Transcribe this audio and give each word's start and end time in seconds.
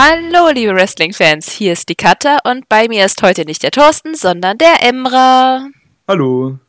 Hallo, 0.00 0.50
liebe 0.50 0.76
Wrestling-Fans, 0.76 1.50
hier 1.50 1.72
ist 1.72 1.88
die 1.88 1.96
Katha 1.96 2.38
und 2.44 2.68
bei 2.68 2.86
mir 2.86 3.04
ist 3.04 3.20
heute 3.20 3.44
nicht 3.44 3.64
der 3.64 3.72
Thorsten, 3.72 4.14
sondern 4.14 4.56
der 4.56 4.80
Emra. 4.80 5.70
Hallo. 6.06 6.60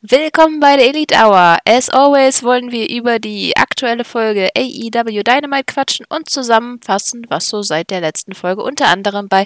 Willkommen 0.00 0.58
bei 0.58 0.78
der 0.78 0.88
Elite 0.88 1.14
Hour. 1.14 1.58
As 1.66 1.90
always 1.90 2.42
wollen 2.42 2.72
wir 2.72 2.88
über 2.88 3.18
die 3.18 3.54
aktuelle 3.58 4.04
Folge 4.04 4.48
AEW 4.56 5.22
Dynamite 5.22 5.64
quatschen 5.66 6.06
und 6.08 6.30
zusammenfassen, 6.30 7.26
was 7.28 7.48
so 7.48 7.60
seit 7.60 7.90
der 7.90 8.00
letzten 8.00 8.32
Folge 8.32 8.62
unter 8.62 8.86
anderem 8.86 9.28
bei 9.28 9.44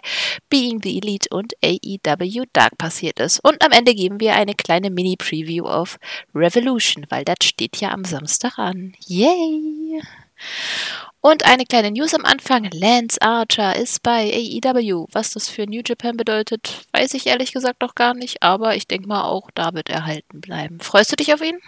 Being 0.48 0.80
the 0.80 0.98
Elite 0.98 1.28
und 1.32 1.54
AEW 1.64 2.44
Dark 2.52 2.78
passiert 2.78 3.18
ist. 3.18 3.40
Und 3.42 3.64
am 3.64 3.72
Ende 3.72 3.96
geben 3.96 4.20
wir 4.20 4.34
eine 4.34 4.54
kleine 4.54 4.90
Mini-Preview 4.90 5.64
auf 5.64 5.98
Revolution, 6.32 7.06
weil 7.08 7.24
das 7.24 7.38
steht 7.42 7.78
ja 7.78 7.90
am 7.90 8.04
Samstag 8.04 8.56
an. 8.60 8.92
Yay! 9.04 10.00
Und 11.24 11.46
eine 11.46 11.64
kleine 11.64 11.92
News 11.92 12.14
am 12.14 12.24
Anfang. 12.24 12.68
Lance 12.72 13.22
Archer 13.22 13.80
ist 13.80 14.02
bei 14.02 14.32
AEW. 14.34 15.06
Was 15.12 15.30
das 15.30 15.48
für 15.48 15.66
New 15.68 15.80
Japan 15.86 16.16
bedeutet, 16.16 16.84
weiß 16.92 17.14
ich 17.14 17.28
ehrlich 17.28 17.52
gesagt 17.52 17.80
noch 17.80 17.94
gar 17.94 18.12
nicht. 18.12 18.42
Aber 18.42 18.74
ich 18.74 18.88
denke 18.88 19.06
mal 19.06 19.22
auch, 19.22 19.48
da 19.54 19.72
wird 19.72 19.88
er 19.88 19.98
erhalten 19.98 20.40
bleiben. 20.40 20.80
Freust 20.80 21.12
du 21.12 21.16
dich 21.16 21.32
auf 21.32 21.40
ihn? 21.40 21.60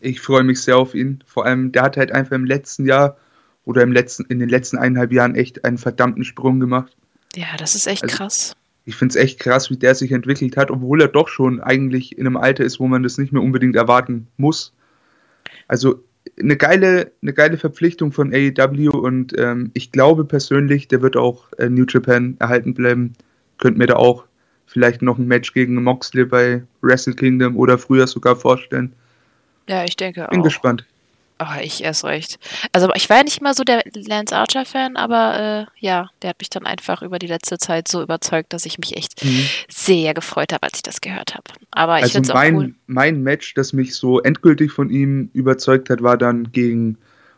Ich 0.00 0.20
freue 0.20 0.44
mich 0.44 0.62
sehr 0.62 0.76
auf 0.76 0.94
ihn. 0.94 1.24
Vor 1.26 1.46
allem, 1.46 1.72
der 1.72 1.82
hat 1.82 1.96
halt 1.96 2.12
einfach 2.12 2.36
im 2.36 2.44
letzten 2.44 2.86
Jahr 2.86 3.16
oder 3.64 3.82
im 3.82 3.90
letzten, 3.90 4.24
in 4.26 4.38
den 4.38 4.48
letzten 4.48 4.78
eineinhalb 4.78 5.10
Jahren 5.10 5.34
echt 5.34 5.64
einen 5.64 5.78
verdammten 5.78 6.22
Sprung 6.22 6.60
gemacht. 6.60 6.96
Ja, 7.34 7.56
das 7.58 7.74
ist 7.74 7.88
echt 7.88 8.04
also, 8.04 8.16
krass. 8.16 8.56
Ich 8.84 8.94
finde 8.94 9.18
es 9.18 9.24
echt 9.24 9.40
krass, 9.40 9.68
wie 9.68 9.76
der 9.76 9.96
sich 9.96 10.12
entwickelt 10.12 10.56
hat, 10.56 10.70
obwohl 10.70 11.02
er 11.02 11.08
doch 11.08 11.26
schon 11.26 11.60
eigentlich 11.60 12.16
in 12.16 12.26
einem 12.28 12.36
Alter 12.36 12.62
ist, 12.62 12.78
wo 12.78 12.86
man 12.86 13.02
das 13.02 13.18
nicht 13.18 13.32
mehr 13.32 13.42
unbedingt 13.42 13.74
erwarten 13.74 14.28
muss. 14.36 14.72
Also 15.66 16.04
eine 16.38 16.56
geile, 16.56 17.12
eine 17.22 17.32
geile 17.32 17.58
Verpflichtung 17.58 18.12
von 18.12 18.32
AEW 18.32 18.90
und 18.90 19.38
ähm, 19.38 19.70
ich 19.74 19.92
glaube 19.92 20.24
persönlich, 20.24 20.88
der 20.88 21.02
wird 21.02 21.16
auch 21.16 21.52
äh, 21.58 21.68
New 21.68 21.84
Japan 21.88 22.36
erhalten 22.38 22.74
bleiben. 22.74 23.14
Könnt 23.58 23.78
mir 23.78 23.86
da 23.86 23.96
auch 23.96 24.24
vielleicht 24.66 25.02
noch 25.02 25.18
ein 25.18 25.26
Match 25.26 25.52
gegen 25.52 25.82
Moxley 25.82 26.24
bei 26.24 26.62
Wrestle 26.80 27.14
Kingdom 27.14 27.56
oder 27.56 27.78
früher 27.78 28.06
sogar 28.06 28.36
vorstellen. 28.36 28.92
Ja, 29.68 29.84
ich 29.84 29.96
denke 29.96 30.20
Bin 30.20 30.26
auch. 30.26 30.30
Bin 30.30 30.42
gespannt. 30.42 30.84
Oh, 31.42 31.60
ich 31.60 31.82
erst 31.82 32.04
recht. 32.04 32.38
Also 32.72 32.88
ich 32.94 33.10
war 33.10 33.16
ja 33.16 33.24
nicht 33.24 33.40
immer 33.40 33.54
so 33.54 33.64
der 33.64 33.82
Lance 33.94 34.36
Archer-Fan, 34.36 34.96
aber 34.96 35.40
äh, 35.40 35.84
ja, 35.84 36.10
der 36.20 36.30
hat 36.30 36.38
mich 36.38 36.50
dann 36.50 36.66
einfach 36.66 37.02
über 37.02 37.18
die 37.18 37.26
letzte 37.26 37.58
Zeit 37.58 37.88
so 37.88 38.00
überzeugt, 38.00 38.52
dass 38.52 38.64
ich 38.64 38.78
mich 38.78 38.96
echt 38.96 39.24
mhm. 39.24 39.44
sehr 39.68 40.14
gefreut 40.14 40.52
habe, 40.52 40.62
als 40.62 40.74
ich 40.76 40.82
das 40.82 41.00
gehört 41.00 41.34
habe. 41.34 41.44
Aber 41.72 41.98
ich 41.98 42.04
also 42.04 42.14
finde 42.14 42.28
es 42.28 42.34
auch 42.34 42.52
cool. 42.52 42.74
Mein 42.86 43.22
Match, 43.22 43.54
das 43.54 43.72
mich 43.72 43.96
so 43.96 44.20
endgültig 44.20 44.70
von 44.70 44.88
ihm 44.90 45.30
überzeugt 45.32 45.90
hat, 45.90 46.02
war 46.02 46.16
dann 46.16 46.52
gegen 46.52 46.96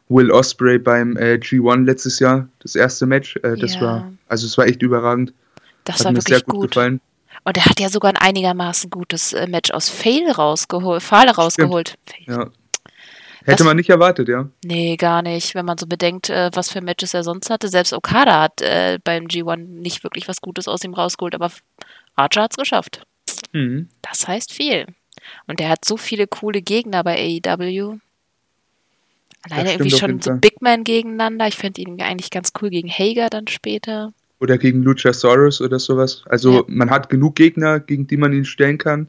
Will 0.09 0.31
Osprey 0.31 0.79
beim 0.79 1.17
äh, 1.17 1.35
G1 1.35 1.85
letztes 1.85 2.19
Jahr. 2.19 2.49
Das 2.61 2.75
erste 2.75 3.07
Match. 3.07 3.37
Äh, 3.37 3.57
das 3.57 3.77
ja. 3.77 3.81
war, 3.81 4.13
also 4.29 4.47
es 4.47 4.59
war 4.59 4.67
echt 4.67 4.83
überragend. 4.83 5.33
Das 5.85 6.01
hat 6.01 6.05
war 6.07 6.13
mir 6.13 6.19
wirklich 6.19 6.37
sehr 6.39 6.45
gut, 6.45 6.61
gut. 6.61 6.71
gefallen. 6.73 7.01
Und 7.45 7.57
er 7.57 7.67
hat 7.67 7.81
ja 7.81 7.89
sogar 7.89 8.11
ein 8.11 8.17
einigermaßen 8.17 8.91
gutes 8.91 9.33
äh, 9.33 9.47
Match 9.47 9.71
aus 9.71 9.89
Fail 9.89 10.31
rausgeholt, 10.31 11.03
Fahle 11.03 11.31
rausgeholt. 11.31 11.97
Ja. 12.27 12.51
Hätte 13.45 13.59
das, 13.59 13.67
man 13.67 13.77
nicht 13.77 13.91
erwartet, 13.91 14.29
ja. 14.29 14.49
Nee, 14.65 14.97
gar 14.97 15.21
nicht. 15.21 15.55
Wenn 15.55 15.67
man 15.67 15.77
so 15.77 15.87
bedenkt, 15.87 16.31
äh, 16.31 16.51
was 16.55 16.71
für 16.71 16.81
Matches 16.81 17.13
er 17.13 17.25
sonst 17.25 17.51
hatte. 17.51 17.69
Selbst 17.69 17.93
Okada 17.93 18.41
hat 18.41 18.63
äh, 18.63 18.99
beim 19.05 19.25
G1 19.25 19.57
nicht 19.57 20.03
wirklich 20.03 20.27
was 20.29 20.41
Gutes 20.41 20.67
aus 20.67 20.83
ihm 20.83 20.95
rausgeholt, 20.95 21.35
aber 21.35 21.51
Archer 22.17 22.43
hat 22.43 22.53
es 22.53 22.57
geschafft. 22.57 23.07
Mhm. 23.53 23.89
Das 24.01 24.27
heißt 24.27 24.53
viel. 24.53 24.87
Und 25.47 25.61
er 25.61 25.69
hat 25.69 25.85
so 25.85 25.99
viele 25.99 26.27
coole 26.27 26.63
Gegner 26.63 27.05
bei 27.05 27.41
AEW. 27.45 27.99
Alleine 29.43 29.73
irgendwie 29.73 29.91
schon 29.91 30.23
so 30.23 30.33
Big 30.37 30.63
Man 30.63 30.85
gegeneinander. 30.85 31.47
Ich 31.47 31.57
fände 31.57 31.83
ihn 31.83 32.01
eigentlich 32.01 32.31
ganz 32.31 32.53
cool 32.63 32.71
gegen 32.71 32.89
Hager 32.89 33.29
dann 33.29 33.47
später. 33.47 34.15
Oder 34.41 34.57
gegen 34.57 34.83
Luchasaurus 34.83 35.61
oder 35.61 35.79
sowas. 35.79 36.25
Also 36.29 36.53
ja. 36.53 36.65
man 36.67 36.91
hat 36.91 37.11
genug 37.11 37.37
Gegner, 37.37 37.79
gegen 37.81 38.07
die 38.07 38.17
man 38.17 38.33
ihn 38.33 38.47
stellen 38.47 38.79
kann. 38.79 39.09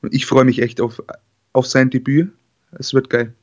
Und 0.00 0.14
ich 0.14 0.24
freue 0.24 0.44
mich 0.44 0.62
echt 0.62 0.80
auf, 0.80 1.02
auf 1.52 1.66
sein 1.66 1.90
Debüt. 1.90 2.32
Es 2.72 2.94
wird 2.94 3.10
geil. 3.10 3.34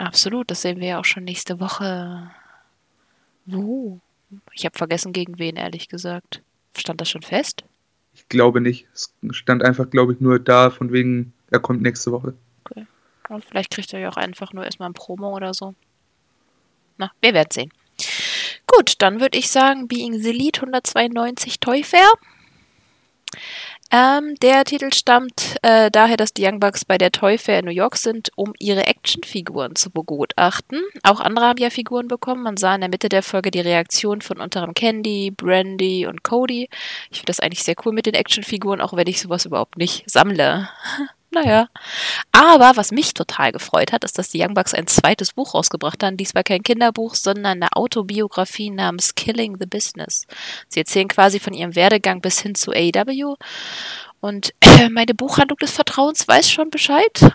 Absolut, 0.00 0.50
das 0.50 0.62
sehen 0.62 0.80
wir 0.80 0.88
ja 0.88 0.98
auch 0.98 1.04
schon 1.04 1.24
nächste 1.24 1.60
Woche. 1.60 2.30
Wo? 3.44 4.00
Ich 4.54 4.64
habe 4.64 4.78
vergessen, 4.78 5.12
gegen 5.12 5.38
wen, 5.38 5.56
ehrlich 5.56 5.88
gesagt. 5.88 6.40
Stand 6.74 7.02
das 7.02 7.10
schon 7.10 7.20
fest? 7.20 7.64
Ich 8.14 8.26
glaube 8.28 8.62
nicht. 8.62 8.86
Es 8.94 9.12
stand 9.32 9.62
einfach, 9.62 9.90
glaube 9.90 10.14
ich, 10.14 10.20
nur 10.20 10.38
da, 10.38 10.70
von 10.70 10.90
wegen, 10.90 11.34
er 11.50 11.60
kommt 11.60 11.82
nächste 11.82 12.12
Woche. 12.12 12.32
Okay. 12.64 12.86
Und 13.28 13.44
vielleicht 13.44 13.70
kriegt 13.70 13.92
er 13.92 14.00
ja 14.00 14.08
auch 14.08 14.16
einfach 14.16 14.54
nur 14.54 14.64
erstmal 14.64 14.88
ein 14.88 14.94
Promo 14.94 15.36
oder 15.36 15.52
so. 15.52 15.74
Na, 16.96 17.12
wir 17.20 17.34
werden 17.34 17.50
sehen. 17.52 17.70
Gut, 18.66 18.94
dann 19.02 19.20
würde 19.20 19.36
ich 19.36 19.50
sagen, 19.50 19.86
Being 19.86 20.18
the 20.18 20.32
Lead 20.32 20.58
192 20.58 21.60
Toy 21.60 21.82
Fair. 21.82 22.10
Ähm, 23.92 24.36
der 24.40 24.64
Titel 24.64 24.92
stammt 24.92 25.56
äh, 25.62 25.90
daher, 25.90 26.16
dass 26.16 26.32
die 26.32 26.46
Young 26.46 26.60
Bucks 26.60 26.84
bei 26.84 26.96
der 26.96 27.10
Toy 27.10 27.38
Fair 27.38 27.58
in 27.58 27.64
New 27.64 27.72
York 27.72 27.96
sind, 27.96 28.30
um 28.36 28.52
ihre 28.58 28.86
Actionfiguren 28.86 29.74
zu 29.74 29.90
begutachten. 29.90 30.80
Auch 31.02 31.20
andere 31.20 31.46
haben 31.46 31.58
ja 31.58 31.70
Figuren 31.70 32.06
bekommen. 32.06 32.42
Man 32.44 32.56
sah 32.56 32.74
in 32.74 32.82
der 32.82 32.90
Mitte 32.90 33.08
der 33.08 33.24
Folge 33.24 33.50
die 33.50 33.60
Reaktion 33.60 34.20
von 34.20 34.38
unter 34.38 34.60
anderem 34.60 34.74
Candy, 34.74 35.32
Brandy 35.32 36.06
und 36.06 36.22
Cody. 36.22 36.68
Ich 37.10 37.18
finde 37.18 37.26
das 37.26 37.40
eigentlich 37.40 37.64
sehr 37.64 37.74
cool 37.84 37.92
mit 37.92 38.06
den 38.06 38.14
Actionfiguren, 38.14 38.80
auch 38.80 38.94
wenn 38.94 39.08
ich 39.08 39.20
sowas 39.20 39.44
überhaupt 39.44 39.76
nicht 39.76 40.04
sammle. 40.08 40.68
naja. 41.30 41.68
Aber 42.32 42.76
was 42.76 42.90
mich 42.90 43.14
total 43.14 43.52
gefreut 43.52 43.92
hat, 43.92 44.04
ist, 44.04 44.18
dass 44.18 44.30
die 44.30 44.42
Young 44.42 44.54
Bucks 44.54 44.74
ein 44.74 44.86
zweites 44.86 45.32
Buch 45.32 45.54
rausgebracht 45.54 46.02
haben. 46.02 46.16
Diesmal 46.16 46.44
kein 46.44 46.62
Kinderbuch, 46.62 47.14
sondern 47.14 47.46
eine 47.46 47.72
Autobiografie 47.72 48.70
namens 48.70 49.14
Killing 49.14 49.56
the 49.58 49.66
Business. 49.66 50.26
Sie 50.68 50.80
erzählen 50.80 51.08
quasi 51.08 51.38
von 51.38 51.54
ihrem 51.54 51.74
Werdegang 51.74 52.20
bis 52.20 52.40
hin 52.40 52.54
zu 52.54 52.72
AEW. 52.72 53.36
Und 54.20 54.52
äh, 54.60 54.88
meine 54.90 55.14
Buchhandlung 55.14 55.58
des 55.58 55.70
Vertrauens 55.70 56.26
weiß 56.28 56.50
schon 56.50 56.70
Bescheid. 56.70 57.20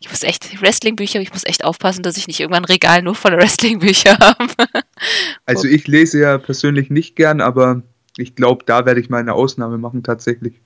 ich 0.00 0.10
muss 0.10 0.22
echt, 0.22 0.60
Wrestlingbücher, 0.60 1.20
ich 1.20 1.32
muss 1.32 1.44
echt 1.44 1.64
aufpassen, 1.64 2.02
dass 2.02 2.16
ich 2.16 2.26
nicht 2.26 2.40
irgendwann 2.40 2.64
ein 2.64 2.66
Regal 2.66 3.02
nur 3.02 3.14
voller 3.14 3.38
Wrestlingbücher 3.38 4.18
habe. 4.18 4.66
also 5.46 5.68
ich 5.68 5.86
lese 5.86 6.20
ja 6.20 6.38
persönlich 6.38 6.90
nicht 6.90 7.16
gern, 7.16 7.40
aber 7.40 7.82
ich 8.18 8.34
glaube, 8.34 8.64
da 8.66 8.84
werde 8.84 9.00
ich 9.00 9.08
mal 9.08 9.20
eine 9.20 9.32
Ausnahme 9.34 9.78
machen 9.78 10.02
tatsächlich. 10.02 10.60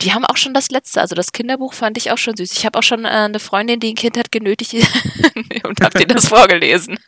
Die 0.00 0.12
haben 0.12 0.24
auch 0.24 0.36
schon 0.36 0.54
das 0.54 0.70
letzte, 0.70 1.00
also 1.00 1.14
das 1.14 1.32
Kinderbuch 1.32 1.74
fand 1.74 1.96
ich 1.98 2.10
auch 2.10 2.18
schon 2.18 2.36
süß. 2.36 2.52
Ich 2.52 2.66
habe 2.66 2.78
auch 2.78 2.82
schon 2.82 3.04
äh, 3.04 3.08
eine 3.08 3.38
Freundin, 3.38 3.80
die 3.80 3.92
ein 3.92 3.96
Kind 3.96 4.16
hat, 4.16 4.32
genötigt 4.32 4.74
und 5.64 5.80
habe 5.80 5.98
dir 5.98 6.06
das 6.06 6.28
vorgelesen. 6.28 6.98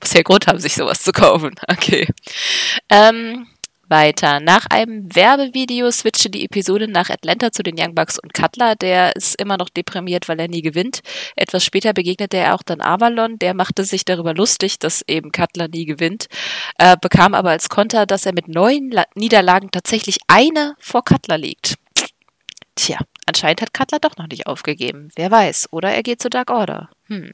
Muss 0.00 0.12
ja 0.12 0.22
Grund 0.22 0.46
haben, 0.46 0.58
sich 0.58 0.74
sowas 0.74 1.02
zu 1.02 1.12
kaufen. 1.12 1.54
Okay. 1.68 2.08
Ähm, 2.90 3.46
weiter. 3.88 4.40
Nach 4.40 4.66
einem 4.66 5.14
Werbevideo 5.14 5.90
switchte 5.90 6.30
die 6.30 6.44
Episode 6.44 6.88
nach 6.88 7.10
Atlanta 7.10 7.52
zu 7.52 7.62
den 7.62 7.76
Young 7.78 7.94
Bucks 7.94 8.18
und 8.18 8.34
Cutler. 8.34 8.74
Der 8.76 9.14
ist 9.16 9.40
immer 9.40 9.56
noch 9.56 9.68
deprimiert, 9.68 10.28
weil 10.28 10.40
er 10.40 10.48
nie 10.48 10.62
gewinnt. 10.62 11.00
Etwas 11.36 11.64
später 11.64 11.92
begegnete 11.92 12.36
er 12.36 12.54
auch 12.54 12.62
dann 12.62 12.80
Avalon. 12.80 13.38
Der 13.38 13.54
machte 13.54 13.84
sich 13.84 14.04
darüber 14.04 14.34
lustig, 14.34 14.78
dass 14.78 15.02
eben 15.06 15.32
Cutler 15.32 15.68
nie 15.68 15.84
gewinnt, 15.84 16.26
äh, 16.78 16.96
bekam 17.00 17.34
aber 17.34 17.50
als 17.50 17.68
Konter, 17.68 18.06
dass 18.06 18.26
er 18.26 18.32
mit 18.32 18.48
neun 18.48 18.90
La 18.90 19.04
Niederlagen 19.14 19.70
tatsächlich 19.70 20.18
eine 20.26 20.74
vor 20.78 21.04
Cutler 21.04 21.38
liegt. 21.38 21.76
Tja, 22.74 22.98
anscheinend 23.26 23.62
hat 23.62 23.74
Cutler 23.74 23.98
doch 23.98 24.16
noch 24.16 24.28
nicht 24.28 24.46
aufgegeben. 24.46 25.08
Wer 25.16 25.30
weiß. 25.30 25.68
Oder 25.72 25.92
er 25.92 26.02
geht 26.02 26.20
zu 26.20 26.28
Dark 26.28 26.50
Order. 26.50 26.90
Hm. 27.06 27.32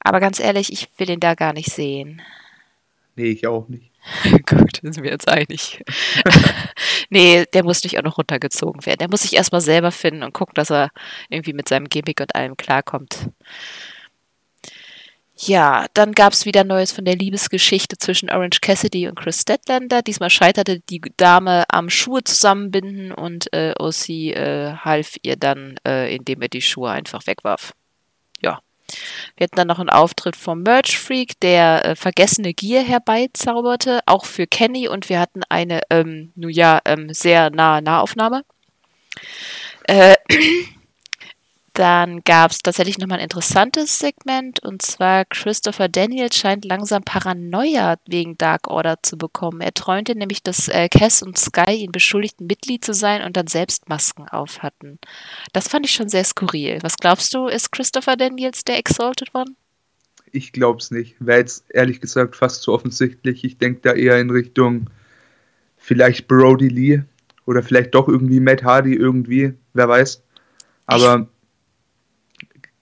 Aber 0.00 0.20
ganz 0.20 0.40
ehrlich, 0.40 0.72
ich 0.72 0.88
will 0.98 1.10
ihn 1.10 1.20
da 1.20 1.34
gar 1.34 1.52
nicht 1.52 1.70
sehen. 1.72 2.22
Nee, 3.16 3.30
ich 3.30 3.46
auch 3.46 3.68
nicht. 3.68 3.90
Gut, 4.46 4.80
sind 4.82 5.02
wir 5.02 5.10
jetzt 5.10 5.28
einig. 5.28 5.82
nee, 7.10 7.44
der 7.52 7.64
muss 7.64 7.82
nicht 7.82 7.98
auch 7.98 8.02
noch 8.02 8.18
runtergezogen 8.18 8.86
werden. 8.86 8.98
Der 8.98 9.10
muss 9.10 9.22
sich 9.22 9.34
erstmal 9.34 9.60
selber 9.60 9.90
finden 9.90 10.22
und 10.22 10.32
gucken, 10.32 10.54
dass 10.54 10.70
er 10.70 10.90
irgendwie 11.28 11.52
mit 11.52 11.68
seinem 11.68 11.88
Gimmick 11.88 12.20
und 12.20 12.34
allem 12.34 12.56
klarkommt. 12.56 13.28
Ja, 15.38 15.84
dann 15.92 16.12
gab 16.12 16.32
es 16.32 16.46
wieder 16.46 16.64
Neues 16.64 16.92
von 16.92 17.04
der 17.04 17.14
Liebesgeschichte 17.14 17.98
zwischen 17.98 18.30
Orange 18.30 18.60
Cassidy 18.62 19.06
und 19.06 19.16
Chris 19.16 19.42
Statlander. 19.42 20.00
Diesmal 20.00 20.30
scheiterte 20.30 20.80
die 20.80 21.02
Dame 21.18 21.64
am 21.68 21.90
Schuhe 21.90 22.24
zusammenbinden 22.24 23.12
und 23.12 23.52
äh, 23.52 23.74
OC 23.78 24.08
äh, 24.08 24.72
half 24.76 25.16
ihr 25.22 25.36
dann, 25.36 25.76
äh, 25.86 26.14
indem 26.14 26.40
er 26.40 26.48
die 26.48 26.62
Schuhe 26.62 26.90
einfach 26.90 27.26
wegwarf. 27.26 27.74
Wir 29.36 29.44
hatten 29.44 29.56
dann 29.56 29.68
noch 29.68 29.78
einen 29.78 29.90
Auftritt 29.90 30.36
vom 30.36 30.62
Merch 30.62 30.98
Freak, 30.98 31.40
der 31.40 31.84
äh, 31.84 31.96
vergessene 31.96 32.54
Gier 32.54 32.82
herbeizauberte, 32.82 34.00
auch 34.06 34.24
für 34.24 34.46
Kenny 34.46 34.88
und 34.88 35.08
wir 35.08 35.20
hatten 35.20 35.42
eine, 35.48 35.80
ähm, 35.90 36.32
nun 36.34 36.50
ja, 36.50 36.80
ähm, 36.84 37.12
sehr 37.12 37.50
nahe 37.50 37.82
Nahaufnahme. 37.82 38.44
Äh, 39.84 40.16
Dann 41.76 42.22
gab 42.24 42.52
es 42.52 42.60
tatsächlich 42.60 42.96
nochmal 42.96 43.18
ein 43.18 43.24
interessantes 43.24 43.98
Segment 43.98 44.62
und 44.62 44.80
zwar 44.80 45.26
Christopher 45.26 45.88
Daniels 45.88 46.34
scheint 46.34 46.64
langsam 46.64 47.02
Paranoia 47.02 47.96
wegen 48.08 48.38
Dark 48.38 48.68
Order 48.68 48.96
zu 49.02 49.18
bekommen. 49.18 49.60
Er 49.60 49.74
träumte 49.74 50.16
nämlich, 50.16 50.42
dass 50.42 50.68
äh, 50.68 50.88
Cass 50.88 51.22
und 51.22 51.36
Sky 51.36 51.74
ihn 51.74 51.92
beschuldigten, 51.92 52.46
Mitglied 52.46 52.82
zu 52.82 52.94
sein 52.94 53.22
und 53.22 53.36
dann 53.36 53.46
selbst 53.46 53.90
Masken 53.90 54.26
auf 54.26 54.62
hatten. 54.62 54.98
Das 55.52 55.68
fand 55.68 55.84
ich 55.84 55.92
schon 55.92 56.08
sehr 56.08 56.24
skurril. 56.24 56.78
Was 56.80 56.96
glaubst 56.96 57.34
du, 57.34 57.46
ist 57.46 57.70
Christopher 57.72 58.16
Daniels 58.16 58.64
der 58.64 58.78
Exalted 58.78 59.34
One? 59.34 59.54
ich 60.32 60.52
glaube 60.52 60.78
es 60.80 60.90
nicht. 60.90 61.16
Wäre 61.18 61.40
jetzt 61.40 61.64
ehrlich 61.70 62.00
gesagt 62.00 62.36
fast 62.36 62.62
zu 62.62 62.72
offensichtlich. 62.72 63.44
Ich 63.44 63.58
denke 63.58 63.80
da 63.82 63.92
eher 63.92 64.18
in 64.18 64.30
Richtung 64.30 64.88
vielleicht 65.76 66.26
Brody 66.26 66.68
Lee 66.68 67.02
oder 67.44 67.62
vielleicht 67.62 67.94
doch 67.94 68.08
irgendwie 68.08 68.40
Matt 68.40 68.64
Hardy 68.64 68.94
irgendwie, 68.94 69.54
wer 69.72 69.88
weiß. 69.88 70.22
Aber 70.86 71.28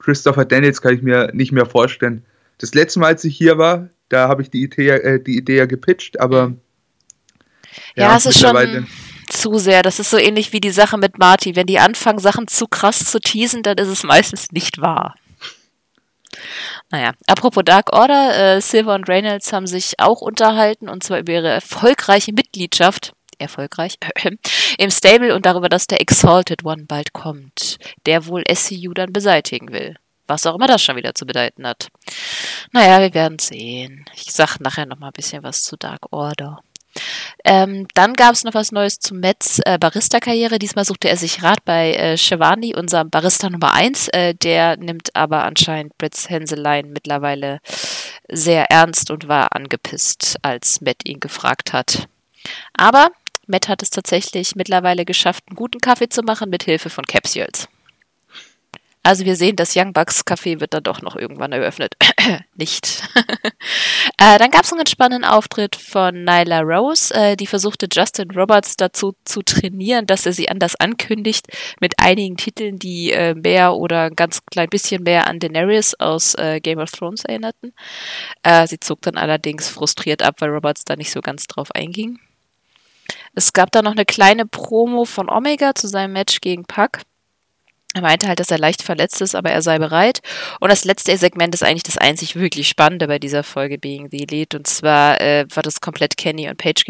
Christopher 0.04 0.44
Daniels 0.44 0.82
kann 0.82 0.94
ich 0.94 1.02
mir 1.02 1.30
nicht 1.32 1.52
mehr 1.52 1.66
vorstellen. 1.66 2.24
Das 2.58 2.74
letzte 2.74 3.00
Mal, 3.00 3.08
als 3.08 3.24
ich 3.24 3.36
hier 3.36 3.58
war, 3.58 3.88
da 4.08 4.28
habe 4.28 4.42
ich 4.42 4.50
die 4.50 4.62
Idee, 4.62 4.90
äh, 4.90 5.22
die 5.22 5.36
Idee 5.36 5.56
ja 5.56 5.66
gepitcht, 5.66 6.20
aber 6.20 6.52
ja, 7.96 8.08
ja 8.08 8.16
es 8.16 8.26
ist 8.26 8.40
schon 8.40 8.86
zu 9.30 9.58
sehr. 9.58 9.82
Das 9.82 9.98
ist 9.98 10.10
so 10.10 10.18
ähnlich 10.18 10.52
wie 10.52 10.60
die 10.60 10.70
Sache 10.70 10.98
mit 10.98 11.18
Marty. 11.18 11.56
Wenn 11.56 11.66
die 11.66 11.78
anfangen, 11.78 12.18
Sachen 12.18 12.46
zu 12.46 12.66
krass 12.66 13.06
zu 13.06 13.18
teasen, 13.18 13.62
dann 13.62 13.78
ist 13.78 13.88
es 13.88 14.02
meistens 14.04 14.52
nicht 14.52 14.80
wahr. 14.80 15.14
Naja, 16.90 17.12
apropos 17.26 17.64
Dark 17.64 17.92
Order, 17.92 18.56
äh, 18.56 18.60
Silver 18.60 18.94
und 18.94 19.08
Reynolds 19.08 19.52
haben 19.52 19.66
sich 19.66 19.94
auch 19.98 20.20
unterhalten 20.20 20.88
und 20.88 21.02
zwar 21.02 21.20
über 21.20 21.32
ihre 21.32 21.48
erfolgreiche 21.48 22.32
Mitgliedschaft, 22.32 23.12
erfolgreich, 23.44 23.96
im 24.78 24.90
Stable 24.90 25.34
und 25.34 25.46
darüber, 25.46 25.68
dass 25.68 25.86
der 25.86 26.00
Exalted 26.00 26.64
One 26.64 26.84
bald 26.86 27.12
kommt, 27.12 27.78
der 28.06 28.26
wohl 28.26 28.44
SCU 28.52 28.92
dann 28.92 29.12
beseitigen 29.12 29.72
will. 29.72 29.96
Was 30.26 30.46
auch 30.46 30.54
immer 30.54 30.66
das 30.66 30.82
schon 30.82 30.96
wieder 30.96 31.14
zu 31.14 31.26
bedeuten 31.26 31.66
hat. 31.66 31.88
Naja, 32.72 33.00
wir 33.00 33.12
werden 33.12 33.38
sehen. 33.38 34.06
Ich 34.14 34.32
sag 34.32 34.58
nachher 34.58 34.86
noch 34.86 34.98
mal 34.98 35.08
ein 35.08 35.12
bisschen 35.12 35.42
was 35.42 35.62
zu 35.62 35.76
Dark 35.76 36.12
Order. 36.12 36.60
Ähm, 37.44 37.86
dann 37.94 38.14
gab 38.14 38.32
es 38.32 38.44
noch 38.44 38.54
was 38.54 38.72
Neues 38.72 38.98
zu 38.98 39.14
Mets 39.14 39.60
äh, 39.64 39.78
Barista-Karriere. 39.78 40.58
Diesmal 40.58 40.84
suchte 40.84 41.08
er 41.08 41.16
sich 41.16 41.42
Rat 41.42 41.64
bei 41.64 41.92
äh, 41.94 42.16
Shivani, 42.16 42.74
unserem 42.74 43.10
Barista 43.10 43.50
Nummer 43.50 43.74
1. 43.74 44.08
Äh, 44.08 44.34
der 44.34 44.76
nimmt 44.76 45.14
aber 45.14 45.44
anscheinend 45.44 45.96
Brits 45.98 46.30
Hänseleien 46.30 46.92
mittlerweile 46.92 47.60
sehr 48.28 48.70
ernst 48.70 49.10
und 49.10 49.28
war 49.28 49.54
angepisst, 49.54 50.36
als 50.42 50.80
Matt 50.80 51.02
ihn 51.04 51.20
gefragt 51.20 51.72
hat. 51.72 52.08
Aber 52.74 53.10
Matt 53.46 53.68
hat 53.68 53.82
es 53.82 53.90
tatsächlich 53.90 54.56
mittlerweile 54.56 55.04
geschafft, 55.04 55.44
einen 55.48 55.56
guten 55.56 55.80
Kaffee 55.80 56.08
zu 56.08 56.22
machen 56.22 56.50
mit 56.50 56.64
Hilfe 56.64 56.90
von 56.90 57.04
Capsules. 57.04 57.68
Also 59.06 59.26
wir 59.26 59.36
sehen, 59.36 59.54
das 59.54 59.76
Young 59.76 59.92
Bucks 59.92 60.24
Café 60.24 60.60
wird 60.60 60.72
dann 60.72 60.82
doch 60.82 61.02
noch 61.02 61.14
irgendwann 61.14 61.52
eröffnet. 61.52 61.94
Nicht. 62.56 63.02
äh, 64.18 64.38
dann 64.38 64.50
gab 64.50 64.64
es 64.64 64.72
einen 64.72 64.86
spannenden 64.86 65.28
Auftritt 65.28 65.76
von 65.76 66.24
Nyla 66.24 66.60
Rose. 66.60 67.14
Äh, 67.14 67.36
die 67.36 67.46
versuchte 67.46 67.86
Justin 67.92 68.30
Roberts 68.30 68.78
dazu 68.78 69.14
zu 69.26 69.42
trainieren, 69.42 70.06
dass 70.06 70.24
er 70.24 70.32
sie 70.32 70.48
anders 70.48 70.74
ankündigt 70.76 71.48
mit 71.80 71.98
einigen 71.98 72.38
Titeln, 72.38 72.78
die 72.78 73.12
äh, 73.12 73.34
mehr 73.34 73.74
oder 73.74 74.04
ein 74.04 74.16
ganz 74.16 74.40
klein 74.46 74.70
bisschen 74.70 75.02
mehr 75.02 75.26
an 75.26 75.38
Daenerys 75.38 75.94
aus 76.00 76.34
äh, 76.36 76.60
Game 76.60 76.78
of 76.78 76.90
Thrones 76.90 77.26
erinnerten. 77.26 77.74
Äh, 78.42 78.66
sie 78.66 78.80
zog 78.80 79.02
dann 79.02 79.18
allerdings 79.18 79.68
frustriert 79.68 80.22
ab, 80.22 80.36
weil 80.38 80.48
Roberts 80.48 80.86
da 80.86 80.96
nicht 80.96 81.10
so 81.10 81.20
ganz 81.20 81.46
drauf 81.46 81.72
einging. 81.74 82.20
Es 83.34 83.52
gab 83.52 83.72
da 83.72 83.82
noch 83.82 83.92
eine 83.92 84.04
kleine 84.04 84.46
Promo 84.46 85.04
von 85.04 85.28
Omega 85.28 85.74
zu 85.74 85.88
seinem 85.88 86.12
Match 86.12 86.40
gegen 86.40 86.64
Puck. 86.64 87.00
Er 87.94 88.00
meinte 88.00 88.26
halt, 88.26 88.40
dass 88.40 88.50
er 88.50 88.58
leicht 88.58 88.82
verletzt 88.82 89.20
ist, 89.20 89.36
aber 89.36 89.50
er 89.50 89.62
sei 89.62 89.78
bereit. 89.78 90.20
Und 90.60 90.70
das 90.70 90.84
letzte 90.84 91.16
Segment 91.16 91.54
ist 91.54 91.62
eigentlich 91.62 91.84
das 91.84 91.96
einzig 91.96 92.34
wirklich 92.34 92.68
Spannende 92.68 93.06
bei 93.06 93.20
dieser 93.20 93.44
Folge 93.44 93.78
Being 93.78 94.08
the 94.10 94.22
Elite. 94.22 94.56
Und 94.56 94.66
zwar 94.66 95.20
äh, 95.20 95.46
war 95.54 95.62
das 95.62 95.80
komplett 95.80 96.16
Kenny 96.16 96.48
und 96.48 96.58
Paige 96.58 96.84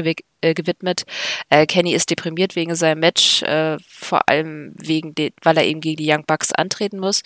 äh, 0.44 0.54
gewidmet. 0.54 1.04
Äh, 1.48 1.66
Kenny 1.66 1.94
ist 1.94 2.10
deprimiert 2.10 2.56
wegen 2.56 2.74
seinem 2.74 3.00
Match, 3.00 3.42
äh, 3.42 3.78
vor 3.86 4.28
allem 4.28 4.72
wegen, 4.76 5.14
weil 5.42 5.56
er 5.56 5.64
eben 5.64 5.80
gegen 5.80 5.96
die 5.96 6.10
Young 6.10 6.24
Bucks 6.26 6.52
antreten 6.52 6.98
muss. 6.98 7.22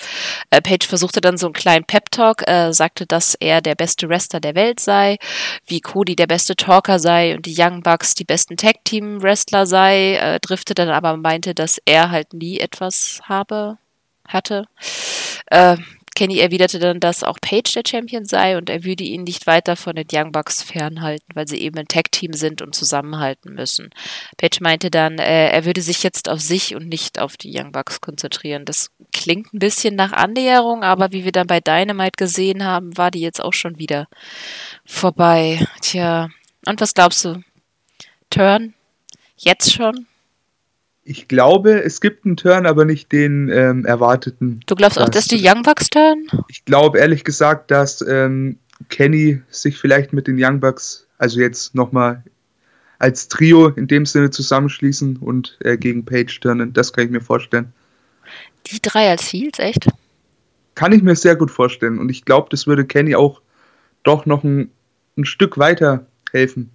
Äh, 0.51 0.63
Paige 0.63 0.87
versuchte 0.87 1.21
dann 1.21 1.37
so 1.37 1.47
einen 1.47 1.55
kleinen 1.55 1.85
Pep-Talk, 1.85 2.49
äh, 2.49 2.73
sagte, 2.73 3.07
dass 3.07 3.35
er 3.35 3.61
der 3.61 3.75
beste 3.75 4.09
Wrestler 4.09 4.41
der 4.41 4.55
Welt 4.55 4.81
sei, 4.81 5.19
wie 5.67 5.81
Cody 5.81 6.17
der 6.17 6.27
beste 6.27 6.57
Talker 6.57 6.99
sei 6.99 7.35
und 7.35 7.47
die 7.47 7.55
Young 7.57 7.83
Bucks 7.83 8.15
die 8.15 8.25
besten 8.25 8.57
Tag-Team-Wrestler 8.57 9.67
sei, 9.67 10.15
äh, 10.15 10.41
drifte 10.41 10.75
dann 10.75 10.89
aber 10.89 11.17
meinte, 11.17 11.55
dass 11.55 11.81
er 11.85 12.11
halt 12.11 12.33
nie 12.33 12.59
etwas 12.61 13.21
habe, 13.25 13.79
hatte. 14.27 14.67
Äh, 15.47 15.77
Kenny 16.19 16.41
erwiderte 16.41 16.81
dann, 16.81 16.99
dass 16.99 17.23
auch 17.23 17.39
Page 17.41 17.73
der 17.75 17.85
Champion 17.87 18.25
sei 18.25 18.59
und 18.59 18.69
er 18.69 18.83
würde 18.83 19.05
ihn 19.05 19.23
nicht 19.23 19.47
weiter 19.47 19.77
von 19.77 19.95
den 19.95 20.09
Young 20.13 20.33
Bucks 20.33 20.65
fernhalten, 20.65 21.29
weil 21.35 21.47
sie 21.47 21.59
eben 21.61 21.79
ein 21.79 21.87
Tag-Team 21.87 22.33
sind 22.33 22.61
und 22.61 22.75
zusammenhalten 22.75 23.55
müssen. 23.55 23.91
Page 24.37 24.61
meinte 24.61 24.91
dann, 24.91 25.21
äh, 25.21 25.51
er 25.51 25.65
würde 25.65 25.81
sich 25.81 26.03
jetzt 26.03 26.29
auf 26.29 26.41
sich 26.41 26.75
und 26.75 26.89
nicht 26.89 27.21
auf 27.21 27.37
die 27.37 27.57
Young 27.57 27.71
Bucks 27.71 28.01
konzentrieren. 28.01 28.65
Das 28.65 28.91
klingt 29.13 29.55
ein 29.55 29.61
bisschen 29.61 29.95
nach 29.95 30.11
Annäherung, 30.11 30.83
aber 30.83 31.13
wie 31.13 31.25
wir 31.25 31.31
dann 31.31 31.47
bei 31.47 31.61
Dynamite 31.61 32.17
gesehen 32.17 32.65
haben, 32.65 32.97
war 32.99 33.13
die 33.13 33.21
jetzt 33.21 33.41
auch 33.41 33.53
schon 33.53 33.79
wieder 33.79 34.09
vorbei. 34.85 35.65
Tja, 35.83 36.31
und 36.67 36.81
was 36.81 36.95
glaubst 36.95 37.25
du? 37.25 37.45
Turn? 38.29 38.75
Jetzt 39.37 39.73
schon? 39.73 40.08
Ich 41.09 41.27
glaube, 41.27 41.83
es 41.83 42.03
gibt 42.03 42.27
einen 42.27 42.37
Turn, 42.37 42.67
aber 42.67 42.85
nicht 42.85 43.11
den 43.13 43.49
ähm, 43.49 43.87
erwarteten. 43.87 44.61
Du 44.67 44.75
glaubst 44.75 44.99
auch, 44.99 45.09
dass 45.09 45.27
die 45.27 45.41
Young 45.43 45.63
Bucks 45.63 45.89
turn? 45.89 46.27
Ich 46.49 46.67
glaube 46.67 46.99
ehrlich 46.99 47.25
gesagt, 47.25 47.71
dass 47.71 48.03
ähm, 48.03 48.59
Kenny 48.91 49.41
sich 49.49 49.79
vielleicht 49.79 50.13
mit 50.13 50.27
den 50.27 50.37
Young 50.39 50.61
Bucks, 50.61 51.07
also 51.17 51.41
jetzt 51.41 51.75
nochmal 51.75 52.23
als 52.99 53.29
Trio 53.29 53.69
in 53.69 53.89
dem 53.89 54.05
Sinne 54.05 54.29
zusammenschließen 54.29 55.17
und 55.17 55.57
äh, 55.61 55.79
gegen 55.79 56.05
Page 56.05 56.41
turnen. 56.41 56.75
Das 56.75 56.93
kann 56.93 57.07
ich 57.07 57.11
mir 57.11 57.23
vorstellen. 57.23 57.73
Die 58.67 58.83
drei 58.83 59.09
als 59.09 59.33
Heels, 59.33 59.59
echt? 59.59 59.89
Kann 60.75 60.93
ich 60.93 61.03
mir 61.03 61.17
sehr 61.17 61.37
gut 61.37 61.51
vorstellen. 61.51 61.99
Und 61.99 62.11
ich 62.11 62.27
glaube, 62.27 62.49
das 62.51 62.67
würde 62.67 62.85
Kenny 62.85 63.15
auch 63.15 63.41
doch 64.03 64.27
noch 64.27 64.45
ein, 64.45 64.71
ein 65.17 65.25
Stück 65.25 65.57
weiter 65.57 66.07
helfen. 66.33 66.71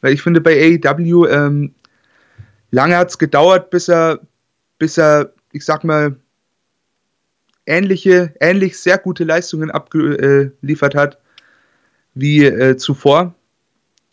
Weil 0.00 0.12
ich 0.12 0.22
finde, 0.22 0.40
bei 0.40 0.78
AEW, 0.80 1.26
ähm, 1.26 1.74
lange 2.70 2.96
hat 2.96 3.10
es 3.10 3.18
gedauert, 3.18 3.70
bis 3.70 3.88
er, 3.88 4.20
bis 4.78 4.98
er, 4.98 5.32
ich 5.52 5.64
sag 5.64 5.84
mal, 5.84 6.16
ähnliche, 7.66 8.34
ähnlich 8.40 8.78
sehr 8.78 8.98
gute 8.98 9.24
Leistungen 9.24 9.70
abgeliefert 9.70 10.94
hat 10.94 11.18
wie 12.14 12.44
äh, 12.44 12.76
zuvor. 12.76 13.34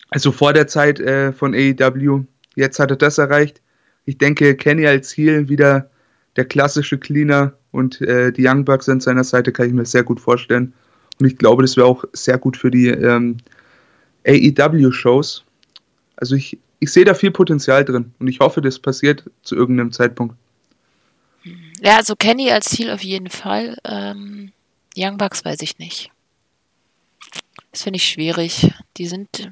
Also 0.09 0.31
vor 0.31 0.53
der 0.53 0.67
Zeit 0.67 0.99
äh, 0.99 1.31
von 1.33 1.53
AEW. 1.53 2.25
Jetzt 2.55 2.79
hat 2.79 2.91
er 2.91 2.97
das 2.97 3.17
erreicht. 3.17 3.61
Ich 4.05 4.17
denke, 4.17 4.55
Kenny 4.55 4.85
als 4.85 5.15
Heel 5.15 5.49
wieder 5.49 5.89
der 6.35 6.45
klassische 6.45 6.97
Cleaner 6.97 7.53
und 7.71 8.01
äh, 8.01 8.31
die 8.31 8.47
Young 8.47 8.65
Bucks 8.65 8.87
an 8.87 8.99
seiner 8.99 9.23
Seite 9.23 9.51
kann 9.51 9.67
ich 9.67 9.73
mir 9.73 9.85
sehr 9.85 10.03
gut 10.03 10.19
vorstellen. 10.19 10.73
Und 11.19 11.25
ich 11.25 11.37
glaube, 11.37 11.63
das 11.63 11.77
wäre 11.77 11.87
auch 11.87 12.03
sehr 12.13 12.37
gut 12.37 12.57
für 12.57 12.69
die 12.69 12.89
ähm, 12.89 13.37
AEW-Shows. 14.27 15.43
Also 16.17 16.35
ich, 16.35 16.59
ich 16.85 16.93
sehe 16.93 17.03
da 17.03 17.15
viel 17.15 17.31
Potenzial 17.31 17.83
drin 17.83 18.13
und 18.19 18.27
ich 18.27 18.39
hoffe, 18.39 18.61
das 18.61 18.77
passiert 18.77 19.23
zu 19.41 19.55
irgendeinem 19.55 19.91
Zeitpunkt. 19.91 20.35
Ja, 21.81 21.97
also 21.97 22.15
Kenny 22.15 22.51
als 22.51 22.65
Ziel 22.65 22.91
auf 22.91 23.03
jeden 23.03 23.31
Fall. 23.31 23.75
Ähm, 23.83 24.51
Young 24.95 25.17
Bucks 25.17 25.43
weiß 25.43 25.61
ich 25.61 25.79
nicht. 25.79 26.11
Das 27.71 27.81
finde 27.81 27.97
ich 27.97 28.07
schwierig. 28.07 28.71
Die 28.97 29.07
sind. 29.07 29.51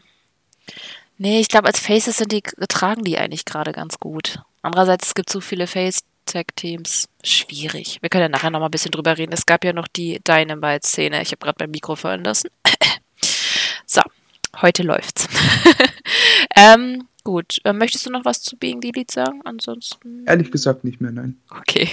Nee, 1.17 1.39
ich 1.39 1.47
glaube, 1.47 1.67
als 1.67 1.79
Faces 1.79 2.17
sind 2.17 2.31
die, 2.31 2.43
tragen 2.69 3.03
die 3.03 3.17
eigentlich 3.17 3.45
gerade 3.45 3.71
ganz 3.71 3.97
gut. 3.99 4.39
Andererseits, 4.61 5.07
es 5.07 5.15
gibt 5.15 5.31
so 5.31 5.41
viele 5.41 5.65
Face-Tag-Teams. 5.65 7.09
Schwierig. 7.23 7.97
Wir 8.01 8.09
können 8.09 8.23
ja 8.23 8.29
nachher 8.29 8.51
noch 8.51 8.59
mal 8.59 8.65
ein 8.65 8.71
bisschen 8.71 8.91
drüber 8.91 9.17
reden. 9.17 9.33
Es 9.33 9.47
gab 9.47 9.65
ja 9.65 9.73
noch 9.73 9.87
die 9.87 10.19
Dynamite-Szene. 10.19 11.19
Ich 11.23 11.31
habe 11.31 11.43
gerade 11.43 11.57
mein 11.59 11.71
Mikro 11.71 11.95
fallen 11.95 12.23
lassen. 12.23 12.49
so, 13.87 14.01
heute 14.61 14.83
läuft's. 14.83 15.27
ähm, 16.55 17.07
Gut, 17.23 17.59
äh, 17.63 17.73
möchtest 17.73 18.05
du 18.05 18.09
noch 18.09 18.25
was 18.25 18.41
zu 18.41 18.57
Being 18.57 18.81
Delete 18.81 19.13
sagen? 19.13 19.41
Ansonsten. 19.45 20.25
Ehrlich 20.25 20.51
gesagt 20.51 20.83
nicht 20.83 20.99
mehr, 20.99 21.11
nein. 21.11 21.37
Okay. 21.49 21.89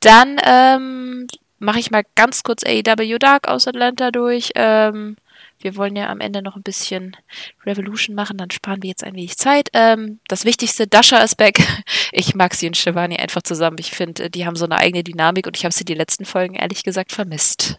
Dann 0.00 0.38
ähm, 0.44 1.26
mache 1.58 1.78
ich 1.78 1.90
mal 1.90 2.04
ganz 2.14 2.42
kurz 2.42 2.64
AEW 2.64 3.18
Dark 3.18 3.48
aus 3.48 3.68
Atlanta 3.68 4.10
durch. 4.10 4.50
Ähm, 4.54 5.16
wir 5.62 5.76
wollen 5.76 5.94
ja 5.94 6.08
am 6.08 6.20
Ende 6.20 6.42
noch 6.42 6.56
ein 6.56 6.62
bisschen 6.62 7.16
Revolution 7.64 8.16
machen, 8.16 8.36
dann 8.36 8.50
sparen 8.50 8.82
wir 8.82 8.90
jetzt 8.90 9.04
ein 9.04 9.14
wenig 9.14 9.36
Zeit. 9.36 9.68
Ähm, 9.72 10.18
das 10.26 10.44
Wichtigste, 10.44 10.86
Dasha 10.86 11.22
ist 11.22 11.36
back. 11.36 11.58
Ich 12.14 12.34
mag 12.34 12.52
sie 12.52 12.66
und 12.66 12.76
Shivani 12.76 13.16
einfach 13.16 13.40
zusammen. 13.40 13.78
Ich 13.80 13.90
finde, 13.90 14.28
die 14.28 14.44
haben 14.44 14.54
so 14.54 14.66
eine 14.66 14.76
eigene 14.76 15.02
Dynamik 15.02 15.46
und 15.46 15.56
ich 15.56 15.64
habe 15.64 15.72
sie 15.72 15.86
die 15.86 15.94
letzten 15.94 16.26
Folgen 16.26 16.56
ehrlich 16.56 16.82
gesagt 16.82 17.10
vermisst. 17.10 17.78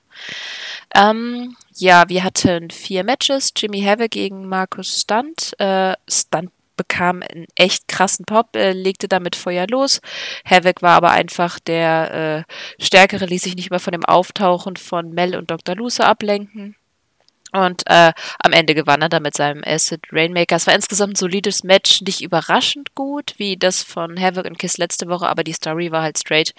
Ähm, 0.96 1.56
ja, 1.76 2.10
wir 2.10 2.24
hatten 2.24 2.72
vier 2.72 3.04
Matches. 3.04 3.54
Jimmy 3.56 3.82
Havoc 3.82 4.10
gegen 4.10 4.48
Markus 4.48 5.02
Stunt. 5.02 5.54
Äh, 5.60 5.94
Stunt 6.10 6.50
bekam 6.76 7.22
einen 7.22 7.46
echt 7.56 7.88
krassen 7.88 8.26
Pop, 8.26 8.56
äh, 8.56 8.72
legte 8.72 9.08
damit 9.08 9.36
Feuer 9.36 9.68
los. 9.68 10.02
Havoc 10.46 10.82
war 10.82 10.96
aber 10.96 11.12
einfach 11.12 11.60
der 11.60 12.46
äh, 12.48 12.84
Stärkere, 12.84 13.26
ließ 13.26 13.44
sich 13.44 13.56
nicht 13.56 13.70
mehr 13.70 13.80
von 13.80 13.94
dem 13.94 14.06
Auftauchen 14.06 14.76
von 14.76 15.12
Mel 15.12 15.36
und 15.36 15.52
Dr. 15.52 15.76
Luce 15.76 16.02
ablenken. 16.02 16.76
Und 17.54 17.84
äh, 17.86 18.12
am 18.40 18.52
Ende 18.52 18.74
gewann 18.74 19.04
er 19.04 19.10
dann 19.10 19.22
mit 19.22 19.36
seinem 19.36 19.64
Acid 19.64 20.02
Rainmaker. 20.12 20.56
Es 20.56 20.66
war 20.66 20.74
insgesamt 20.74 21.14
ein 21.14 21.16
solides 21.16 21.64
Match, 21.64 22.02
nicht 22.02 22.22
überraschend 22.22 22.96
gut, 22.96 23.36
wie 23.38 23.58
das 23.58 23.84
von 23.84 24.20
Havoc 24.20 24.46
und 24.46 24.58
Kiss 24.58 24.78
letzte 24.78 25.08
Woche, 25.08 25.28
aber 25.28 25.44
die 25.44 25.54
Story 25.54 25.92
war 25.92 26.02
halt 26.02 26.18
straight. 26.18 26.56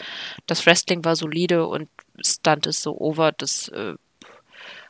Das 0.46 0.64
Wrestling 0.66 1.04
war 1.04 1.16
solide 1.16 1.66
und 1.66 1.88
Stunt 2.24 2.66
ist 2.68 2.80
so 2.80 2.96
over, 2.96 3.32
das 3.32 3.68
äh, 3.68 3.94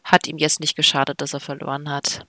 hat 0.05 0.27
ihm 0.27 0.37
jetzt 0.37 0.61
nicht 0.61 0.77
geschadet, 0.77 1.23
dass 1.23 1.33
er 1.33 1.41
verloren 1.41 1.89
hat. 1.89 2.27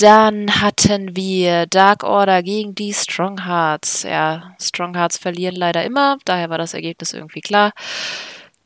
Dann 0.00 0.60
hatten 0.60 1.16
wir 1.16 1.66
Dark 1.66 2.04
Order 2.04 2.42
gegen 2.42 2.74
die 2.74 2.92
Strong 2.92 3.46
Hearts. 3.46 4.04
Ja, 4.04 4.54
Strong 4.60 4.96
Hearts 4.96 5.18
verlieren 5.18 5.56
leider 5.56 5.84
immer, 5.84 6.18
daher 6.24 6.50
war 6.50 6.58
das 6.58 6.74
Ergebnis 6.74 7.12
irgendwie 7.12 7.40
klar. 7.40 7.72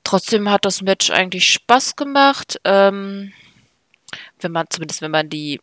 Trotzdem 0.04 0.50
hat 0.50 0.64
das 0.64 0.82
Match 0.82 1.10
eigentlich 1.10 1.46
Spaß 1.46 1.96
gemacht. 1.96 2.60
Ähm, 2.64 3.32
wenn 4.40 4.52
man, 4.52 4.66
zumindest 4.68 5.00
wenn 5.00 5.10
man 5.10 5.30
die 5.30 5.60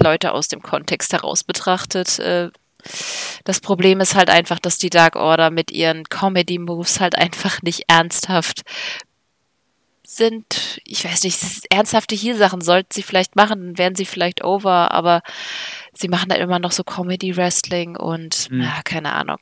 Leute 0.00 0.32
aus 0.32 0.48
dem 0.48 0.62
Kontext 0.62 1.12
heraus 1.12 1.44
betrachtet. 1.44 2.18
Äh, 2.18 2.50
das 3.44 3.60
Problem 3.60 4.00
ist 4.00 4.14
halt 4.14 4.30
einfach, 4.30 4.58
dass 4.58 4.78
die 4.78 4.90
Dark 4.90 5.16
Order 5.16 5.50
mit 5.50 5.70
ihren 5.70 6.04
Comedy-Moves 6.04 7.00
halt 7.00 7.16
einfach 7.16 7.62
nicht 7.62 7.84
ernsthaft 7.88 8.62
sind, 10.08 10.80
ich 10.84 11.04
weiß 11.04 11.24
nicht, 11.24 11.38
ernsthafte 11.70 12.14
Hier-Sachen 12.14 12.62
sollten 12.62 12.88
sie 12.92 13.02
vielleicht 13.02 13.36
machen, 13.36 13.60
dann 13.60 13.78
wären 13.78 13.94
sie 13.94 14.06
vielleicht 14.06 14.42
over, 14.42 14.90
aber 14.90 15.20
sie 15.92 16.08
machen 16.08 16.32
halt 16.32 16.40
immer 16.40 16.58
noch 16.58 16.72
so 16.72 16.82
Comedy-Wrestling 16.82 17.94
und, 17.94 18.50
mhm. 18.50 18.62
ja, 18.62 18.80
keine 18.84 19.12
Ahnung. 19.12 19.40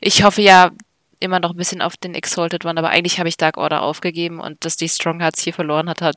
Ich 0.00 0.24
hoffe 0.24 0.42
ja 0.42 0.72
immer 1.20 1.38
noch 1.38 1.52
ein 1.52 1.56
bisschen 1.56 1.82
auf 1.82 1.96
den 1.96 2.16
Exalted 2.16 2.64
One, 2.64 2.80
aber 2.80 2.90
eigentlich 2.90 3.20
habe 3.20 3.28
ich 3.28 3.36
Dark 3.36 3.58
Order 3.58 3.82
aufgegeben 3.82 4.40
und 4.40 4.64
dass 4.64 4.76
die 4.76 4.88
Strong 4.88 5.20
Hearts 5.20 5.42
hier 5.42 5.54
verloren 5.54 5.88
hat, 5.88 6.02
hat, 6.02 6.16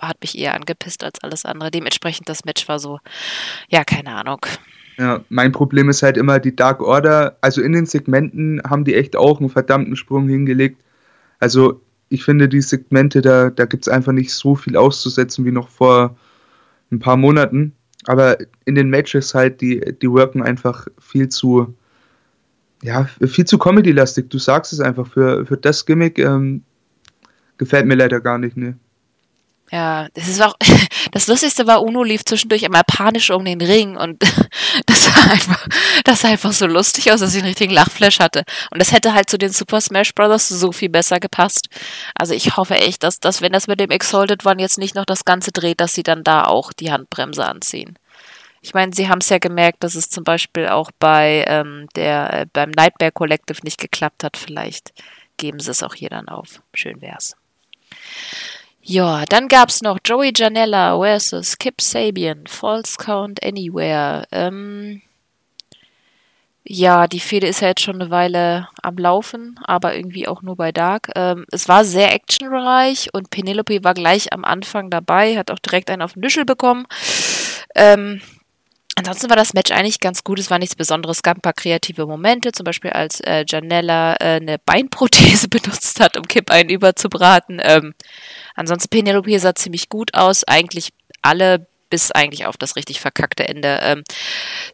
hat 0.00 0.20
mich 0.20 0.38
eher 0.38 0.54
angepisst 0.54 1.02
als 1.02 1.20
alles 1.24 1.44
andere. 1.44 1.72
Dementsprechend 1.72 2.28
das 2.28 2.44
Match 2.44 2.68
war 2.68 2.78
so, 2.78 3.00
ja, 3.68 3.82
keine 3.82 4.14
Ahnung. 4.14 4.46
Ja, 4.96 5.24
mein 5.28 5.50
Problem 5.50 5.88
ist 5.88 6.04
halt 6.04 6.16
immer 6.16 6.38
die 6.38 6.54
Dark 6.54 6.82
Order. 6.82 7.36
Also 7.40 7.62
in 7.62 7.72
den 7.72 7.86
Segmenten 7.86 8.62
haben 8.68 8.84
die 8.84 8.94
echt 8.94 9.16
auch 9.16 9.40
einen 9.40 9.48
verdammten 9.48 9.96
Sprung 9.96 10.28
hingelegt. 10.28 10.80
Also 11.40 11.80
ich 12.08 12.24
finde 12.24 12.48
die 12.48 12.60
Segmente, 12.60 13.20
da, 13.20 13.50
da 13.50 13.64
gibt 13.66 13.84
es 13.84 13.88
einfach 13.88 14.12
nicht 14.12 14.32
so 14.32 14.54
viel 14.54 14.76
auszusetzen 14.76 15.44
wie 15.44 15.52
noch 15.52 15.68
vor 15.68 16.16
ein 16.90 16.98
paar 16.98 17.16
Monaten. 17.16 17.74
Aber 18.06 18.38
in 18.64 18.74
den 18.74 18.88
Matches 18.88 19.34
halt, 19.34 19.60
die, 19.60 19.80
die 20.00 20.10
worken 20.10 20.42
einfach 20.42 20.86
viel 20.98 21.28
zu, 21.28 21.74
ja, 22.82 23.04
viel 23.26 23.44
zu 23.44 23.58
Comedy-lastig. 23.58 24.30
Du 24.30 24.38
sagst 24.38 24.72
es 24.72 24.80
einfach, 24.80 25.06
für, 25.06 25.44
für 25.44 25.56
das 25.56 25.84
Gimmick 25.84 26.18
ähm, 26.18 26.62
gefällt 27.58 27.86
mir 27.86 27.96
leider 27.96 28.20
gar 28.20 28.38
nicht, 28.38 28.56
ne. 28.56 28.78
Ja, 29.70 30.08
das 30.14 30.28
ist 30.28 30.40
auch, 30.40 30.56
das 31.12 31.26
Lustigste 31.26 31.66
war, 31.66 31.82
Uno 31.82 32.02
lief 32.02 32.24
zwischendurch 32.24 32.62
immer 32.62 32.82
panisch 32.84 33.30
um 33.30 33.44
den 33.44 33.60
Ring 33.60 33.96
und 33.96 34.22
das 34.86 35.04
sah 35.04 35.30
einfach, 35.30 35.66
das 36.04 36.20
sah 36.20 36.28
einfach 36.28 36.52
so 36.52 36.66
lustig 36.66 37.12
aus, 37.12 37.20
dass 37.20 37.34
ich 37.34 37.38
einen 37.38 37.48
richtigen 37.48 37.72
Lachflash 37.72 38.20
hatte. 38.20 38.44
Und 38.70 38.80
das 38.80 38.92
hätte 38.92 39.14
halt 39.14 39.30
zu 39.30 39.38
den 39.38 39.50
Super 39.50 39.80
Smash 39.80 40.14
Bros. 40.14 40.48
so 40.48 40.72
viel 40.72 40.88
besser 40.88 41.20
gepasst. 41.20 41.68
Also 42.14 42.34
ich 42.34 42.56
hoffe 42.56 42.74
echt, 42.74 43.02
dass, 43.02 43.20
dass 43.20 43.40
wenn 43.42 43.52
das 43.52 43.66
mit 43.66 43.80
dem 43.80 43.90
Exalted 43.90 44.44
One 44.46 44.60
jetzt 44.60 44.78
nicht 44.78 44.94
noch 44.94 45.04
das 45.04 45.24
Ganze 45.24 45.52
dreht, 45.52 45.80
dass 45.80 45.92
sie 45.92 46.02
dann 46.02 46.24
da 46.24 46.44
auch 46.44 46.72
die 46.72 46.92
Handbremse 46.92 47.44
anziehen. 47.44 47.98
Ich 48.60 48.74
meine, 48.74 48.92
sie 48.92 49.08
haben 49.08 49.20
es 49.20 49.28
ja 49.28 49.38
gemerkt, 49.38 49.84
dass 49.84 49.94
es 49.94 50.10
zum 50.10 50.24
Beispiel 50.24 50.68
auch 50.68 50.90
bei 50.98 51.44
ähm, 51.46 51.86
der 51.94 52.32
äh, 52.32 52.46
beim 52.52 52.70
Nightmare 52.70 53.12
Collective 53.12 53.60
nicht 53.62 53.78
geklappt 53.78 54.24
hat. 54.24 54.36
Vielleicht 54.36 54.92
geben 55.36 55.60
sie 55.60 55.70
es 55.70 55.82
auch 55.82 55.94
hier 55.94 56.10
dann 56.10 56.28
auf. 56.28 56.60
Schön 56.74 57.00
wär's. 57.00 57.36
Ja, 58.90 59.26
dann 59.26 59.48
gab's 59.48 59.82
noch 59.82 59.98
Joey 60.02 60.32
Janella 60.34 60.98
versus 60.98 61.58
Kip 61.58 61.78
Sabian, 61.82 62.46
False 62.46 62.96
Count 62.96 63.44
Anywhere. 63.44 64.26
Ähm, 64.32 65.02
ja, 66.64 67.06
die 67.06 67.20
Fehde 67.20 67.48
ist 67.48 67.60
ja 67.60 67.68
jetzt 67.68 67.82
schon 67.82 68.00
eine 68.00 68.10
Weile 68.10 68.66
am 68.80 68.96
Laufen, 68.96 69.60
aber 69.62 69.94
irgendwie 69.94 70.26
auch 70.26 70.40
nur 70.40 70.56
bei 70.56 70.72
Dark. 70.72 71.10
Ähm, 71.16 71.44
es 71.52 71.68
war 71.68 71.84
sehr 71.84 72.14
actionreich 72.14 73.10
und 73.12 73.28
Penelope 73.28 73.84
war 73.84 73.92
gleich 73.92 74.32
am 74.32 74.46
Anfang 74.46 74.88
dabei, 74.88 75.36
hat 75.36 75.50
auch 75.50 75.58
direkt 75.58 75.90
einen 75.90 76.00
auf 76.00 76.14
den 76.14 76.22
Nüschel 76.22 76.46
bekommen. 76.46 76.86
Ähm, 77.74 78.22
Ansonsten 78.98 79.30
war 79.30 79.36
das 79.36 79.54
Match 79.54 79.70
eigentlich 79.70 80.00
ganz 80.00 80.24
gut. 80.24 80.40
Es 80.40 80.50
war 80.50 80.58
nichts 80.58 80.74
Besonderes. 80.74 81.18
Es 81.18 81.22
gab 81.22 81.38
ein 81.38 81.40
paar 81.40 81.52
kreative 81.52 82.04
Momente, 82.04 82.50
zum 82.50 82.64
Beispiel 82.64 82.90
als 82.90 83.20
äh, 83.20 83.44
Janella 83.46 84.14
äh, 84.14 84.40
eine 84.40 84.58
Beinprothese 84.58 85.46
benutzt 85.48 86.00
hat, 86.00 86.16
um 86.16 86.24
Kip 86.24 86.50
einen 86.50 86.68
überzubraten. 86.68 87.60
Ähm, 87.62 87.94
ansonsten 88.58 88.90
Penelope 88.90 89.38
sah 89.38 89.54
ziemlich 89.54 89.88
gut 89.88 90.14
aus. 90.14 90.44
Eigentlich 90.44 90.90
alle 91.22 91.66
bis 91.90 92.10
eigentlich 92.12 92.46
auf 92.46 92.56
das 92.56 92.76
richtig 92.76 93.00
verkackte 93.00 93.48
Ende. 93.48 93.78
Ähm, 93.82 94.02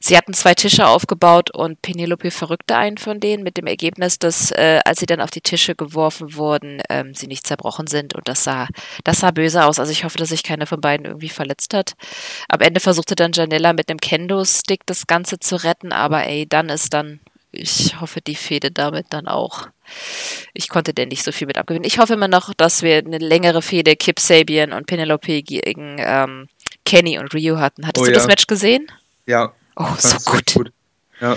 sie 0.00 0.16
hatten 0.16 0.34
zwei 0.34 0.54
Tische 0.54 0.86
aufgebaut 0.86 1.50
und 1.50 1.80
Penelope 1.82 2.30
verrückte 2.30 2.76
einen 2.76 2.98
von 2.98 3.20
denen 3.20 3.42
mit 3.42 3.56
dem 3.56 3.66
Ergebnis, 3.66 4.18
dass 4.18 4.50
äh, 4.50 4.80
als 4.84 5.00
sie 5.00 5.06
dann 5.06 5.20
auf 5.20 5.30
die 5.30 5.40
Tische 5.40 5.74
geworfen 5.74 6.34
wurden, 6.34 6.82
ähm, 6.90 7.14
sie 7.14 7.26
nicht 7.26 7.46
zerbrochen 7.46 7.86
sind 7.86 8.14
und 8.14 8.28
das 8.28 8.44
sah, 8.44 8.68
das 9.04 9.20
sah 9.20 9.30
böse 9.30 9.64
aus. 9.64 9.78
Also 9.78 9.92
ich 9.92 10.04
hoffe, 10.04 10.18
dass 10.18 10.30
sich 10.30 10.42
keiner 10.42 10.66
von 10.66 10.80
beiden 10.80 11.06
irgendwie 11.06 11.28
verletzt 11.28 11.74
hat. 11.74 11.94
Am 12.48 12.60
Ende 12.60 12.80
versuchte 12.80 13.14
dann 13.14 13.32
Janella 13.32 13.72
mit 13.72 13.88
einem 13.88 14.00
Kendo-Stick 14.00 14.80
das 14.86 15.06
Ganze 15.06 15.38
zu 15.38 15.56
retten, 15.62 15.92
aber 15.92 16.24
ey, 16.26 16.46
dann 16.48 16.68
ist 16.68 16.92
dann 16.94 17.20
ich 17.54 18.00
hoffe, 18.00 18.20
die 18.20 18.34
Fehde 18.34 18.70
damit 18.70 19.06
dann 19.10 19.28
auch. 19.28 19.68
Ich 20.52 20.68
konnte 20.68 20.94
denn 20.94 21.08
nicht 21.08 21.24
so 21.24 21.32
viel 21.32 21.46
mit 21.46 21.58
abgewinnen. 21.58 21.86
Ich 21.86 21.98
hoffe 21.98 22.14
immer 22.14 22.28
noch, 22.28 22.54
dass 22.54 22.82
wir 22.82 22.98
eine 22.98 23.18
längere 23.18 23.62
Fehde 23.62 23.96
Kip 23.96 24.20
Sabian 24.20 24.72
und 24.72 24.86
Penelope 24.86 25.42
gegen 25.42 25.96
ähm, 25.98 26.48
Kenny 26.84 27.18
und 27.18 27.32
Ryu 27.34 27.58
hatten. 27.58 27.86
Hattest 27.86 28.02
oh, 28.02 28.06
du 28.06 28.12
ja. 28.12 28.18
das 28.18 28.26
Match 28.26 28.46
gesehen? 28.46 28.86
Ja. 29.26 29.52
Oh, 29.76 29.94
so 29.98 30.18
gut. 30.30 30.54
gut. 30.54 30.72
Ja. 31.20 31.36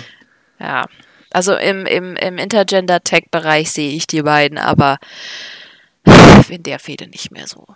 Ja. 0.59 0.85
Also 1.31 1.55
im, 1.55 1.85
im, 1.85 2.15
im 2.15 2.37
Intergender-Tag-Bereich 2.37 3.71
sehe 3.71 3.91
ich 3.91 4.07
die 4.07 4.21
beiden, 4.21 4.57
aber 4.57 4.97
in 6.49 6.63
der 6.63 6.79
Fehde 6.79 7.07
nicht 7.07 7.31
mehr 7.31 7.47
so. 7.47 7.67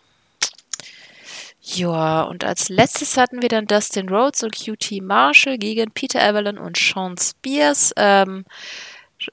Ja, 1.74 2.24
und 2.24 2.44
als 2.44 2.70
letztes 2.70 3.18
hatten 3.18 3.42
wir 3.42 3.50
dann 3.50 3.66
Dustin 3.66 4.10
Rhodes 4.10 4.44
und 4.44 4.56
QT 4.56 5.02
Marshall 5.02 5.58
gegen 5.58 5.92
Peter 5.92 6.20
Evelyn 6.22 6.58
und 6.58 6.76
Sean 6.76 7.16
Spears. 7.18 7.94
Ähm, 7.96 8.46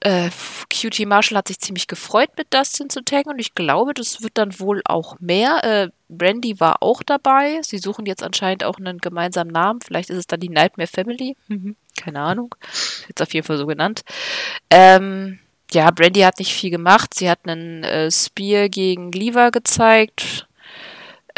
äh, 0.00 0.30
QT 0.70 1.06
Marshall 1.06 1.38
hat 1.38 1.48
sich 1.48 1.58
ziemlich 1.58 1.86
gefreut, 1.86 2.30
mit 2.36 2.52
Dustin 2.52 2.90
zu 2.90 3.02
taggen 3.02 3.32
und 3.32 3.38
ich 3.38 3.54
glaube, 3.54 3.94
das 3.94 4.22
wird 4.22 4.38
dann 4.38 4.60
wohl 4.60 4.82
auch 4.84 5.18
mehr. 5.18 5.64
Äh, 5.64 5.88
Brandy 6.08 6.60
war 6.60 6.82
auch 6.82 7.02
dabei. 7.02 7.60
Sie 7.62 7.78
suchen 7.78 8.06
jetzt 8.06 8.22
anscheinend 8.22 8.64
auch 8.64 8.78
einen 8.78 8.98
gemeinsamen 8.98 9.50
Namen. 9.50 9.80
Vielleicht 9.80 10.10
ist 10.10 10.18
es 10.18 10.26
dann 10.26 10.40
die 10.40 10.48
Nightmare 10.48 10.86
Family. 10.86 11.36
Mhm. 11.48 11.76
Keine 11.96 12.20
Ahnung. 12.20 12.54
Jetzt 13.08 13.20
auf 13.20 13.34
jeden 13.34 13.46
Fall 13.46 13.58
so 13.58 13.66
genannt. 13.66 14.02
Ähm, 14.70 15.40
ja, 15.72 15.90
Brandy 15.90 16.20
hat 16.20 16.38
nicht 16.38 16.54
viel 16.54 16.70
gemacht. 16.70 17.14
Sie 17.14 17.28
hat 17.28 17.40
einen 17.46 17.82
äh, 17.84 18.10
Spear 18.10 18.68
gegen 18.68 19.12
Lever 19.12 19.50
gezeigt. 19.50 20.47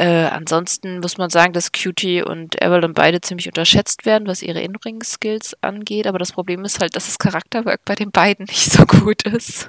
Äh, 0.00 0.30
ansonsten 0.30 1.00
muss 1.00 1.18
man 1.18 1.28
sagen, 1.28 1.52
dass 1.52 1.72
Cutie 1.72 2.22
und 2.22 2.62
Evelyn 2.62 2.94
beide 2.94 3.20
ziemlich 3.20 3.48
unterschätzt 3.48 4.06
werden, 4.06 4.26
was 4.28 4.40
ihre 4.40 4.62
In-Ring-Skills 4.62 5.58
angeht. 5.60 6.06
Aber 6.06 6.18
das 6.18 6.32
Problem 6.32 6.64
ist 6.64 6.80
halt, 6.80 6.96
dass 6.96 7.04
das 7.04 7.18
Charakterwork 7.18 7.84
bei 7.84 7.96
den 7.96 8.10
beiden 8.10 8.44
nicht 8.48 8.72
so 8.72 8.86
gut 8.86 9.24
ist. 9.24 9.68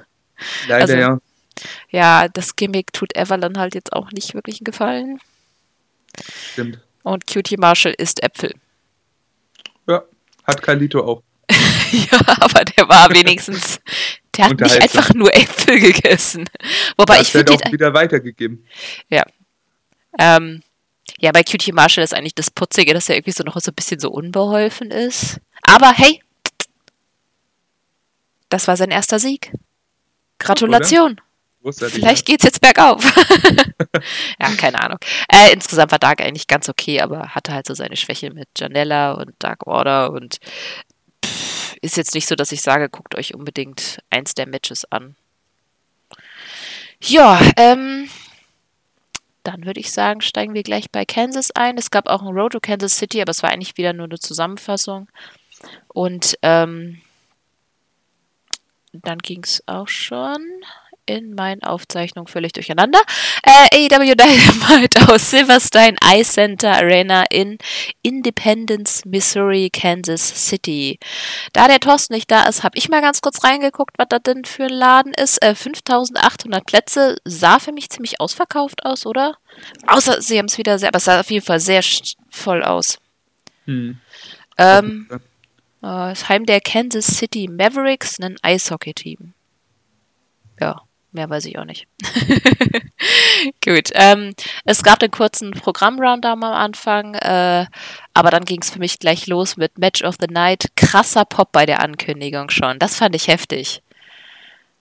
Leider, 0.68 0.80
also, 0.80 0.94
ja. 0.94 1.18
Ja, 1.90 2.28
das 2.28 2.56
Gimmick 2.56 2.94
tut 2.94 3.14
Evelyn 3.14 3.58
halt 3.58 3.74
jetzt 3.74 3.92
auch 3.92 4.10
nicht 4.12 4.32
wirklich 4.32 4.60
einen 4.60 4.64
Gefallen. 4.64 5.18
Stimmt. 6.52 6.80
Und 7.02 7.26
Cutie 7.26 7.58
Marshall 7.58 7.94
isst 7.98 8.22
Äpfel. 8.22 8.54
Ja, 9.86 10.02
hat 10.44 10.62
Kalito 10.62 11.04
auch. 11.04 11.22
ja, 11.92 12.18
aber 12.40 12.64
der 12.64 12.88
war 12.88 13.10
wenigstens. 13.10 13.80
Der 14.34 14.46
hat 14.46 14.60
nicht 14.60 14.80
einfach 14.80 15.12
nur 15.12 15.34
Äpfel 15.36 15.78
gegessen. 15.78 16.48
Wobei 16.96 17.18
das 17.18 17.26
ich 17.26 17.32
finde. 17.32 17.52
auch 17.52 17.70
wieder 17.70 17.92
weitergegeben. 17.92 18.64
Ja, 19.10 19.24
ähm, 20.18 20.62
ja, 21.18 21.32
bei 21.32 21.42
Cutie 21.42 21.72
Marshall 21.72 22.04
ist 22.04 22.14
eigentlich 22.14 22.34
das 22.34 22.50
Putzige, 22.50 22.94
dass 22.94 23.08
er 23.08 23.16
irgendwie 23.16 23.32
so 23.32 23.44
noch 23.44 23.58
so 23.60 23.70
ein 23.70 23.74
bisschen 23.74 24.00
so 24.00 24.10
unbeholfen 24.10 24.90
ist. 24.90 25.40
Aber 25.62 25.92
hey, 25.92 26.22
das 28.48 28.68
war 28.68 28.76
sein 28.76 28.90
erster 28.90 29.18
Sieg. 29.18 29.52
Gratulation. 30.38 31.20
Vielleicht 31.70 32.26
geht's 32.26 32.44
jetzt 32.44 32.60
bergauf. 32.60 33.04
ja, 34.40 34.50
keine 34.56 34.82
Ahnung. 34.82 34.98
Äh, 35.32 35.52
insgesamt 35.52 35.92
war 35.92 36.00
Dark 36.00 36.20
eigentlich 36.20 36.48
ganz 36.48 36.68
okay, 36.68 37.00
aber 37.00 37.28
hatte 37.36 37.52
halt 37.52 37.66
so 37.66 37.74
seine 37.74 37.96
Schwäche 37.96 38.32
mit 38.32 38.48
Janella 38.58 39.12
und 39.12 39.32
Dark 39.38 39.66
Order 39.68 40.10
und 40.10 40.38
pff, 41.24 41.76
ist 41.80 41.96
jetzt 41.96 42.14
nicht 42.14 42.26
so, 42.26 42.34
dass 42.34 42.50
ich 42.50 42.62
sage, 42.62 42.88
guckt 42.88 43.14
euch 43.14 43.34
unbedingt 43.34 44.00
eins 44.10 44.34
der 44.34 44.48
Matches 44.48 44.84
an. 44.90 45.14
Ja, 47.00 47.40
ähm, 47.56 48.08
dann 49.42 49.64
würde 49.64 49.80
ich 49.80 49.92
sagen, 49.92 50.20
steigen 50.20 50.54
wir 50.54 50.62
gleich 50.62 50.90
bei 50.90 51.04
Kansas 51.04 51.50
ein. 51.50 51.76
Es 51.78 51.90
gab 51.90 52.08
auch 52.08 52.22
ein 52.22 52.34
Road 52.34 52.52
to 52.52 52.60
Kansas 52.60 52.96
City, 52.96 53.20
aber 53.20 53.30
es 53.30 53.42
war 53.42 53.50
eigentlich 53.50 53.76
wieder 53.76 53.92
nur 53.92 54.06
eine 54.06 54.18
Zusammenfassung. 54.18 55.08
Und 55.88 56.38
ähm, 56.42 57.00
dann 58.92 59.18
ging 59.18 59.42
es 59.42 59.62
auch 59.66 59.88
schon 59.88 60.44
in 61.06 61.34
meinen 61.34 61.62
Aufzeichnungen 61.62 62.26
völlig 62.26 62.52
durcheinander. 62.52 63.00
Äh, 63.42 63.88
AEW 63.88 64.14
Dynamite 64.14 65.08
aus 65.08 65.30
Silverstein 65.30 65.96
Eye 66.02 66.24
Center 66.24 66.72
Arena 66.72 67.24
in 67.30 67.58
Independence, 68.02 69.04
Missouri, 69.04 69.70
Kansas 69.70 70.48
City. 70.48 70.98
Da 71.52 71.68
der 71.68 71.80
Thorsten 71.80 72.14
nicht 72.14 72.30
da 72.30 72.44
ist, 72.44 72.62
habe 72.62 72.78
ich 72.78 72.88
mal 72.88 73.00
ganz 73.00 73.20
kurz 73.20 73.44
reingeguckt, 73.44 73.98
was 73.98 74.06
das 74.08 74.22
denn 74.22 74.44
für 74.44 74.64
ein 74.64 74.70
Laden 74.70 75.12
ist. 75.14 75.42
Äh, 75.42 75.54
5800 75.54 76.64
Plätze 76.64 77.16
sah 77.24 77.58
für 77.58 77.72
mich 77.72 77.90
ziemlich 77.90 78.20
ausverkauft 78.20 78.84
aus, 78.84 79.06
oder? 79.06 79.36
Außer 79.86 80.22
sie 80.22 80.38
haben 80.38 80.46
es 80.46 80.58
wieder 80.58 80.78
sehr, 80.78 80.88
aber 80.88 80.98
es 80.98 81.04
sah 81.04 81.20
auf 81.20 81.30
jeden 81.30 81.44
Fall 81.44 81.60
sehr 81.60 81.82
voll 82.30 82.62
aus. 82.62 82.98
Hm. 83.66 83.98
Ähm, 84.58 85.08
äh, 85.10 85.18
das 85.80 86.28
Heim 86.28 86.46
der 86.46 86.60
Kansas 86.60 87.06
City 87.06 87.48
Mavericks, 87.48 88.20
ein 88.20 88.36
Eishockey-Team. 88.42 89.34
Ja, 90.60 90.82
mehr 91.12 91.30
weiß 91.30 91.44
ich 91.46 91.58
auch 91.58 91.64
nicht. 91.64 91.86
Gut. 93.64 93.90
Ähm, 93.94 94.34
es 94.64 94.82
gab 94.82 95.02
einen 95.02 95.10
kurzen 95.10 95.52
Programm-Roundown 95.52 96.44
am 96.44 96.52
Anfang, 96.52 97.14
äh, 97.14 97.66
aber 98.14 98.30
dann 98.30 98.44
ging 98.44 98.60
es 98.62 98.70
für 98.70 98.78
mich 98.78 98.98
gleich 98.98 99.26
los 99.26 99.56
mit 99.56 99.78
Match 99.78 100.02
of 100.02 100.16
the 100.20 100.26
Night. 100.28 100.72
Krasser 100.76 101.24
Pop 101.24 101.52
bei 101.52 101.66
der 101.66 101.80
Ankündigung 101.80 102.50
schon. 102.50 102.78
Das 102.78 102.96
fand 102.96 103.14
ich 103.14 103.28
heftig. 103.28 103.82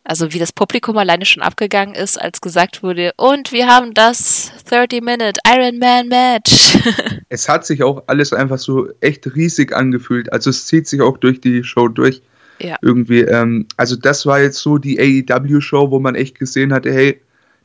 Also 0.03 0.33
wie 0.33 0.39
das 0.39 0.51
Publikum 0.51 0.97
alleine 0.97 1.25
schon 1.25 1.43
abgegangen 1.43 1.93
ist, 1.93 2.19
als 2.19 2.41
gesagt 2.41 2.81
wurde, 2.81 3.13
und 3.17 3.51
wir 3.51 3.67
haben 3.67 3.93
das 3.93 4.51
30-Minute 4.69 5.39
Iron 5.47 5.77
Man 5.77 6.07
Match. 6.07 6.77
es 7.29 7.47
hat 7.47 7.65
sich 7.65 7.83
auch 7.83 8.03
alles 8.07 8.33
einfach 8.33 8.57
so 8.57 8.89
echt 8.99 9.35
riesig 9.35 9.73
angefühlt. 9.75 10.33
Also 10.33 10.49
es 10.49 10.65
zieht 10.65 10.87
sich 10.87 11.01
auch 11.01 11.17
durch 11.17 11.39
die 11.39 11.63
Show 11.63 11.87
durch. 11.87 12.21
Ja. 12.61 12.77
Irgendwie. 12.81 13.21
Ähm, 13.21 13.67
also 13.77 13.95
das 13.95 14.25
war 14.25 14.41
jetzt 14.41 14.59
so 14.59 14.77
die 14.77 14.99
AEW-Show, 14.99 15.91
wo 15.91 15.99
man 15.99 16.15
echt 16.15 16.39
gesehen 16.39 16.73
hatte, 16.73 16.91
hey, 16.91 17.19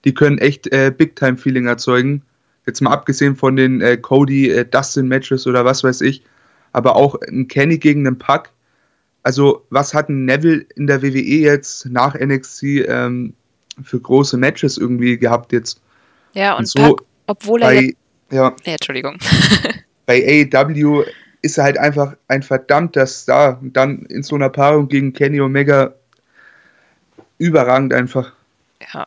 die 0.04 0.14
können 0.14 0.38
echt 0.38 0.72
äh, 0.72 0.92
Big-Time-Feeling 0.96 1.66
erzeugen. 1.66 2.22
Jetzt 2.66 2.80
mal 2.80 2.92
abgesehen 2.92 3.36
von 3.36 3.56
den 3.56 3.80
äh, 3.80 3.96
Cody, 3.96 4.50
äh, 4.50 4.66
oder 5.46 5.64
was 5.64 5.84
weiß 5.84 6.00
ich. 6.00 6.22
Aber 6.72 6.96
auch 6.96 7.14
ein 7.28 7.48
Kenny 7.48 7.78
gegen 7.78 8.06
einen 8.06 8.18
Pack 8.18 8.52
also 9.26 9.66
was 9.70 9.92
hat 9.92 10.08
ein 10.08 10.24
Neville 10.24 10.64
in 10.76 10.86
der 10.86 11.02
WWE 11.02 11.18
jetzt 11.18 11.86
nach 11.86 12.14
NXT 12.14 12.62
ähm, 12.86 13.34
für 13.82 13.98
große 13.98 14.36
Matches 14.36 14.78
irgendwie 14.78 15.18
gehabt 15.18 15.52
jetzt? 15.52 15.82
Ja, 16.32 16.52
und, 16.52 16.60
und 16.60 16.68
so 16.68 16.78
Pac, 16.78 17.06
obwohl 17.26 17.62
er 17.62 17.68
bei, 17.68 17.94
ja, 18.30 18.54
ja, 18.64 18.72
Entschuldigung. 18.74 19.18
bei 20.06 20.46
AEW 20.52 21.02
ist 21.42 21.58
er 21.58 21.64
halt 21.64 21.78
einfach 21.78 22.16
ein 22.28 22.42
verdammter 22.42 23.06
Star. 23.06 23.58
Und 23.60 23.76
dann 23.76 24.06
in 24.06 24.22
so 24.22 24.34
einer 24.34 24.48
Paarung 24.48 24.88
gegen 24.88 25.12
Kenny 25.12 25.40
Omega 25.40 25.94
überragend 27.38 27.92
einfach. 27.92 28.32
Ja. 28.92 29.06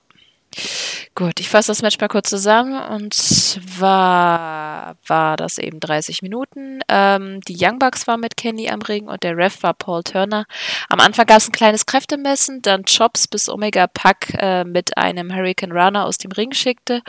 Gut, 1.20 1.42
ich 1.42 1.50
fasse 1.50 1.72
das 1.72 1.82
Match 1.82 2.00
mal 2.00 2.08
kurz 2.08 2.30
zusammen. 2.30 2.82
Und 2.82 3.14
zwar 3.14 4.96
war 5.06 5.36
das 5.36 5.58
eben 5.58 5.82
30 5.82 6.22
Minuten. 6.22 6.80
Ähm, 6.88 7.42
die 7.42 7.58
Young 7.60 7.78
Bucks 7.78 8.08
waren 8.08 8.22
mit 8.22 8.38
Kenny 8.38 8.70
am 8.70 8.82
Ring 8.82 9.10
und 9.10 9.22
der 9.22 9.36
Ref 9.36 9.62
war 9.62 9.74
Paul 9.74 10.02
Turner. 10.02 10.46
Am 10.88 11.02
Anfang 11.02 11.26
gab 11.26 11.40
es 11.40 11.50
ein 11.50 11.52
kleines 11.52 11.86
Kräftemessen, 11.86 12.62
dann 12.62 12.86
Chops 12.86 13.28
bis 13.28 13.50
Omega 13.50 13.88
Puck 13.88 14.34
äh, 14.38 14.64
mit 14.64 14.98
einem 14.98 15.36
Hurricane 15.36 15.74
Runner 15.74 16.06
aus 16.06 16.20
dem 16.20 16.32
Ring 16.32 16.54
schickte 16.54 17.02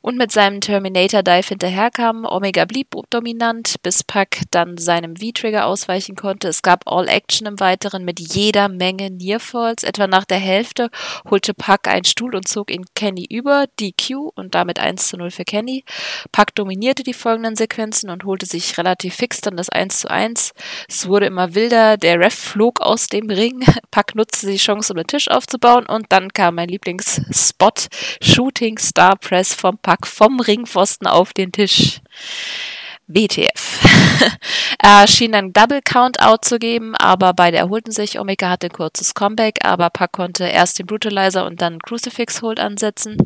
und 0.00 0.16
mit 0.16 0.30
seinem 0.30 0.60
Terminator 0.60 1.24
Dive 1.24 1.48
hinterherkam. 1.48 2.24
Omega 2.24 2.66
blieb 2.66 2.94
dominant, 3.10 3.82
bis 3.82 4.04
Puck 4.04 4.28
dann 4.52 4.78
seinem 4.78 5.16
V-Trigger 5.16 5.66
ausweichen 5.66 6.14
konnte. 6.14 6.46
Es 6.46 6.62
gab 6.62 6.84
All 6.86 7.08
Action 7.08 7.48
im 7.48 7.58
Weiteren 7.58 8.04
mit 8.04 8.20
jeder 8.20 8.68
Menge 8.68 9.10
Nearfalls. 9.10 9.82
Etwa 9.82 10.06
nach 10.06 10.24
der 10.24 10.38
Hälfte 10.38 10.88
holte 11.28 11.52
Puck 11.52 11.88
einen 11.88 12.04
Stuhl 12.04 12.36
und 12.36 12.46
zog 12.46 12.70
ihn 12.70 12.84
Kenny 12.94 13.26
über 13.28 13.55
Tour, 13.56 13.66
DQ 13.80 14.32
und 14.34 14.54
damit 14.54 14.78
1 14.78 15.08
zu 15.08 15.16
0 15.16 15.30
für 15.30 15.44
Kenny. 15.44 15.84
Pack 16.32 16.54
dominierte 16.54 17.02
die 17.02 17.14
folgenden 17.14 17.56
Sequenzen 17.56 18.10
und 18.10 18.24
holte 18.24 18.46
sich 18.46 18.76
relativ 18.78 19.14
fix 19.14 19.40
dann 19.40 19.56
das 19.56 19.68
1 19.68 20.00
zu 20.00 20.10
1. 20.10 20.52
Es 20.88 21.06
wurde 21.06 21.26
immer 21.26 21.54
wilder, 21.54 21.96
der 21.96 22.20
Ref 22.20 22.34
flog 22.34 22.80
aus 22.80 23.06
dem 23.06 23.30
Ring. 23.30 23.64
Pack 23.90 24.14
nutzte 24.14 24.48
die 24.48 24.56
Chance, 24.56 24.92
um 24.92 24.98
den 24.98 25.06
Tisch 25.06 25.28
aufzubauen 25.28 25.86
und 25.86 26.06
dann 26.10 26.32
kam 26.32 26.56
mein 26.56 26.68
Lieblingsspot, 26.68 27.88
Shooting 28.20 28.78
Star 28.78 29.16
Press 29.16 29.54
vom 29.54 29.78
Pack 29.78 30.06
vom 30.06 30.40
Ringpfosten 30.40 31.06
auf 31.06 31.32
den 31.32 31.52
Tisch. 31.52 32.00
WTF. 33.06 33.76
er 34.82 35.06
schien 35.06 35.34
einen 35.34 35.52
Double 35.52 35.80
Countout 35.82 36.38
zu 36.42 36.58
geben, 36.58 36.94
aber 36.96 37.34
beide 37.34 37.56
erholten 37.56 37.92
sich. 37.92 38.18
Omega 38.18 38.48
hatte 38.48 38.66
ein 38.66 38.72
kurzes 38.72 39.14
Comeback, 39.14 39.58
aber 39.64 39.90
Pack 39.90 40.12
konnte 40.12 40.44
erst 40.44 40.78
den 40.78 40.86
Brutalizer 40.86 41.46
und 41.46 41.62
dann 41.62 41.78
Crucifix 41.78 42.42
Hold 42.42 42.60
ansetzen. 42.60 43.16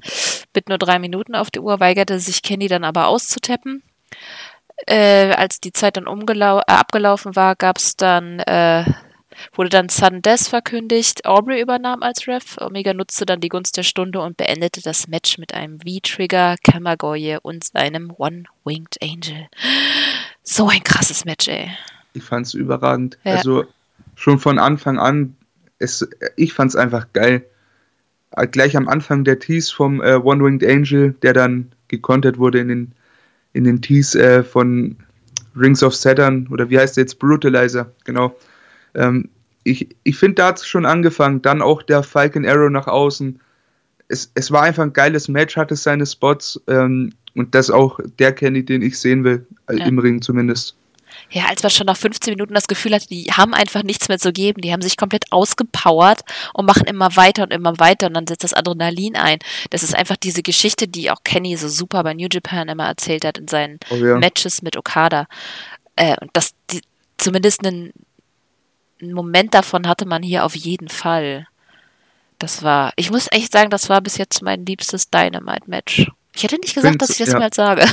Mit 0.54 0.68
nur 0.68 0.78
drei 0.78 0.98
Minuten 0.98 1.34
auf 1.34 1.50
der 1.50 1.62
Uhr 1.62 1.80
weigerte 1.80 2.18
sich 2.18 2.42
Kenny 2.42 2.68
dann 2.68 2.84
aber 2.84 3.06
auszutappen. 3.06 3.82
Äh, 4.86 5.32
als 5.32 5.60
die 5.60 5.72
Zeit 5.72 5.96
dann 5.96 6.06
äh, 6.06 6.60
abgelaufen 6.66 7.36
war, 7.36 7.54
gab 7.56 7.78
es 7.78 7.96
dann 7.96 8.40
äh, 8.40 8.84
wurde 9.54 9.70
dann 9.70 9.88
Sudden 9.88 10.22
Death 10.22 10.48
verkündigt. 10.48 11.24
Aubrey 11.26 11.60
übernahm 11.60 12.02
als 12.02 12.26
Ref. 12.26 12.56
Omega 12.60 12.94
nutzte 12.94 13.26
dann 13.26 13.40
die 13.40 13.48
Gunst 13.48 13.76
der 13.76 13.82
Stunde 13.82 14.20
und 14.20 14.36
beendete 14.36 14.82
das 14.82 15.08
Match 15.08 15.38
mit 15.38 15.54
einem 15.54 15.78
V-Trigger, 15.80 16.56
Kamagoye 16.62 17.38
und 17.42 17.64
seinem 17.64 18.12
One-Winged 18.16 18.98
Angel. 19.02 19.48
So 20.42 20.68
ein 20.68 20.82
krasses 20.82 21.24
Match, 21.24 21.48
ey. 21.48 21.70
Ich 22.12 22.22
fand's 22.22 22.54
überragend. 22.54 23.18
Ja. 23.24 23.36
Also 23.36 23.64
schon 24.14 24.38
von 24.38 24.58
Anfang 24.58 24.98
an, 24.98 25.36
es, 25.78 26.08
ich 26.36 26.52
fand's 26.52 26.76
einfach 26.76 27.06
geil. 27.12 27.44
Äh, 28.32 28.46
gleich 28.46 28.76
am 28.76 28.88
Anfang 28.88 29.24
der 29.24 29.38
Tease 29.38 29.74
vom 29.74 30.00
äh, 30.02 30.16
One-Winged 30.16 30.68
Angel, 30.68 31.14
der 31.22 31.32
dann 31.32 31.72
gekontert 31.88 32.38
wurde 32.38 32.60
in 32.60 32.68
den, 32.68 32.92
in 33.52 33.64
den 33.64 33.82
Tease 33.82 34.22
äh, 34.22 34.42
von 34.44 34.96
Rings 35.56 35.82
of 35.82 35.94
Saturn 35.94 36.46
oder 36.50 36.70
wie 36.70 36.78
heißt 36.78 36.96
der 36.96 37.02
jetzt? 37.02 37.18
Brutalizer, 37.18 37.90
genau. 38.04 38.34
Ähm, 38.94 39.28
ich 39.64 39.88
ich 40.04 40.16
finde, 40.16 40.36
da 40.36 40.46
hat 40.48 40.58
es 40.58 40.66
schon 40.66 40.86
angefangen. 40.86 41.42
Dann 41.42 41.62
auch 41.62 41.82
der 41.82 42.02
Falcon 42.02 42.46
Arrow 42.46 42.70
nach 42.70 42.86
außen. 42.86 43.40
Es, 44.08 44.30
es 44.34 44.50
war 44.50 44.62
einfach 44.62 44.82
ein 44.82 44.92
geiles 44.92 45.28
Match, 45.28 45.56
hatte 45.56 45.76
seine 45.76 46.06
Spots. 46.06 46.60
Ähm, 46.66 47.12
und 47.36 47.54
das 47.54 47.70
auch 47.70 48.00
der 48.18 48.32
Kenny, 48.32 48.64
den 48.64 48.82
ich 48.82 48.98
sehen 48.98 49.24
will, 49.24 49.46
äh, 49.68 49.76
ja. 49.76 49.86
im 49.86 49.98
Ring 49.98 50.20
zumindest. 50.20 50.76
Ja, 51.30 51.46
als 51.46 51.62
man 51.62 51.70
schon 51.70 51.86
nach 51.86 51.96
15 51.96 52.32
Minuten 52.32 52.54
das 52.54 52.66
Gefühl 52.66 52.94
hatte, 52.94 53.06
die 53.06 53.26
haben 53.32 53.54
einfach 53.54 53.82
nichts 53.82 54.08
mehr 54.08 54.18
zu 54.18 54.32
geben. 54.32 54.62
Die 54.62 54.72
haben 54.72 54.82
sich 54.82 54.96
komplett 54.96 55.30
ausgepowert 55.30 56.22
und 56.54 56.66
machen 56.66 56.86
immer 56.86 57.14
weiter 57.16 57.44
und 57.44 57.52
immer 57.52 57.78
weiter 57.78 58.08
und 58.08 58.14
dann 58.14 58.26
setzt 58.26 58.44
das 58.44 58.54
Adrenalin 58.54 59.16
ein. 59.16 59.38
Das 59.70 59.82
ist 59.82 59.94
einfach 59.94 60.16
diese 60.16 60.42
Geschichte, 60.42 60.88
die 60.88 61.10
auch 61.10 61.22
Kenny 61.22 61.56
so 61.56 61.68
super 61.68 62.02
bei 62.02 62.14
New 62.14 62.28
Japan 62.30 62.68
immer 62.68 62.86
erzählt 62.86 63.24
hat 63.24 63.38
in 63.38 63.48
seinen 63.48 63.78
oh 63.90 63.96
ja. 63.96 64.18
Matches 64.18 64.62
mit 64.62 64.76
Okada. 64.76 65.26
Äh, 65.96 66.16
und 66.20 66.30
das 66.32 66.54
die, 66.70 66.80
zumindest 67.18 67.64
einen 67.64 67.92
einen 69.00 69.12
Moment 69.12 69.54
davon 69.54 69.86
hatte 69.86 70.06
man 70.06 70.22
hier 70.22 70.44
auf 70.44 70.54
jeden 70.54 70.88
Fall. 70.88 71.46
Das 72.38 72.62
war, 72.62 72.92
ich 72.96 73.10
muss 73.10 73.28
echt 73.30 73.52
sagen, 73.52 73.70
das 73.70 73.88
war 73.88 74.00
bis 74.00 74.16
jetzt 74.16 74.42
mein 74.42 74.64
liebstes 74.64 75.10
Dynamite-Match. 75.10 76.10
Ich 76.34 76.42
hätte 76.42 76.56
nicht 76.56 76.74
gesagt, 76.74 77.02
dass 77.02 77.10
ich 77.10 77.18
das 77.18 77.32
ja. 77.32 77.38
mal 77.38 77.52
sage. 77.52 77.84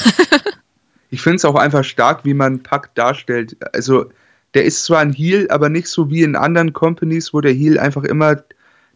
ich 1.09 1.21
finde 1.21 1.37
es 1.37 1.45
auch 1.45 1.55
einfach 1.55 1.83
stark, 1.83 2.23
wie 2.23 2.33
man 2.33 2.63
Pack 2.63 2.93
darstellt. 2.95 3.57
Also, 3.73 4.09
der 4.53 4.65
ist 4.65 4.85
zwar 4.85 4.99
ein 4.99 5.11
Heal, 5.11 5.47
aber 5.49 5.69
nicht 5.69 5.87
so 5.87 6.09
wie 6.09 6.23
in 6.23 6.35
anderen 6.35 6.73
Companies, 6.73 7.33
wo 7.33 7.41
der 7.41 7.53
Heal 7.53 7.77
einfach 7.77 8.03
immer 8.03 8.43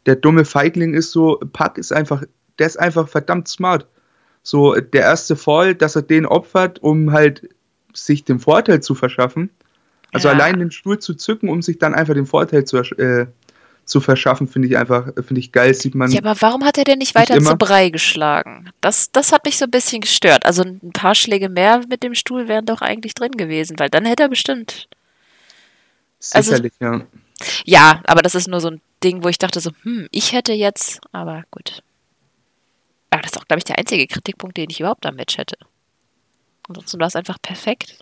der 0.06 0.16
dumme 0.16 0.46
Feigling 0.46 0.94
ist. 0.94 1.12
So, 1.12 1.40
Pack 1.52 1.78
ist 1.78 1.92
einfach, 1.92 2.24
der 2.60 2.68
ist 2.68 2.80
einfach 2.80 3.08
verdammt 3.10 3.48
smart. 3.48 3.86
So, 4.44 4.76
der 4.76 5.02
erste 5.02 5.36
Fall, 5.36 5.76
dass 5.76 5.96
er 5.96 6.02
den 6.02 6.26
opfert, 6.26 6.80
um 6.80 7.12
halt 7.12 7.50
sich 7.94 8.24
den 8.24 8.40
Vorteil 8.40 8.82
zu 8.82 8.96
verschaffen. 8.96 9.50
Also 10.12 10.28
ja. 10.28 10.34
allein 10.34 10.60
den 10.60 10.72
Stuhl 10.72 11.00
zu 11.00 11.14
zücken, 11.14 11.50
um 11.50 11.62
sich 11.62 11.80
dann 11.80 11.94
einfach 11.94 12.14
den 12.14 12.26
Vorteil 12.26 12.66
zu, 12.66 12.78
äh, 12.78 13.28
zu 13.86 14.02
verschaffen, 14.02 14.48
finde 14.48 14.68
ich 14.68 14.78
einfach, 14.78 15.08
finde 15.16 15.40
ich 15.40 15.52
geil, 15.52 15.74
sieht 15.74 15.96
man. 15.96 16.12
Ja, 16.12 16.20
aber 16.20 16.40
warum 16.42 16.66
hat 16.66 16.78
er 16.78 16.84
denn 16.84 17.00
nicht 17.00 17.16
weiter 17.16 17.40
zu 17.40 17.56
Brei 17.56 17.90
geschlagen? 17.90 18.70
Das, 18.82 19.12
das 19.12 19.32
hat 19.32 19.46
mich 19.46 19.58
so 19.58 19.66
ein 19.66 19.72
bisschen 19.72 20.02
gestört. 20.02 20.46
Also 20.46 20.64
ein 20.64 20.92
paar 20.94 21.16
Schläge 21.16 21.50
mehr 21.50 21.82
mit 21.90 22.04
dem 22.04 22.14
Stuhl 22.14 22.48
wären 22.48 22.66
doch 22.66 22.82
eigentlich 22.82 23.14
drin 23.14 23.32
gewesen, 23.32 23.80
weil 23.80 23.90
dann 23.90 24.06
hätte 24.06 24.24
er 24.24 24.30
bestimmt. 24.30 24.88
Sicherlich, 26.20 26.74
also, 26.80 27.00
ja. 27.00 27.06
Ja, 27.66 28.02
aber 28.06 28.22
das 28.22 28.36
ist 28.36 28.48
nur 28.48 28.62
so 28.62 28.70
ein 28.70 28.82
Ding, 29.04 29.24
wo 29.24 29.30
ich 29.30 29.40
dachte 29.40 29.60
so, 29.60 29.72
hm, 29.84 30.08
ich 30.12 30.34
hätte 30.34 30.54
jetzt, 30.54 31.00
aber 31.12 31.44
gut. 31.50 31.82
Aber 33.10 33.22
das 33.22 33.32
ist 33.32 33.38
auch, 33.40 33.48
glaube 33.48 33.60
ich, 33.60 33.66
der 33.66 33.80
einzige 33.80 34.08
Kritikpunkt, 34.08 34.58
den 34.58 34.70
ich 34.70 34.80
überhaupt 34.80 35.06
am 35.06 35.16
Match 35.16 35.38
hätte. 35.38 35.58
Ansonsten 36.68 37.00
war 37.00 37.08
es 37.08 37.16
einfach 37.16 37.42
perfekt. 37.42 38.00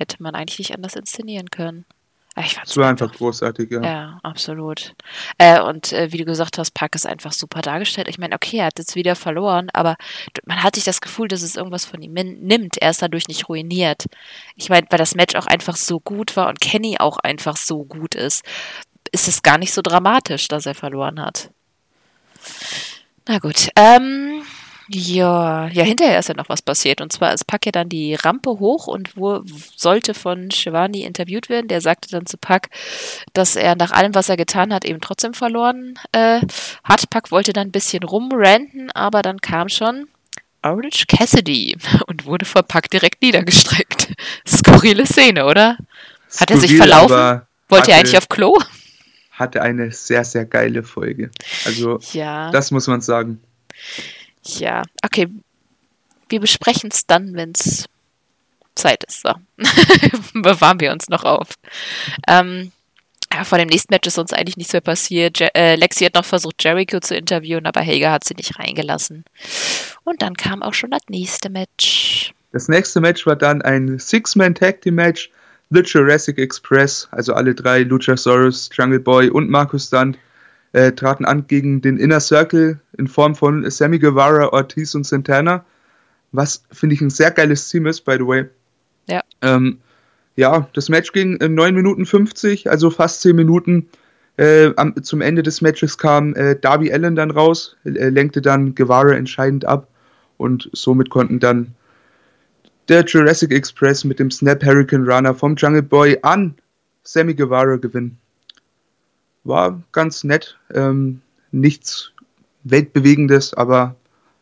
Hätte 0.00 0.22
man 0.22 0.34
eigentlich 0.34 0.58
nicht 0.58 0.74
anders 0.74 0.96
inszenieren 0.96 1.50
können. 1.50 1.84
Ich 2.38 2.54
fand's 2.54 2.70
es 2.70 2.76
war 2.78 2.88
einfach, 2.88 3.12
großartig, 3.12 3.70
ja. 3.70 3.82
Ja, 3.82 4.20
absolut. 4.22 4.94
Äh, 5.36 5.60
und 5.60 5.92
äh, 5.92 6.10
wie 6.10 6.16
du 6.16 6.24
gesagt 6.24 6.56
hast, 6.56 6.70
Park 6.70 6.94
ist 6.94 7.06
einfach 7.06 7.32
super 7.32 7.60
dargestellt. 7.60 8.08
Ich 8.08 8.16
meine, 8.16 8.34
okay, 8.34 8.56
er 8.58 8.66
hat 8.66 8.78
jetzt 8.78 8.94
wieder 8.94 9.14
verloren, 9.14 9.68
aber 9.74 9.96
man 10.46 10.62
hat 10.62 10.76
sich 10.76 10.84
das 10.84 11.02
Gefühl, 11.02 11.28
dass 11.28 11.42
es 11.42 11.54
irgendwas 11.54 11.84
von 11.84 12.00
ihm 12.00 12.14
nimmt. 12.14 12.78
Er 12.78 12.88
ist 12.88 13.02
dadurch 13.02 13.28
nicht 13.28 13.50
ruiniert. 13.50 14.06
Ich 14.56 14.70
meine, 14.70 14.86
weil 14.88 14.98
das 14.98 15.14
Match 15.14 15.34
auch 15.34 15.46
einfach 15.46 15.76
so 15.76 16.00
gut 16.00 16.34
war 16.34 16.48
und 16.48 16.62
Kenny 16.62 16.96
auch 16.98 17.18
einfach 17.18 17.58
so 17.58 17.84
gut 17.84 18.14
ist, 18.14 18.42
ist 19.12 19.28
es 19.28 19.42
gar 19.42 19.58
nicht 19.58 19.74
so 19.74 19.82
dramatisch, 19.82 20.48
dass 20.48 20.64
er 20.64 20.74
verloren 20.74 21.20
hat. 21.20 21.50
Na 23.28 23.38
gut. 23.38 23.68
Ähm, 23.76 24.44
ja, 24.92 25.68
ja, 25.68 25.84
hinterher 25.84 26.18
ist 26.18 26.28
ja 26.28 26.34
noch 26.34 26.48
was 26.48 26.62
passiert. 26.62 27.00
Und 27.00 27.12
zwar 27.12 27.32
ist 27.32 27.46
Pack 27.46 27.66
ja 27.66 27.70
dann 27.70 27.88
die 27.88 28.16
Rampe 28.16 28.50
hoch 28.50 28.88
und 28.88 29.16
wo 29.16 29.40
sollte 29.76 30.14
von 30.14 30.50
Shivani 30.50 31.02
interviewt 31.02 31.48
werden. 31.48 31.68
Der 31.68 31.80
sagte 31.80 32.08
dann 32.10 32.26
zu 32.26 32.36
Pack, 32.36 32.70
dass 33.32 33.54
er 33.54 33.76
nach 33.76 33.92
allem, 33.92 34.16
was 34.16 34.28
er 34.28 34.36
getan 34.36 34.74
hat, 34.74 34.84
eben 34.84 35.00
trotzdem 35.00 35.32
verloren 35.32 35.94
äh, 36.10 36.40
hat. 36.82 37.08
Pack 37.08 37.30
wollte 37.30 37.52
dann 37.52 37.68
ein 37.68 37.72
bisschen 37.72 38.02
rumranten, 38.02 38.90
aber 38.90 39.22
dann 39.22 39.40
kam 39.40 39.68
schon 39.68 40.08
Orange 40.62 41.06
Cassidy 41.06 41.76
und 42.06 42.26
wurde 42.26 42.44
vor 42.44 42.64
Pack 42.64 42.90
direkt 42.90 43.22
niedergestreckt. 43.22 44.08
Skurrile 44.48 45.06
Szene, 45.06 45.46
oder? 45.46 45.76
Hat 46.36 46.50
er 46.50 46.58
sich 46.58 46.70
Skurril, 46.72 46.90
verlaufen? 46.90 47.42
Wollte 47.68 47.92
er 47.92 47.98
eigentlich 47.98 48.18
auf 48.18 48.28
Klo? 48.28 48.58
Hatte 49.30 49.62
eine 49.62 49.92
sehr, 49.92 50.24
sehr 50.24 50.46
geile 50.46 50.82
Folge. 50.82 51.30
Also, 51.64 52.00
Ja. 52.12 52.50
das 52.50 52.72
muss 52.72 52.88
man 52.88 53.00
sagen. 53.00 53.40
Ja, 54.44 54.82
okay. 55.04 55.28
Wir 56.28 56.40
besprechen 56.40 56.90
es 56.92 57.06
dann, 57.06 57.34
wenn 57.34 57.52
es 57.52 57.86
Zeit 58.74 59.04
ist. 59.04 59.22
So. 59.22 59.34
Bewahren 60.40 60.80
wir 60.80 60.92
uns 60.92 61.08
noch 61.08 61.24
auf. 61.24 61.48
Ähm, 62.28 62.72
ja, 63.32 63.44
vor 63.44 63.58
dem 63.58 63.68
nächsten 63.68 63.92
Match 63.92 64.08
ist 64.08 64.18
uns 64.18 64.32
eigentlich 64.32 64.56
nichts 64.56 64.72
mehr 64.72 64.80
passiert. 64.80 65.38
Je 65.38 65.48
äh, 65.54 65.76
Lexi 65.76 66.04
hat 66.04 66.14
noch 66.14 66.24
versucht, 66.24 66.62
Jericho 66.62 67.00
zu 67.00 67.14
interviewen, 67.14 67.66
aber 67.66 67.80
Hager 67.80 68.10
hat 68.10 68.24
sie 68.24 68.34
nicht 68.34 68.58
reingelassen. 68.58 69.24
Und 70.04 70.22
dann 70.22 70.34
kam 70.34 70.62
auch 70.62 70.74
schon 70.74 70.90
das 70.90 71.02
nächste 71.08 71.50
Match. 71.50 72.32
Das 72.52 72.68
nächste 72.68 73.00
Match 73.00 73.26
war 73.26 73.36
dann 73.36 73.62
ein 73.62 73.98
Six-Man-Tag-Team-Match. 73.98 75.30
The 75.72 75.82
Jurassic 75.82 76.38
Express, 76.38 77.06
also 77.12 77.32
alle 77.34 77.54
drei, 77.54 77.84
Luchasaurus, 77.84 78.70
Jungle 78.72 78.98
Boy 78.98 79.30
und 79.30 79.48
Markus 79.48 79.86
Stunt, 79.86 80.18
äh, 80.72 80.92
traten 80.92 81.24
an 81.24 81.46
gegen 81.46 81.80
den 81.80 81.98
Inner 81.98 82.20
Circle 82.20 82.80
in 82.96 83.06
Form 83.06 83.34
von 83.34 83.68
Sammy 83.70 83.98
Guevara, 83.98 84.48
Ortiz 84.52 84.94
und 84.94 85.04
Santana. 85.04 85.64
Was, 86.32 86.62
finde 86.70 86.94
ich, 86.94 87.00
ein 87.00 87.10
sehr 87.10 87.30
geiles 87.30 87.68
Team 87.68 87.86
ist, 87.86 88.02
by 88.02 88.14
the 88.18 88.26
way. 88.26 88.44
Ja. 89.08 89.22
Ähm, 89.42 89.78
ja, 90.36 90.68
das 90.74 90.88
Match 90.88 91.12
ging 91.12 91.36
in 91.36 91.54
9 91.54 91.74
Minuten 91.74 92.06
50, 92.06 92.70
also 92.70 92.90
fast 92.90 93.22
10 93.22 93.34
Minuten. 93.34 93.88
Äh, 94.36 94.72
am, 94.76 95.02
zum 95.02 95.20
Ende 95.20 95.42
des 95.42 95.60
Matches 95.60 95.98
kam 95.98 96.34
äh, 96.34 96.56
Darby 96.56 96.92
Allen 96.92 97.16
dann 97.16 97.30
raus, 97.30 97.76
äh, 97.84 98.08
lenkte 98.08 98.40
dann 98.40 98.74
Guevara 98.74 99.12
entscheidend 99.12 99.64
ab 99.64 99.88
und 100.38 100.70
somit 100.72 101.10
konnten 101.10 101.40
dann 101.40 101.74
der 102.88 103.04
Jurassic 103.04 103.52
Express 103.52 104.04
mit 104.04 104.18
dem 104.18 104.30
Snap 104.30 104.64
Hurricane 104.64 105.06
Runner 105.06 105.34
vom 105.34 105.56
Jungle 105.56 105.82
Boy 105.82 106.18
an 106.22 106.54
Sammy 107.02 107.34
Guevara 107.34 107.76
gewinnen. 107.76 108.18
War 109.44 109.82
ganz 109.92 110.24
nett, 110.24 110.58
ähm, 110.74 111.22
nichts 111.50 112.12
Weltbewegendes, 112.64 113.54
aber 113.54 113.96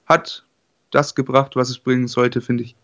hat 0.07 0.45
das 0.91 1.15
gebracht, 1.15 1.57
was 1.57 1.71
es 1.71 1.79
bringen 1.79 2.09
sollte, 2.09 2.41
finde 2.41 2.65
ich. 2.65 2.75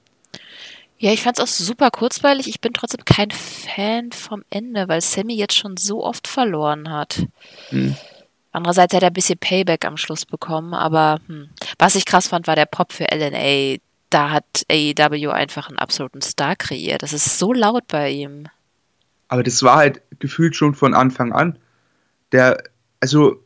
Ja, 0.98 1.12
ich 1.12 1.22
fand 1.22 1.38
es 1.38 1.44
auch 1.44 1.48
super 1.48 1.90
kurzweilig. 1.90 2.48
Ich 2.48 2.60
bin 2.60 2.72
trotzdem 2.72 3.04
kein 3.04 3.30
Fan 3.30 4.12
vom 4.12 4.44
Ende, 4.50 4.88
weil 4.88 5.00
Sammy 5.00 5.34
jetzt 5.34 5.56
schon 5.56 5.76
so 5.76 6.04
oft 6.04 6.28
verloren 6.28 6.90
hat. 6.90 7.26
Hm. 7.70 7.96
Andererseits 8.52 8.94
hat 8.94 9.02
er 9.02 9.08
ein 9.08 9.14
bisschen 9.14 9.38
Payback 9.38 9.84
am 9.84 9.96
Schluss 9.96 10.24
bekommen, 10.24 10.74
aber 10.74 11.20
hm. 11.26 11.50
was 11.78 11.96
ich 11.96 12.06
krass 12.06 12.28
fand, 12.28 12.46
war 12.46 12.54
der 12.54 12.66
Pop 12.66 12.92
für 12.92 13.10
LNA. 13.10 13.78
Da 14.10 14.30
hat 14.30 14.64
AEW 14.70 15.30
einfach 15.30 15.68
einen 15.68 15.78
absoluten 15.78 16.22
Star 16.22 16.54
kreiert. 16.54 17.02
Das 17.02 17.12
ist 17.12 17.38
so 17.38 17.52
laut 17.52 17.88
bei 17.88 18.10
ihm. 18.10 18.46
Aber 19.26 19.42
das 19.42 19.62
war 19.64 19.76
halt 19.76 20.02
gefühlt 20.20 20.54
schon 20.54 20.74
von 20.74 20.94
Anfang 20.94 21.32
an. 21.32 21.58
Der, 22.32 22.62
also 23.00 23.42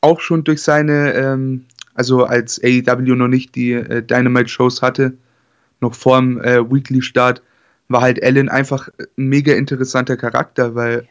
auch 0.00 0.20
schon 0.20 0.44
durch 0.44 0.62
seine, 0.62 1.14
ähm, 1.14 1.66
also 1.94 2.24
als 2.24 2.60
AEW 2.62 3.14
noch 3.14 3.28
nicht 3.28 3.54
die 3.54 3.72
äh, 3.72 4.02
Dynamite-Shows 4.02 4.82
hatte, 4.82 5.16
noch 5.80 5.94
vorm 5.94 6.40
äh, 6.40 6.70
Weekly-Start, 6.70 7.42
war 7.88 8.00
halt 8.00 8.22
Allen 8.22 8.48
einfach 8.48 8.88
ein 8.98 9.28
mega 9.28 9.54
interessanter 9.54 10.16
Charakter, 10.16 10.74
weil 10.74 11.08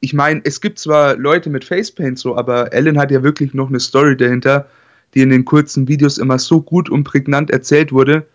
ich 0.00 0.14
meine, 0.14 0.40
es 0.44 0.60
gibt 0.60 0.78
zwar 0.78 1.16
Leute 1.16 1.50
mit 1.50 1.64
Facepaint 1.64 2.18
so, 2.18 2.36
aber 2.36 2.72
Allen 2.72 2.98
hat 2.98 3.10
ja 3.10 3.22
wirklich 3.22 3.52
noch 3.52 3.68
eine 3.68 3.80
Story 3.80 4.16
dahinter, 4.16 4.68
die 5.14 5.22
in 5.22 5.30
den 5.30 5.44
kurzen 5.44 5.88
Videos 5.88 6.18
immer 6.18 6.38
so 6.38 6.62
gut 6.62 6.88
und 6.88 7.04
prägnant 7.04 7.50
erzählt 7.50 7.92
wurde. 7.92 8.26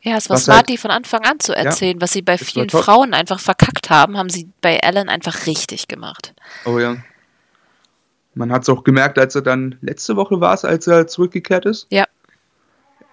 Ja, 0.00 0.16
es 0.16 0.30
war 0.30 0.36
Was 0.36 0.44
smart, 0.44 0.58
halt- 0.58 0.68
die 0.68 0.78
von 0.78 0.90
Anfang 0.90 1.24
an 1.24 1.40
zu 1.40 1.54
erzählen. 1.54 2.00
Was 2.00 2.12
sie 2.12 2.22
bei 2.22 2.38
vielen. 2.38 2.70
Frauen 2.70 3.14
einfach 3.14 3.40
verkackt 3.40 3.90
haben, 3.90 4.16
haben 4.16 4.30
sie 4.30 4.48
bei 4.60 4.80
Alan 4.82 5.08
einfach 5.08 5.46
richtig 5.46 5.88
gemacht. 5.88 6.34
Oh 6.64 6.78
ja. 6.78 6.96
Man 8.34 8.52
hat 8.52 8.62
es 8.62 8.68
auch 8.68 8.84
gemerkt, 8.84 9.18
als 9.18 9.34
er 9.34 9.42
dann 9.42 9.76
letzte 9.80 10.14
Woche 10.14 10.40
war 10.40 10.54
es, 10.54 10.64
als 10.64 10.86
er 10.86 11.08
zurückgekehrt 11.08 11.66
ist. 11.66 11.88
Ja. 11.90 12.06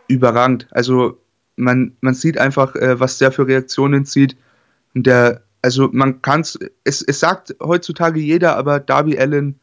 Überragend. 0.08 0.68
Also 0.70 1.18
man, 1.56 1.96
man 2.02 2.14
sieht 2.14 2.38
einfach, 2.38 2.76
äh, 2.76 3.00
was 3.00 3.18
der 3.18 3.32
für 3.32 3.48
Reaktionen 3.48 4.06
zieht. 4.06 4.38
Und 4.94 5.08
der, 5.08 5.42
also 5.64 5.90
man 5.92 6.22
kann 6.22 6.42
es, 6.42 6.60
es 6.84 7.20
sagt 7.20 7.56
heutzutage 7.60 8.20
jeder, 8.20 8.56
aber 8.56 8.80
Darby 8.80 9.18
Allen 9.18 9.60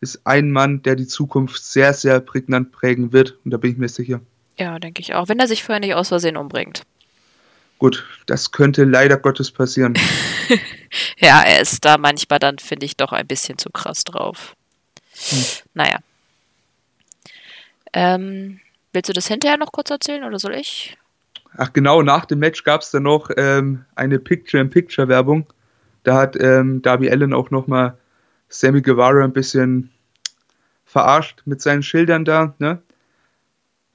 ist 0.00 0.22
ein 0.24 0.50
Mann, 0.50 0.82
der 0.82 0.96
die 0.96 1.06
Zukunft 1.06 1.62
sehr, 1.62 1.92
sehr 1.92 2.20
prägnant 2.20 2.72
prägen 2.72 3.12
wird. 3.12 3.38
Und 3.44 3.52
da 3.52 3.58
bin 3.58 3.70
ich 3.70 3.78
mir 3.78 3.88
sicher. 3.88 4.20
Ja, 4.60 4.78
denke 4.78 5.00
ich 5.00 5.14
auch. 5.14 5.28
Wenn 5.28 5.40
er 5.40 5.48
sich 5.48 5.64
vorher 5.64 5.80
nicht 5.80 5.94
aus 5.94 6.08
Versehen 6.08 6.36
umbringt. 6.36 6.82
Gut, 7.78 8.06
das 8.26 8.52
könnte 8.52 8.84
leider 8.84 9.16
Gottes 9.16 9.50
passieren. 9.50 9.94
Ja, 11.18 11.42
er 11.42 11.60
ist 11.60 11.84
da 11.84 11.98
manchmal 11.98 12.40
dann, 12.40 12.58
finde 12.58 12.84
ich, 12.84 12.96
doch 12.96 13.12
ein 13.12 13.26
bisschen 13.26 13.58
zu 13.58 13.70
krass 13.70 14.02
drauf. 14.02 14.56
Hm. 15.12 15.44
Naja. 15.74 15.98
Ähm, 17.92 18.58
willst 18.92 19.08
du 19.08 19.12
das 19.12 19.28
hinterher 19.28 19.56
noch 19.56 19.70
kurz 19.70 19.90
erzählen 19.90 20.24
oder 20.24 20.40
soll 20.40 20.54
ich? 20.54 20.96
Ach 21.56 21.72
genau, 21.72 22.02
nach 22.02 22.24
dem 22.24 22.40
Match 22.40 22.64
gab 22.64 22.80
es 22.80 22.90
dann 22.90 23.04
noch 23.04 23.30
ähm, 23.36 23.84
eine 23.94 24.18
Picture-in-Picture-Werbung. 24.18 25.46
Da 26.02 26.16
hat 26.16 26.36
ähm, 26.40 26.82
Darby 26.82 27.08
Allen 27.08 27.34
auch 27.34 27.50
nochmal 27.50 27.96
Sammy 28.48 28.82
Guevara 28.82 29.22
ein 29.22 29.32
bisschen 29.32 29.90
verarscht 30.86 31.42
mit 31.44 31.62
seinen 31.62 31.84
Schildern 31.84 32.24
da. 32.24 32.54
Ne? 32.58 32.82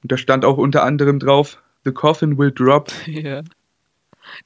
Und 0.06 0.12
da 0.12 0.18
stand 0.18 0.44
auch 0.44 0.56
unter 0.56 0.84
anderem 0.84 1.18
drauf, 1.18 1.60
The 1.84 1.90
coffin 1.90 2.38
will 2.38 2.52
drop. 2.52 2.92
Ja. 3.06 3.42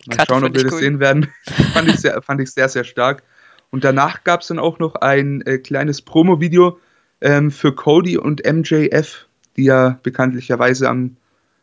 Mal 0.06 0.16
Karte 0.16 0.32
schauen, 0.32 0.44
ob 0.44 0.54
wir 0.54 0.62
das 0.62 0.72
cool. 0.72 0.78
sehen 0.78 1.00
werden. 1.00 1.28
fand, 1.74 1.88
ich 1.88 1.96
sehr, 1.96 2.22
fand 2.22 2.40
ich 2.40 2.50
sehr, 2.50 2.70
sehr 2.70 2.84
stark. 2.84 3.22
Und 3.70 3.84
danach 3.84 4.24
gab 4.24 4.40
es 4.40 4.46
dann 4.46 4.58
auch 4.58 4.78
noch 4.78 4.94
ein 4.94 5.42
äh, 5.42 5.58
kleines 5.58 6.00
Promo-Video 6.00 6.80
ähm, 7.20 7.50
für 7.50 7.74
Cody 7.74 8.16
und 8.16 8.42
MJF, 8.42 9.26
die 9.58 9.64
ja 9.64 9.98
bekanntlicherweise 10.02 10.88
am 10.88 11.16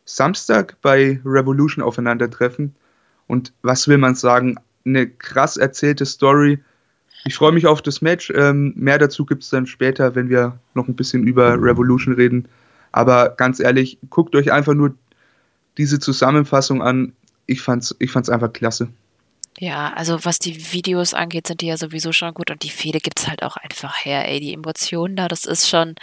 Samstag 0.04 0.76
bei 0.80 1.20
Revolution 1.24 1.82
aufeinandertreffen. 1.82 2.76
Und 3.26 3.52
was 3.62 3.88
will 3.88 3.98
man 3.98 4.14
sagen? 4.14 4.58
Eine 4.86 5.08
krass 5.08 5.56
erzählte 5.56 6.06
Story. 6.06 6.60
Ich 7.24 7.34
freue 7.34 7.50
mich 7.50 7.66
auf 7.66 7.82
das 7.82 8.00
Match. 8.00 8.32
Ähm, 8.32 8.74
mehr 8.76 8.98
dazu 8.98 9.26
gibt 9.26 9.42
es 9.42 9.50
dann 9.50 9.66
später, 9.66 10.14
wenn 10.14 10.28
wir 10.28 10.60
noch 10.74 10.86
ein 10.86 10.94
bisschen 10.94 11.26
über 11.26 11.60
Revolution 11.60 12.14
reden. 12.14 12.46
Aber 12.92 13.30
ganz 13.30 13.60
ehrlich, 13.60 13.98
guckt 14.10 14.34
euch 14.34 14.52
einfach 14.52 14.74
nur 14.74 14.94
diese 15.76 15.98
Zusammenfassung 15.98 16.82
an. 16.82 17.12
Ich 17.46 17.60
fand's, 17.60 17.94
ich 17.98 18.10
fand's 18.10 18.28
einfach 18.28 18.52
klasse. 18.52 18.88
Ja, 19.60 19.92
also 19.94 20.24
was 20.24 20.38
die 20.38 20.72
Videos 20.72 21.14
angeht, 21.14 21.48
sind 21.48 21.60
die 21.62 21.66
ja 21.66 21.76
sowieso 21.76 22.12
schon 22.12 22.32
gut 22.32 22.50
und 22.50 22.62
die 22.62 22.70
Fehde 22.70 23.00
gibt's 23.00 23.26
halt 23.26 23.42
auch 23.42 23.56
einfach 23.56 24.04
her, 24.04 24.28
ey, 24.28 24.38
die 24.38 24.54
Emotionen 24.54 25.16
da, 25.16 25.26
das 25.26 25.44
ist 25.46 25.68
schon, 25.68 25.96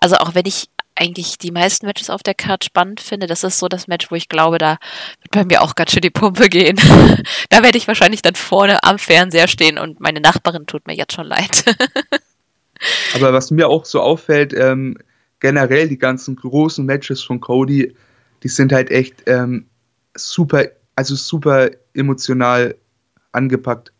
also 0.00 0.16
auch 0.16 0.34
wenn 0.34 0.46
ich 0.46 0.68
eigentlich 0.96 1.38
die 1.38 1.52
meisten 1.52 1.86
Matches 1.86 2.10
auf 2.10 2.24
der 2.24 2.34
Card 2.34 2.64
spannend 2.64 3.00
finde, 3.00 3.28
das 3.28 3.44
ist 3.44 3.58
so 3.58 3.68
das 3.68 3.86
Match, 3.86 4.10
wo 4.10 4.16
ich 4.16 4.28
glaube, 4.28 4.58
da 4.58 4.78
wird 5.22 5.30
bei 5.30 5.44
mir 5.44 5.62
auch 5.62 5.76
ganz 5.76 5.92
schön 5.92 6.02
die 6.02 6.10
Pumpe 6.10 6.48
gehen. 6.48 6.76
da 7.50 7.62
werde 7.62 7.78
ich 7.78 7.86
wahrscheinlich 7.86 8.22
dann 8.22 8.34
vorne 8.34 8.82
am 8.82 8.98
Fernseher 8.98 9.46
stehen 9.46 9.78
und 9.78 10.00
meine 10.00 10.20
Nachbarin 10.20 10.66
tut 10.66 10.88
mir 10.88 10.96
jetzt 10.96 11.12
schon 11.12 11.26
leid. 11.26 11.64
Aber 13.14 13.32
was 13.32 13.50
mir 13.50 13.68
auch 13.68 13.84
so 13.84 14.00
auffällt, 14.00 14.52
ähm, 14.52 14.98
generell 15.40 15.88
die 15.88 15.98
ganzen 15.98 16.36
großen 16.36 16.84
Matches 16.84 17.22
von 17.22 17.40
Cody, 17.40 17.94
die 18.42 18.48
sind 18.48 18.72
halt 18.72 18.90
echt 18.90 19.22
ähm, 19.26 19.66
super, 20.14 20.64
also 20.94 21.14
super 21.14 21.70
emotional 21.94 22.74
angepackt. 23.32 23.92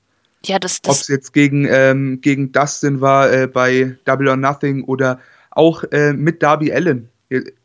ja, 0.44 0.59
das, 0.59 0.79
Ob 0.79 0.85
das, 0.85 1.03
es 1.03 1.09
jetzt 1.09 1.33
gegen, 1.33 1.66
ähm, 1.70 2.20
gegen 2.20 2.53
Dustin 2.53 3.01
war 3.01 3.33
äh, 3.33 3.46
bei 3.46 3.96
Double 4.05 4.29
or 4.29 4.37
Nothing 4.37 4.85
oder 4.85 5.20
auch 5.51 5.85
äh, 5.90 6.12
mit 6.12 6.42
Darby 6.42 6.72
Allen. 6.72 7.09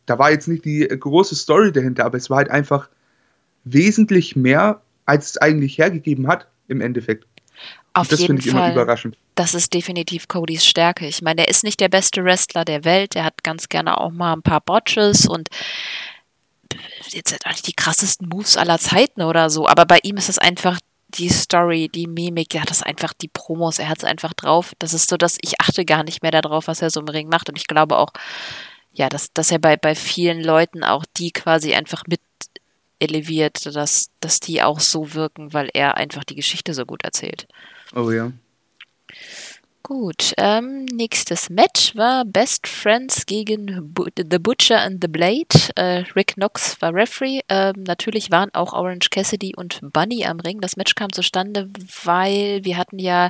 Da 0.05 0.19
war 0.19 0.31
jetzt 0.31 0.47
nicht 0.47 0.65
die 0.65 0.89
äh, 0.89 0.97
große 0.97 1.35
Story 1.35 1.71
dahinter, 1.71 2.05
aber 2.05 2.17
es 2.17 2.29
war 2.29 2.37
halt 2.37 2.49
einfach 2.49 2.89
wesentlich 3.63 4.35
mehr, 4.35 4.81
als 5.05 5.31
es 5.31 5.37
eigentlich 5.37 5.77
hergegeben 5.77 6.27
hat 6.27 6.47
im 6.67 6.81
Endeffekt. 6.81 7.25
Auf 7.93 8.07
das 8.07 8.19
jeden 8.19 8.37
finde 8.37 8.41
ich 8.41 8.47
immer 8.47 8.61
Fall. 8.61 8.71
überraschend. 8.71 9.17
Das 9.35 9.53
ist 9.53 9.73
definitiv 9.73 10.27
Codys 10.27 10.65
Stärke. 10.65 11.07
Ich 11.07 11.21
meine, 11.21 11.41
er 11.41 11.47
ist 11.47 11.63
nicht 11.63 11.79
der 11.79 11.89
beste 11.89 12.23
Wrestler 12.23 12.65
der 12.65 12.83
Welt. 12.83 13.15
Er 13.15 13.23
hat 13.23 13.43
ganz 13.43 13.69
gerne 13.69 13.99
auch 13.99 14.11
mal 14.11 14.33
ein 14.33 14.41
paar 14.41 14.61
Botches 14.61 15.27
und 15.27 15.49
jetzt 17.09 17.31
halt 17.31 17.45
auch 17.45 17.51
nicht 17.51 17.67
die 17.67 17.73
krassesten 17.73 18.27
Moves 18.29 18.57
aller 18.57 18.79
Zeiten 18.79 19.21
oder 19.21 19.49
so. 19.49 19.67
Aber 19.67 19.85
bei 19.85 19.99
ihm 20.03 20.17
ist 20.17 20.29
es 20.29 20.39
einfach 20.39 20.79
die 21.09 21.29
Story, 21.29 21.89
die 21.93 22.07
Mimik, 22.07 22.55
er 22.55 22.61
hat 22.61 22.71
das 22.71 22.81
einfach, 22.81 23.13
die 23.13 23.27
Promos, 23.27 23.77
er 23.77 23.89
hat 23.89 23.99
es 23.99 24.03
einfach 24.03 24.33
drauf. 24.33 24.73
Das 24.79 24.93
ist 24.93 25.09
so, 25.09 25.17
dass 25.17 25.37
ich 25.41 25.61
achte 25.61 25.85
gar 25.85 26.03
nicht 26.03 26.23
mehr 26.23 26.31
darauf, 26.31 26.67
was 26.67 26.81
er 26.81 26.89
so 26.89 27.01
im 27.01 27.07
Ring 27.07 27.29
macht. 27.29 27.49
Und 27.49 27.57
ich 27.57 27.67
glaube 27.67 27.97
auch, 27.97 28.13
ja, 28.93 29.09
dass, 29.09 29.31
dass 29.33 29.51
er 29.51 29.59
bei, 29.59 29.77
bei 29.77 29.95
vielen 29.95 30.43
Leuten 30.43 30.83
auch 30.83 31.05
die 31.17 31.31
quasi 31.31 31.73
einfach 31.73 32.03
mit 32.07 32.21
eleviert, 32.99 33.65
dass, 33.75 34.11
dass 34.19 34.39
die 34.39 34.63
auch 34.63 34.79
so 34.79 35.13
wirken, 35.13 35.53
weil 35.53 35.69
er 35.73 35.97
einfach 35.97 36.23
die 36.23 36.35
Geschichte 36.35 36.73
so 36.73 36.85
gut 36.85 37.03
erzählt. 37.03 37.47
Oh 37.95 38.11
ja. 38.11 38.31
Gut, 39.83 40.33
ähm, 40.37 40.85
nächstes 40.85 41.49
Match 41.49 41.93
war 41.95 42.23
Best 42.23 42.67
Friends 42.67 43.25
gegen 43.25 43.93
Bu 43.93 44.05
The 44.15 44.39
Butcher 44.39 44.81
and 44.81 45.03
the 45.03 45.09
Blade. 45.09 45.45
Äh, 45.75 46.05
Rick 46.15 46.35
Knox 46.35 46.81
war 46.81 46.93
Referee. 46.93 47.41
Ähm, 47.49 47.83
natürlich 47.85 48.31
waren 48.31 48.49
auch 48.53 48.71
Orange 48.71 49.09
Cassidy 49.09 49.53
und 49.55 49.81
Bunny 49.91 50.25
am 50.25 50.39
Ring. 50.39 50.61
Das 50.61 50.77
Match 50.77 50.95
kam 50.95 51.11
zustande, 51.11 51.69
weil 52.03 52.63
wir 52.63 52.77
hatten 52.77 52.97
ja 52.97 53.29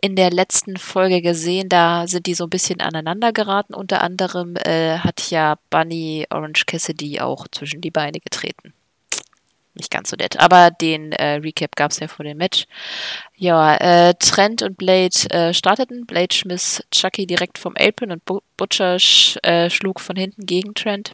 in 0.00 0.16
der 0.16 0.30
letzten 0.30 0.78
Folge 0.78 1.20
gesehen, 1.20 1.68
da 1.68 2.06
sind 2.08 2.26
die 2.26 2.34
so 2.34 2.44
ein 2.44 2.50
bisschen 2.50 2.80
aneinander 2.80 3.32
geraten. 3.32 3.74
Unter 3.74 4.00
anderem 4.00 4.56
äh, 4.56 4.98
hat 4.98 5.30
ja 5.30 5.58
Bunny 5.68 6.26
Orange 6.30 6.64
Cassidy 6.66 7.20
auch 7.20 7.46
zwischen 7.48 7.82
die 7.82 7.90
Beine 7.90 8.20
getreten 8.20 8.72
nicht 9.74 9.90
ganz 9.90 10.10
so 10.10 10.16
nett. 10.16 10.38
Aber 10.38 10.70
den 10.70 11.12
äh, 11.12 11.34
Recap 11.34 11.76
gab 11.76 11.90
es 11.90 12.00
ja 12.00 12.08
vor 12.08 12.24
dem 12.24 12.38
Match. 12.38 12.66
Ja, 13.36 13.76
äh, 13.76 14.14
Trent 14.14 14.62
und 14.62 14.76
Blade 14.76 15.30
äh, 15.30 15.54
starteten. 15.54 16.06
Blade 16.06 16.34
schmiss 16.34 16.82
Chucky 16.90 17.26
direkt 17.26 17.58
vom 17.58 17.74
Apron 17.76 18.12
und 18.12 18.22
Butcher 18.56 18.98
sch 18.98 19.38
äh, 19.42 19.70
schlug 19.70 20.00
von 20.00 20.16
hinten 20.16 20.46
gegen 20.46 20.74
Trent. 20.74 21.12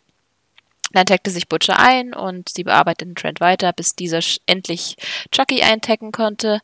Dann 0.93 1.07
taggte 1.07 1.31
sich 1.31 1.49
Butcher 1.49 1.79
ein 1.79 2.15
und 2.15 2.49
sie 2.49 2.65
bearbeiteten 2.65 3.15
Trent 3.15 3.41
weiter, 3.41 3.73
bis 3.73 3.95
dieser 3.95 4.21
endlich 4.47 4.97
Chucky 5.31 5.63
eintaggen 5.63 6.13
konnte. 6.13 6.61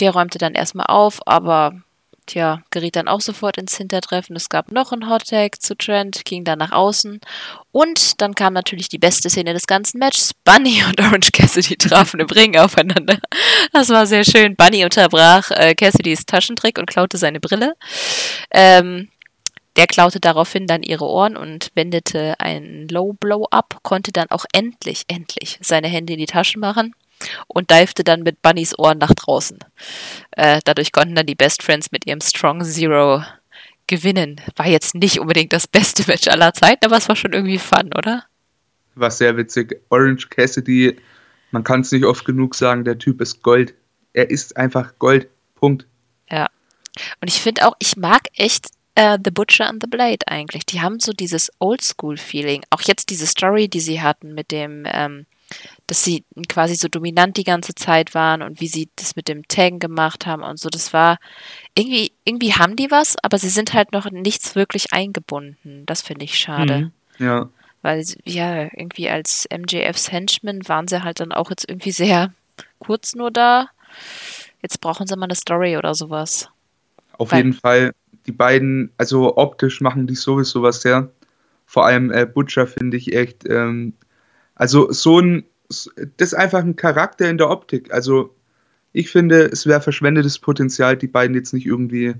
Der 0.00 0.12
räumte 0.12 0.38
dann 0.38 0.54
erstmal 0.54 0.86
auf, 0.86 1.20
aber 1.26 1.82
tja, 2.26 2.62
geriet 2.70 2.96
dann 2.96 3.08
auch 3.08 3.20
sofort 3.20 3.56
ins 3.58 3.76
Hintertreffen. 3.76 4.36
Es 4.36 4.48
gab 4.48 4.70
noch 4.70 4.92
einen 4.92 5.08
Hottag 5.08 5.60
zu 5.60 5.76
Trent, 5.76 6.24
ging 6.24 6.44
dann 6.44 6.58
nach 6.58 6.72
außen. 6.72 7.20
Und 7.70 8.20
dann 8.20 8.34
kam 8.34 8.52
natürlich 8.52 8.88
die 8.88 8.98
beste 8.98 9.30
Szene 9.30 9.52
des 9.52 9.66
ganzen 9.66 9.98
Matches. 9.98 10.32
Bunny 10.44 10.82
und 10.88 11.00
Orange 11.00 11.32
Cassidy 11.32 11.76
trafen 11.76 12.20
im 12.20 12.28
Ring 12.28 12.56
aufeinander. 12.56 13.18
Das 13.72 13.88
war 13.88 14.06
sehr 14.06 14.24
schön. 14.24 14.56
Bunny 14.56 14.84
unterbrach 14.84 15.50
äh, 15.50 15.74
Cassidys 15.74 16.26
Taschentrick 16.26 16.78
und 16.78 16.86
klaute 16.86 17.18
seine 17.18 17.40
Brille. 17.40 17.74
Ähm, 18.50 19.08
der 19.76 19.86
klaute 19.86 20.20
daraufhin 20.20 20.66
dann 20.66 20.82
ihre 20.82 21.06
Ohren 21.06 21.36
und 21.36 21.70
wendete 21.74 22.38
einen 22.38 22.88
Low 22.88 23.14
Blow 23.14 23.46
ab, 23.50 23.78
konnte 23.82 24.12
dann 24.12 24.30
auch 24.30 24.44
endlich, 24.52 25.04
endlich 25.08 25.58
seine 25.62 25.88
Hände 25.88 26.12
in 26.12 26.18
die 26.18 26.26
Taschen 26.26 26.60
machen 26.60 26.94
und 27.46 27.70
divete 27.70 28.04
dann 28.04 28.22
mit 28.22 28.42
Bunnys 28.42 28.78
Ohren 28.78 28.98
nach 28.98 29.14
draußen. 29.14 29.58
Äh, 30.32 30.60
dadurch 30.64 30.92
konnten 30.92 31.14
dann 31.14 31.26
die 31.26 31.34
Best 31.34 31.62
Friends 31.62 31.92
mit 31.92 32.06
ihrem 32.06 32.20
Strong 32.20 32.64
Zero 32.64 33.22
gewinnen. 33.86 34.40
War 34.56 34.66
jetzt 34.66 34.94
nicht 34.94 35.20
unbedingt 35.20 35.52
das 35.52 35.66
beste 35.66 36.04
Match 36.06 36.28
aller 36.28 36.54
Zeiten, 36.54 36.86
aber 36.86 36.96
es 36.96 37.08
war 37.08 37.16
schon 37.16 37.32
irgendwie 37.32 37.58
fun, 37.58 37.90
oder? 37.96 38.24
War 38.94 39.10
sehr 39.10 39.36
witzig. 39.36 39.80
Orange 39.90 40.28
Cassidy, 40.28 40.96
man 41.50 41.64
kann 41.64 41.80
es 41.80 41.92
nicht 41.92 42.04
oft 42.04 42.24
genug 42.24 42.54
sagen, 42.54 42.84
der 42.84 42.98
Typ 42.98 43.20
ist 43.20 43.42
Gold. 43.42 43.74
Er 44.12 44.30
ist 44.30 44.56
einfach 44.56 44.98
Gold. 44.98 45.28
Punkt. 45.54 45.86
Ja. 46.30 46.48
Und 47.20 47.28
ich 47.28 47.40
finde 47.40 47.66
auch, 47.66 47.74
ich 47.78 47.96
mag 47.96 48.28
echt 48.36 48.68
Uh, 48.98 49.16
the 49.24 49.30
Butcher 49.30 49.70
and 49.70 49.82
the 49.82 49.88
Blade 49.88 50.18
eigentlich. 50.26 50.66
Die 50.66 50.82
haben 50.82 51.00
so 51.00 51.14
dieses 51.14 51.50
Oldschool-Feeling. 51.60 52.62
Auch 52.68 52.82
jetzt 52.82 53.08
diese 53.08 53.26
Story, 53.26 53.66
die 53.66 53.80
sie 53.80 54.02
hatten 54.02 54.34
mit 54.34 54.50
dem 54.50 54.84
ähm, 54.84 55.24
dass 55.86 56.04
sie 56.04 56.24
quasi 56.48 56.74
so 56.74 56.88
dominant 56.88 57.36
die 57.36 57.44
ganze 57.44 57.74
Zeit 57.74 58.14
waren 58.14 58.42
und 58.42 58.60
wie 58.60 58.68
sie 58.68 58.88
das 58.96 59.16
mit 59.16 59.28
dem 59.28 59.46
Taggen 59.48 59.78
gemacht 59.78 60.26
haben 60.26 60.42
und 60.42 60.58
so. 60.58 60.68
Das 60.68 60.92
war 60.92 61.18
irgendwie, 61.74 62.12
irgendwie 62.24 62.54
haben 62.54 62.76
die 62.76 62.90
was, 62.90 63.16
aber 63.22 63.38
sie 63.38 63.48
sind 63.48 63.74
halt 63.74 63.92
noch 63.92 64.10
nichts 64.10 64.54
wirklich 64.54 64.92
eingebunden. 64.92 65.84
Das 65.86 66.02
finde 66.02 66.24
ich 66.24 66.38
schade. 66.38 66.92
Mhm. 67.18 67.24
Ja. 67.24 67.48
Weil, 67.82 68.04
ja, 68.24 68.64
irgendwie 68.64 69.08
als 69.08 69.48
MJFs 69.50 70.12
Henchman 70.12 70.68
waren 70.68 70.86
sie 70.86 71.02
halt 71.02 71.20
dann 71.20 71.32
auch 71.32 71.50
jetzt 71.50 71.68
irgendwie 71.68 71.90
sehr 71.90 72.32
kurz 72.78 73.14
nur 73.14 73.30
da. 73.30 73.68
Jetzt 74.62 74.80
brauchen 74.80 75.06
sie 75.06 75.16
mal 75.16 75.24
eine 75.24 75.34
Story 75.34 75.76
oder 75.76 75.94
sowas. 75.94 76.48
Auf 77.18 77.32
Weil, 77.32 77.38
jeden 77.38 77.52
Fall, 77.52 77.92
die 78.26 78.32
beiden, 78.32 78.92
also 78.98 79.36
optisch 79.36 79.80
machen 79.80 80.06
die 80.06 80.14
sowieso 80.14 80.62
was 80.62 80.82
sehr. 80.82 81.10
Vor 81.66 81.86
allem 81.86 82.12
äh, 82.12 82.24
Butcher 82.24 82.66
finde 82.66 82.96
ich 82.96 83.14
echt 83.14 83.48
ähm, 83.48 83.94
also 84.62 84.92
so 84.92 85.18
ein, 85.18 85.44
das 85.68 85.88
ist 86.18 86.34
einfach 86.34 86.60
ein 86.60 86.76
Charakter 86.76 87.28
in 87.28 87.36
der 87.36 87.50
Optik. 87.50 87.92
Also 87.92 88.32
ich 88.92 89.10
finde, 89.10 89.46
es 89.46 89.66
wäre 89.66 89.80
verschwendetes 89.80 90.38
Potenzial, 90.38 90.96
die 90.96 91.08
beiden 91.08 91.34
jetzt 91.34 91.52
nicht 91.52 91.66
irgendwie 91.66 92.14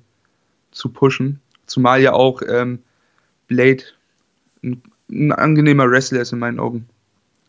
zu 0.73 0.89
pushen. 0.89 1.41
Zumal 1.67 2.03
ja 2.03 2.15
auch 2.15 2.43
ähm, 2.43 2.83
Blade 3.47 3.85
ein, 4.65 4.83
ein 5.09 5.31
angenehmer 5.31 5.89
Wrestler 5.89 6.21
ist 6.21 6.33
in 6.33 6.41
meinen 6.41 6.59
Augen. 6.59 6.89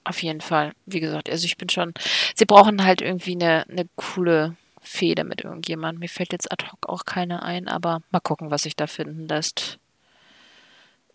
Auf 0.03 0.21
jeden 0.21 0.41
Fall. 0.41 0.73
Wie 0.86 0.99
gesagt, 0.99 1.27
also 1.27 1.43
ich 1.45 1.58
bin 1.58 1.69
schon. 1.69 1.95
Sie 2.36 2.45
brauchen 2.45 2.84
halt 2.84 3.01
irgendwie 3.01 3.34
eine, 3.34 3.67
eine 3.67 3.88
coole 3.95 4.56
Fehde 4.79 5.23
mit 5.23 5.43
irgendjemandem. 5.43 6.01
Mir 6.01 6.10
fällt 6.10 6.34
jetzt 6.34 6.51
ad 6.51 6.67
hoc 6.71 6.88
auch 6.88 7.06
keine 7.06 7.41
ein, 7.41 7.67
aber 7.67 8.03
mal 8.12 8.19
gucken, 8.19 8.51
was 8.51 8.62
sich 8.62 8.75
da 8.75 8.86
finden 8.86 9.27
lässt. 9.27 9.79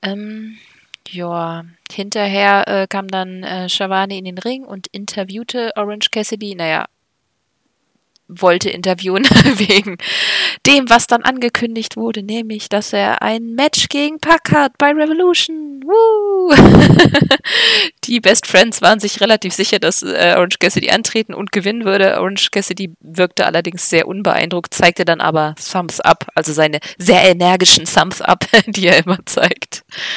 Ähm, 0.02 0.58
ja, 1.10 1.64
hinterher 1.90 2.68
äh, 2.68 2.86
kam 2.86 3.08
dann 3.08 3.42
äh, 3.42 3.68
Shavani 3.68 4.18
in 4.18 4.24
den 4.24 4.38
Ring 4.38 4.64
und 4.64 4.86
interviewte 4.88 5.72
Orange 5.76 6.10
Cassidy. 6.10 6.54
Naja, 6.54 6.86
wollte 8.28 8.68
interviewen 8.68 9.24
wegen 9.56 9.96
dem, 10.66 10.88
was 10.90 11.06
dann 11.06 11.22
angekündigt 11.22 11.96
wurde, 11.96 12.22
nämlich, 12.22 12.68
dass 12.68 12.92
er 12.92 13.22
ein 13.22 13.54
Match 13.54 13.88
gegen 13.88 14.18
Pack 14.20 14.52
hat 14.52 14.76
bei 14.78 14.90
Revolution. 14.90 15.82
Woo! 15.82 16.54
die 18.04 18.20
Best 18.20 18.46
Friends 18.46 18.82
waren 18.82 19.00
sich 19.00 19.20
relativ 19.20 19.54
sicher, 19.54 19.78
dass 19.78 20.02
äh, 20.02 20.34
Orange 20.36 20.58
Cassidy 20.58 20.90
antreten 20.90 21.32
und 21.32 21.52
gewinnen 21.52 21.84
würde. 21.86 22.20
Orange 22.20 22.50
Cassidy 22.50 22.92
wirkte 23.00 23.46
allerdings 23.46 23.88
sehr 23.88 24.06
unbeeindruckt, 24.06 24.74
zeigte 24.74 25.06
dann 25.06 25.20
aber 25.20 25.54
Thumbs 25.54 26.00
Up, 26.00 26.26
also 26.34 26.52
seine 26.52 26.80
sehr 26.98 27.22
energischen 27.22 27.86
Thumbs 27.86 28.20
Up, 28.20 28.44
die 28.66 28.88
er 28.88 28.98
immer 28.98 29.18
zeigt. 29.24 29.67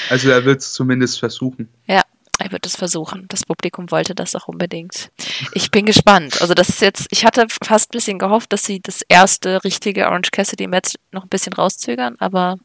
Also 0.10 0.30
er 0.30 0.46
wird 0.46 0.62
es 0.62 0.74
zumindest 0.74 1.20
versuchen. 1.20 1.70
Ja, 1.88 2.02
er 2.40 2.52
wird 2.52 2.66
es 2.66 2.76
versuchen. 2.76 3.26
Das 3.28 3.46
Publikum 3.46 3.92
wollte 3.92 4.16
das 4.16 4.36
auch 4.36 4.48
unbedingt. 4.48 5.12
Ich 5.54 5.72
bin 5.72 5.86
gespannt. 5.86 6.42
Also 6.42 6.54
das 6.54 6.70
ist 6.70 6.82
jetzt, 6.82 7.08
ich 7.12 7.26
hatte 7.26 7.46
fast 7.64 7.90
ein 7.90 7.98
bisschen 7.98 8.20
gehofft, 8.20 8.52
dass 8.52 8.64
sie 8.64 8.80
das 8.82 9.02
erste 9.08 9.64
richtige 9.64 10.08
Orange 10.08 10.32
Cassidy 10.32 10.68
Match 10.68 10.96
noch 11.12 11.24
ein 11.24 11.30
bisschen 11.30 11.54
rauszögern, 11.54 12.16
aber 12.20 12.58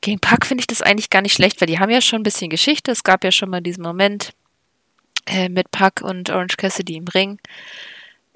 gegen 0.00 0.20
Pack 0.20 0.44
finde 0.44 0.60
ich 0.60 0.66
das 0.66 0.82
eigentlich 0.82 1.08
gar 1.08 1.22
nicht 1.22 1.32
schlecht, 1.32 1.60
weil 1.60 1.66
die 1.66 1.78
haben 1.78 1.90
ja 1.90 2.02
schon 2.02 2.20
ein 2.20 2.24
bisschen 2.24 2.50
Geschichte. 2.50 2.92
Es 2.92 3.04
gab 3.04 3.24
ja 3.24 3.32
schon 3.32 3.48
mal 3.48 3.62
diesen 3.62 3.82
Moment 3.82 4.34
äh, 5.26 5.48
mit 5.48 5.70
Pack 5.70 6.02
und 6.02 6.28
Orange 6.28 6.56
Cassidy 6.58 6.96
im 6.96 7.08
Ring. 7.08 7.40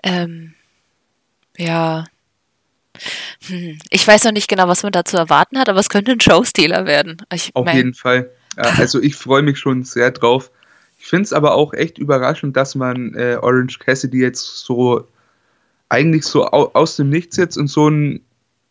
Ähm, 0.03 0.55
ja. 1.59 2.07
Hm. 3.47 3.79
Ich 3.91 4.07
weiß 4.07 4.25
noch 4.25 4.33
nicht 4.33 4.49
genau, 4.49 4.69
was 4.69 4.83
man 4.83 4.93
da 4.93 5.05
zu 5.05 5.17
erwarten 5.17 5.59
hat, 5.59 5.69
aber 5.69 5.81
es 5.81 5.89
könnte 5.89 6.13
ein 6.13 6.21
Showstealer 6.21 6.87
werden. 6.87 7.23
Ich 7.33 7.51
Auf 7.55 7.67
mein, 7.67 7.77
jeden 7.77 7.95
Fall. 7.95 8.31
Also 8.57 9.01
ich 9.01 9.15
freue 9.15 9.43
mich 9.43 9.59
schon 9.59 9.85
sehr 9.85 10.11
drauf. 10.11 10.51
Ich 10.99 11.07
finde 11.07 11.25
es 11.25 11.33
aber 11.33 11.55
auch 11.55 11.75
echt 11.75 11.99
überraschend, 11.99 12.57
dass 12.57 12.75
man 12.75 13.15
äh, 13.15 13.39
Orange 13.41 13.79
Cassidy 13.79 14.21
jetzt 14.21 14.65
so 14.65 15.07
eigentlich 15.89 16.25
so 16.25 16.45
au 16.47 16.71
aus 16.75 16.97
dem 16.97 17.09
Nichts 17.09 17.37
jetzt 17.37 17.57
in 17.57 17.69
so 17.69 17.89
ein 17.89 18.21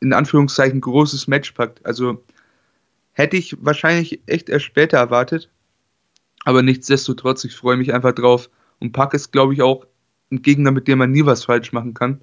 in 0.01 0.13
Anführungszeichen 0.13 0.81
großes 0.81 1.27
Match 1.27 1.51
packt. 1.53 1.85
Also 1.85 2.23
hätte 3.13 3.37
ich 3.37 3.57
wahrscheinlich 3.61 4.21
echt 4.27 4.49
erst 4.49 4.65
später 4.65 4.97
erwartet. 4.97 5.49
Aber 6.43 6.61
nichtsdestotrotz, 6.61 7.43
ich 7.43 7.55
freue 7.55 7.77
mich 7.77 7.93
einfach 7.93 8.13
drauf. 8.13 8.49
Und 8.79 8.91
Pack 8.91 9.13
ist, 9.13 9.31
glaube 9.31 9.53
ich, 9.53 9.61
auch 9.61 9.85
ein 10.31 10.41
Gegner, 10.41 10.71
mit 10.71 10.87
dem 10.87 10.99
man 10.99 11.11
nie 11.11 11.25
was 11.25 11.45
falsch 11.45 11.71
machen 11.73 11.93
kann. 11.93 12.21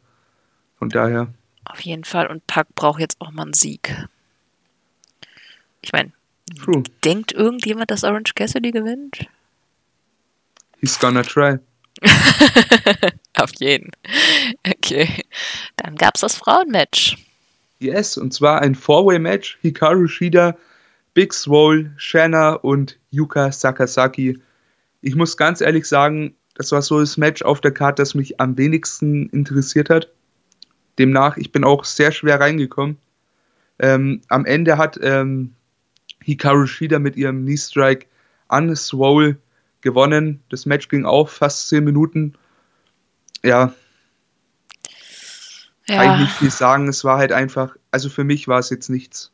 Von 0.78 0.88
daher. 0.88 1.28
Auf 1.64 1.80
jeden 1.80 2.04
Fall. 2.04 2.26
Und 2.26 2.46
Pack 2.46 2.74
braucht 2.74 3.00
jetzt 3.00 3.20
auch 3.20 3.30
mal 3.32 3.42
einen 3.42 3.54
Sieg. 3.54 4.06
Ich 5.82 5.92
meine. 5.92 6.12
Denkt 7.04 7.32
irgendjemand, 7.32 7.90
dass 7.90 8.04
Orange 8.04 8.34
Cassidy 8.34 8.70
gewinnt? 8.70 9.26
He's 10.80 10.98
gonna 10.98 11.22
try. 11.22 11.58
Auf 13.34 13.50
jeden. 13.58 13.90
Okay. 14.66 15.22
Dann 15.76 15.96
gab's 15.96 16.20
das 16.20 16.36
Frauenmatch. 16.36 17.16
Yes, 17.78 18.16
und 18.16 18.32
zwar 18.32 18.60
ein 18.60 18.74
Four-Way-Match. 18.74 19.58
Hikaru 19.62 20.06
Shida, 20.06 20.56
Big 21.14 21.32
Swole, 21.32 21.92
Shanna 21.96 22.54
und 22.54 22.98
Yuka 23.10 23.50
Sakasaki. 23.50 24.40
Ich 25.00 25.14
muss 25.14 25.36
ganz 25.36 25.60
ehrlich 25.60 25.86
sagen, 25.86 26.34
das 26.54 26.72
war 26.72 26.82
so 26.82 27.00
das 27.00 27.16
Match 27.16 27.42
auf 27.42 27.60
der 27.60 27.72
Karte, 27.72 28.02
das 28.02 28.14
mich 28.14 28.40
am 28.40 28.56
wenigsten 28.56 29.28
interessiert 29.30 29.90
hat. 29.90 30.08
Demnach, 30.98 31.36
ich 31.36 31.52
bin 31.52 31.64
auch 31.64 31.84
sehr 31.84 32.12
schwer 32.12 32.40
reingekommen. 32.40 32.98
Ähm, 33.78 34.22
am 34.28 34.44
Ende 34.44 34.78
hat 34.78 34.98
ähm, 35.02 35.54
Hikaru 36.22 36.66
Shida 36.66 36.98
mit 36.98 37.16
ihrem 37.16 37.42
Knee 37.42 37.56
Strike 37.56 38.06
an 38.48 38.74
Swole 38.76 39.38
gewonnen. 39.80 40.42
Das 40.48 40.66
Match 40.66 40.88
ging 40.88 41.04
auch 41.04 41.28
fast 41.28 41.68
10 41.68 41.84
Minuten. 41.84 42.34
Ja, 43.42 43.74
ja. 45.86 46.02
Kann 46.02 46.14
ich 46.14 46.20
nicht 46.20 46.36
viel 46.36 46.50
sagen. 46.50 46.88
Es 46.88 47.04
war 47.04 47.18
halt 47.18 47.32
einfach, 47.32 47.76
also 47.90 48.08
für 48.08 48.24
mich 48.24 48.48
war 48.48 48.58
es 48.58 48.70
jetzt 48.70 48.88
nichts. 48.88 49.30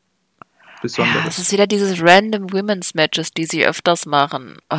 Besonderes. 0.82 1.22
Ja, 1.22 1.28
es 1.28 1.38
ist 1.38 1.52
wieder 1.52 1.66
dieses 1.66 2.00
random 2.00 2.52
Women's 2.52 2.94
Matches, 2.94 3.32
die 3.32 3.44
sie 3.44 3.66
öfters 3.66 4.06
machen. 4.06 4.56
Oh. 4.70 4.78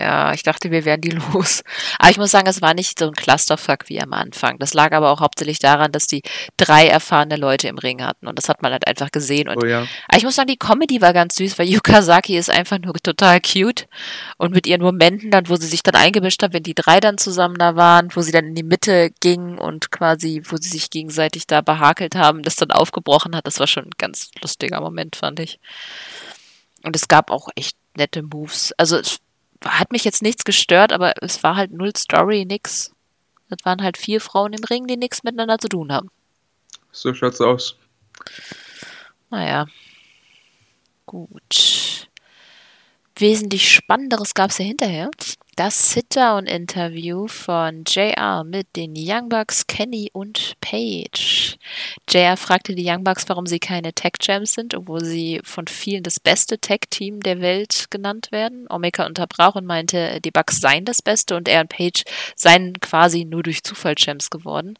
Ja, 0.00 0.32
ich 0.32 0.42
dachte, 0.42 0.70
wir 0.70 0.86
wären 0.86 1.02
die 1.02 1.10
los. 1.32 1.62
Aber 1.98 2.10
ich 2.10 2.16
muss 2.16 2.30
sagen, 2.30 2.46
es 2.46 2.62
war 2.62 2.72
nicht 2.72 2.98
so 2.98 3.06
ein 3.06 3.14
Clusterfuck 3.14 3.88
wie 3.88 4.00
am 4.00 4.14
Anfang. 4.14 4.58
Das 4.58 4.72
lag 4.72 4.92
aber 4.92 5.10
auch 5.10 5.20
hauptsächlich 5.20 5.58
daran, 5.58 5.92
dass 5.92 6.06
die 6.06 6.22
drei 6.56 6.86
erfahrene 6.86 7.36
Leute 7.36 7.68
im 7.68 7.76
Ring 7.76 8.02
hatten. 8.02 8.26
Und 8.26 8.38
das 8.38 8.48
hat 8.48 8.62
man 8.62 8.72
halt 8.72 8.86
einfach 8.86 9.10
gesehen. 9.10 9.48
Und 9.48 9.62
oh 9.62 9.66
ja. 9.66 9.86
Aber 10.08 10.16
ich 10.16 10.24
muss 10.24 10.36
sagen, 10.36 10.48
die 10.48 10.56
Comedy 10.56 11.02
war 11.02 11.12
ganz 11.12 11.36
süß, 11.36 11.58
weil 11.58 11.68
Yuka 11.68 12.00
Saki 12.00 12.38
ist 12.38 12.50
einfach 12.50 12.78
nur 12.78 12.94
total 12.94 13.40
cute. 13.40 13.88
Und 14.38 14.54
mit 14.54 14.66
ihren 14.66 14.80
Momenten 14.80 15.30
dann, 15.30 15.48
wo 15.48 15.56
sie 15.56 15.66
sich 15.66 15.82
dann 15.82 15.94
eingemischt 15.94 16.42
hat, 16.42 16.54
wenn 16.54 16.62
die 16.62 16.74
drei 16.74 17.00
dann 17.00 17.18
zusammen 17.18 17.58
da 17.58 17.76
waren, 17.76 18.08
wo 18.14 18.22
sie 18.22 18.32
dann 18.32 18.46
in 18.46 18.54
die 18.54 18.62
Mitte 18.62 19.10
ging 19.20 19.58
und 19.58 19.90
quasi, 19.90 20.42
wo 20.46 20.56
sie 20.56 20.68
sich 20.68 20.88
gegenseitig 20.88 21.46
da 21.46 21.60
behakelt 21.60 22.14
haben, 22.14 22.42
das 22.42 22.56
dann 22.56 22.70
aufgebrochen 22.70 23.36
hat, 23.36 23.46
das 23.46 23.60
war 23.60 23.66
schon 23.66 23.84
ein 23.84 23.98
ganz 23.98 24.30
lustiger 24.40 24.80
Moment, 24.80 25.16
fand 25.16 25.40
ich. 25.40 25.60
Und 26.82 26.96
es 26.96 27.08
gab 27.08 27.30
auch 27.30 27.48
echt 27.54 27.76
nette 27.96 28.22
Moves. 28.22 28.72
Also 28.78 28.96
es 28.96 29.20
hat 29.64 29.92
mich 29.92 30.04
jetzt 30.04 30.22
nichts 30.22 30.44
gestört, 30.44 30.92
aber 30.92 31.14
es 31.22 31.42
war 31.42 31.56
halt 31.56 31.72
null 31.72 31.92
Story, 31.96 32.44
nix. 32.44 32.92
Das 33.48 33.58
waren 33.64 33.82
halt 33.82 33.98
vier 33.98 34.20
Frauen 34.20 34.52
im 34.52 34.64
Ring, 34.64 34.86
die 34.86 34.96
nichts 34.96 35.22
miteinander 35.22 35.58
zu 35.58 35.68
tun 35.68 35.92
haben. 35.92 36.10
So 36.92 37.12
schaut's 37.14 37.40
aus. 37.40 37.76
Naja. 39.30 39.66
Gut. 41.06 42.08
Wesentlich 43.16 43.72
Spannenderes 43.72 44.34
gab 44.34 44.50
es 44.50 44.58
ja 44.58 44.64
hinterher 44.64 45.10
das 45.60 45.90
Sit-Down-Interview 45.90 47.26
von 47.26 47.84
JR 47.86 48.44
mit 48.44 48.74
den 48.76 48.94
Young 48.96 49.28
Bucks, 49.28 49.66
Kenny 49.66 50.08
und 50.14 50.54
Paige. 50.62 51.58
JR 52.08 52.38
fragte 52.38 52.74
die 52.74 52.88
Young 52.88 53.04
Bucks, 53.04 53.28
warum 53.28 53.44
sie 53.44 53.58
keine 53.58 53.92
Tech-Champs 53.92 54.54
sind, 54.54 54.74
obwohl 54.74 55.04
sie 55.04 55.38
von 55.44 55.66
vielen 55.66 56.02
das 56.02 56.18
beste 56.18 56.56
Tech-Team 56.56 57.20
der 57.20 57.42
Welt 57.42 57.88
genannt 57.90 58.28
werden. 58.32 58.68
Omega 58.70 59.04
unterbrach 59.04 59.54
und 59.54 59.66
meinte, 59.66 60.22
die 60.22 60.30
Bucks 60.30 60.62
seien 60.62 60.86
das 60.86 61.02
Beste 61.02 61.36
und 61.36 61.46
er 61.46 61.60
und 61.60 61.68
Paige 61.68 62.04
seien 62.34 62.80
quasi 62.80 63.26
nur 63.26 63.42
durch 63.42 63.62
Zufall 63.62 63.96
Champs 63.96 64.30
geworden. 64.30 64.78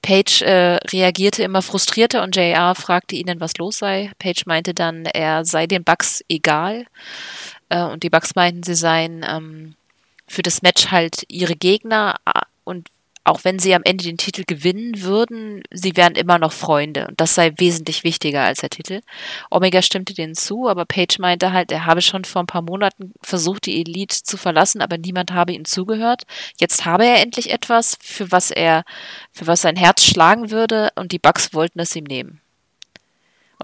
Paige 0.00 0.42
äh, 0.42 0.76
reagierte 0.90 1.42
immer 1.42 1.60
frustrierter 1.60 2.22
und 2.22 2.34
JR 2.34 2.74
fragte 2.74 3.14
ihnen, 3.14 3.40
was 3.40 3.58
los 3.58 3.76
sei. 3.76 4.10
Paige 4.18 4.44
meinte 4.46 4.72
dann, 4.72 5.04
er 5.04 5.44
sei 5.44 5.66
den 5.66 5.84
Bucks 5.84 6.24
egal. 6.30 6.86
Äh, 7.68 7.82
und 7.82 8.02
die 8.02 8.10
Bucks 8.10 8.34
meinten, 8.34 8.62
sie 8.62 8.74
seien 8.74 9.22
ähm, 9.28 9.74
für 10.26 10.42
das 10.42 10.62
Match 10.62 10.90
halt 10.90 11.24
ihre 11.28 11.56
Gegner 11.56 12.16
und 12.64 12.88
auch 13.26 13.42
wenn 13.42 13.58
sie 13.58 13.74
am 13.74 13.82
Ende 13.84 14.04
den 14.04 14.18
Titel 14.18 14.44
gewinnen 14.46 15.00
würden, 15.00 15.62
sie 15.70 15.96
wären 15.96 16.14
immer 16.14 16.38
noch 16.38 16.52
Freunde 16.52 17.08
und 17.08 17.18
das 17.20 17.34
sei 17.34 17.54
wesentlich 17.56 18.04
wichtiger 18.04 18.42
als 18.42 18.60
der 18.60 18.68
Titel. 18.68 19.00
Omega 19.50 19.80
stimmte 19.80 20.12
denen 20.12 20.34
zu, 20.34 20.68
aber 20.68 20.84
Page 20.84 21.18
meinte 21.18 21.52
halt, 21.52 21.72
er 21.72 21.86
habe 21.86 22.02
schon 22.02 22.26
vor 22.26 22.42
ein 22.42 22.46
paar 22.46 22.60
Monaten 22.60 23.14
versucht, 23.22 23.64
die 23.64 23.80
Elite 23.80 24.22
zu 24.22 24.36
verlassen, 24.36 24.82
aber 24.82 24.98
niemand 24.98 25.32
habe 25.32 25.52
ihm 25.52 25.64
zugehört. 25.64 26.24
Jetzt 26.60 26.84
habe 26.84 27.06
er 27.06 27.22
endlich 27.22 27.50
etwas, 27.50 27.96
für 28.02 28.30
was 28.30 28.50
er, 28.50 28.84
für 29.32 29.46
was 29.46 29.62
sein 29.62 29.76
Herz 29.76 30.04
schlagen 30.04 30.50
würde 30.50 30.90
und 30.94 31.12
die 31.12 31.18
Bugs 31.18 31.54
wollten 31.54 31.80
es 31.80 31.96
ihm 31.96 32.04
nehmen. 32.04 32.43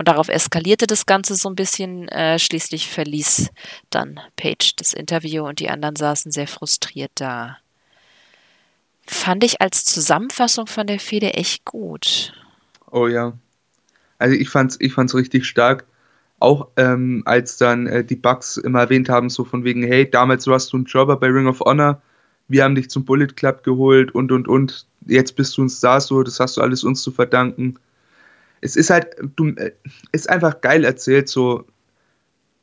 Und 0.00 0.08
darauf 0.08 0.30
eskalierte 0.30 0.86
das 0.86 1.04
Ganze 1.04 1.34
so 1.34 1.50
ein 1.50 1.54
bisschen. 1.54 2.08
Äh, 2.08 2.38
schließlich 2.38 2.88
verließ 2.88 3.50
dann 3.90 4.18
Page 4.34 4.74
das 4.76 4.94
Interview 4.94 5.44
und 5.44 5.60
die 5.60 5.68
anderen 5.68 5.94
saßen 5.94 6.32
sehr 6.32 6.46
frustriert 6.46 7.10
da. 7.16 7.58
Fand 9.06 9.44
ich 9.44 9.60
als 9.60 9.84
Zusammenfassung 9.84 10.66
von 10.68 10.86
der 10.86 11.00
Fehde 11.00 11.34
echt 11.34 11.66
gut. 11.66 12.32
Oh 12.90 13.08
ja. 13.08 13.34
Also 14.16 14.36
ich 14.36 14.48
fand's, 14.48 14.78
ich 14.80 14.94
fand's 14.94 15.14
richtig 15.14 15.44
stark. 15.44 15.84
Auch 16.38 16.68
ähm, 16.78 17.22
als 17.26 17.58
dann 17.58 17.86
äh, 17.86 18.02
die 18.02 18.16
Bugs 18.16 18.56
immer 18.56 18.80
erwähnt 18.80 19.10
haben, 19.10 19.28
so 19.28 19.44
von 19.44 19.64
wegen, 19.64 19.82
hey, 19.82 20.10
damals 20.10 20.46
warst 20.46 20.72
du 20.72 20.78
ein 20.78 20.86
Jobber 20.86 21.18
bei 21.18 21.26
Ring 21.26 21.46
of 21.46 21.60
Honor, 21.60 22.00
wir 22.48 22.64
haben 22.64 22.74
dich 22.74 22.88
zum 22.88 23.04
Bullet 23.04 23.34
Club 23.36 23.64
geholt 23.64 24.14
und 24.14 24.32
und 24.32 24.48
und, 24.48 24.86
jetzt 25.04 25.36
bist 25.36 25.58
du 25.58 25.64
ein 25.64 25.68
Star, 25.68 26.00
so, 26.00 26.22
das 26.22 26.40
hast 26.40 26.56
du 26.56 26.62
alles 26.62 26.84
uns 26.84 27.02
zu 27.02 27.10
verdanken 27.10 27.78
es 28.60 28.76
ist 28.76 28.90
halt, 28.90 29.16
du, 29.36 29.48
äh, 29.50 29.72
ist 30.12 30.28
einfach 30.28 30.60
geil 30.60 30.84
erzählt, 30.84 31.28
so, 31.28 31.64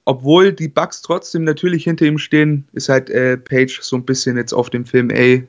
obwohl 0.06 0.54
die 0.54 0.68
Bugs 0.68 1.02
trotzdem 1.02 1.44
natürlich 1.44 1.84
hinter 1.84 2.06
ihm 2.06 2.18
stehen, 2.18 2.68
ist 2.74 2.90
halt 2.90 3.10
äh, 3.10 3.38
Page 3.38 3.82
so 3.82 3.96
ein 3.96 4.06
bisschen 4.06 4.38
jetzt 4.38 4.54
auf 4.54 4.70
dem 4.70 4.86
Film, 4.86 5.10
ey, 5.10 5.48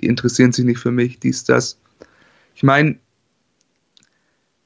die 0.00 0.06
interessieren 0.06 0.52
sich 0.52 0.64
nicht 0.64 0.78
für 0.78 0.92
mich, 0.92 1.18
dies, 1.18 1.44
das. 1.44 1.78
Ich 2.54 2.62
meine, 2.62 2.98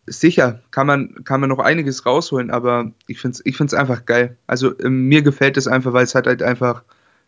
sicher 0.07 0.61
kann 0.71 0.87
man, 0.87 1.25
kann 1.25 1.41
man 1.41 1.51
noch 1.51 1.59
einiges 1.59 2.05
rausholen, 2.07 2.51
aber 2.51 2.93
ich 3.07 3.21
finde 3.21 3.37
es 3.37 3.47
ich 3.47 3.57
find's 3.57 3.75
einfach 3.75 4.05
geil. 4.07 4.37
Also 4.47 4.77
äh, 4.79 4.91
mir 4.91 5.23
gefällt 5.23 5.57
es 5.57 5.67
einfach, 5.67 5.93
weil 5.93 6.05
es 6.05 6.15
hat 6.15 6.27
halt 6.27 6.43
einfach 6.43 6.83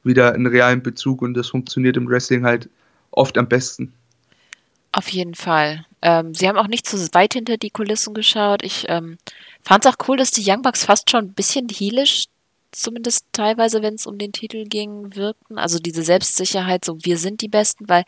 wieder 0.05 0.35
einen 0.35 0.47
realen 0.47 0.83
Bezug 0.83 1.23
und 1.23 1.35
das 1.35 1.49
funktioniert 1.49 1.97
im 1.97 2.09
Wrestling 2.09 2.45
halt 2.45 2.69
oft 3.13 3.39
am 3.39 3.49
besten. 3.49 3.93
Auf 4.93 5.09
jeden 5.09 5.35
Fall. 5.35 5.87
Ähm, 6.03 6.35
sie 6.35 6.49
haben 6.49 6.59
auch 6.59 6.67
nicht 6.67 6.87
zu 6.87 6.99
weit 7.15 7.33
hinter 7.33 7.57
die 7.57 7.71
Kulissen 7.71 8.13
geschaut. 8.13 8.63
Ich 8.63 8.87
ähm, 8.89 9.19
fand 9.63 9.85
es 9.85 9.91
auch 9.91 9.97
cool, 10.07 10.19
dass 10.19 10.31
die 10.31 10.45
Young 10.47 10.63
Bucks 10.63 10.85
fast 10.85 11.11
schon 11.11 11.27
ein 11.27 11.33
bisschen 11.33 11.69
heelisch, 11.69 12.27
zumindest 12.73 13.27
teilweise, 13.33 13.83
wenn 13.83 13.95
es 13.95 14.07
um 14.07 14.19
den 14.19 14.33
Titel 14.33 14.65
ging, 14.65 15.15
wirkten. 15.15 15.59
Also 15.59 15.79
diese 15.79 16.03
Selbstsicherheit, 16.03 16.85
so 16.85 16.97
wir 17.05 17.19
sind 17.19 17.41
die 17.43 17.49
Besten, 17.49 17.89
weil, 17.89 18.05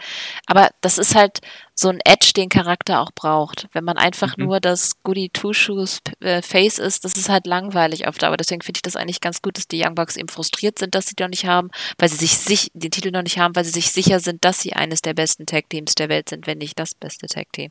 aber 0.46 0.70
das 0.81 0.98
ist 0.98 1.14
halt 1.14 1.40
so 1.74 1.88
ein 1.88 2.00
Edge, 2.05 2.33
den 2.35 2.48
Charakter 2.48 3.00
auch 3.00 3.12
braucht. 3.12 3.68
Wenn 3.72 3.85
man 3.85 3.98
einfach 3.98 4.37
mhm. 4.37 4.46
nur 4.46 4.61
das 4.61 5.03
Goody 5.03 5.29
Two-Shoes 5.29 6.00
äh, 6.20 6.42
Face 6.42 6.79
ist, 6.79 7.05
das 7.05 7.16
ist 7.16 7.29
halt 7.29 7.46
langweilig 7.46 8.07
auf 8.07 8.18
Dauer. 8.18 8.37
Deswegen 8.37 8.62
finde 8.62 8.79
ich 8.79 8.83
das 8.83 8.96
eigentlich 8.96 9.20
ganz 9.20 9.42
gut, 9.42 9.57
dass 9.57 9.68
die 9.68 9.83
Young 9.85 9.94
Bucks 9.94 10.16
eben 10.16 10.29
frustriert 10.29 10.79
sind, 10.79 10.94
dass 10.94 11.07
sie 11.07 11.14
noch 11.20 11.29
nicht 11.29 11.46
haben, 11.46 11.70
weil 11.98 12.09
sie 12.09 12.16
sich, 12.16 12.37
sich 12.37 12.70
den 12.74 12.90
Titel 12.90 13.11
noch 13.11 13.22
nicht 13.22 13.38
haben, 13.38 13.55
weil 13.55 13.64
sie 13.64 13.70
sich 13.70 13.90
sicher 13.90 14.20
sind, 14.20 14.44
dass 14.44 14.61
sie 14.61 14.72
eines 14.72 15.03
der 15.03 15.14
besten 15.14 15.46
Tag-Teams 15.46 15.94
der 15.94 16.09
Welt 16.09 16.29
sind, 16.29 16.46
wenn 16.46 16.59
nicht 16.59 16.79
das 16.79 16.94
beste 16.94 17.27
Tag-Team. 17.27 17.70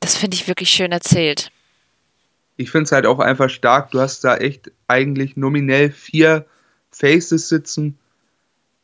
Das 0.00 0.16
finde 0.16 0.36
ich 0.36 0.48
wirklich 0.48 0.70
schön 0.70 0.92
erzählt. 0.92 1.50
Ich 2.62 2.70
finde 2.70 2.84
es 2.84 2.92
halt 2.92 3.06
auch 3.06 3.18
einfach 3.18 3.50
stark. 3.50 3.90
Du 3.90 4.00
hast 4.00 4.22
da 4.24 4.36
echt 4.36 4.70
eigentlich 4.88 5.36
nominell 5.36 5.90
vier 5.90 6.46
Faces 6.90 7.48
sitzen 7.48 7.98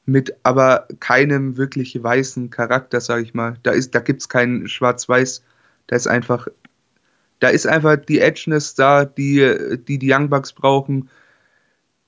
mit 0.09 0.35
aber 0.43 0.89
keinem 1.01 1.59
wirklich 1.59 2.03
weißen 2.03 2.49
Charakter, 2.49 3.01
sage 3.01 3.23
ich 3.23 3.35
mal. 3.35 3.59
Da, 3.63 3.73
da 3.75 4.01
gibt 4.01 4.23
es 4.23 4.29
keinen 4.31 4.67
Schwarz-Weiß. 4.67 5.45
Da 5.87 5.97
ist 5.97 6.07
einfach, 6.07 6.49
da 7.41 7.49
ist 7.49 7.67
einfach 7.67 7.97
die 7.97 8.21
Edgeness 8.21 8.75
da, 8.75 9.05
die, 9.05 9.79
die 9.87 9.99
die 9.99 10.13
Young 10.13 10.31
Bucks 10.31 10.55
brauchen. 10.55 11.11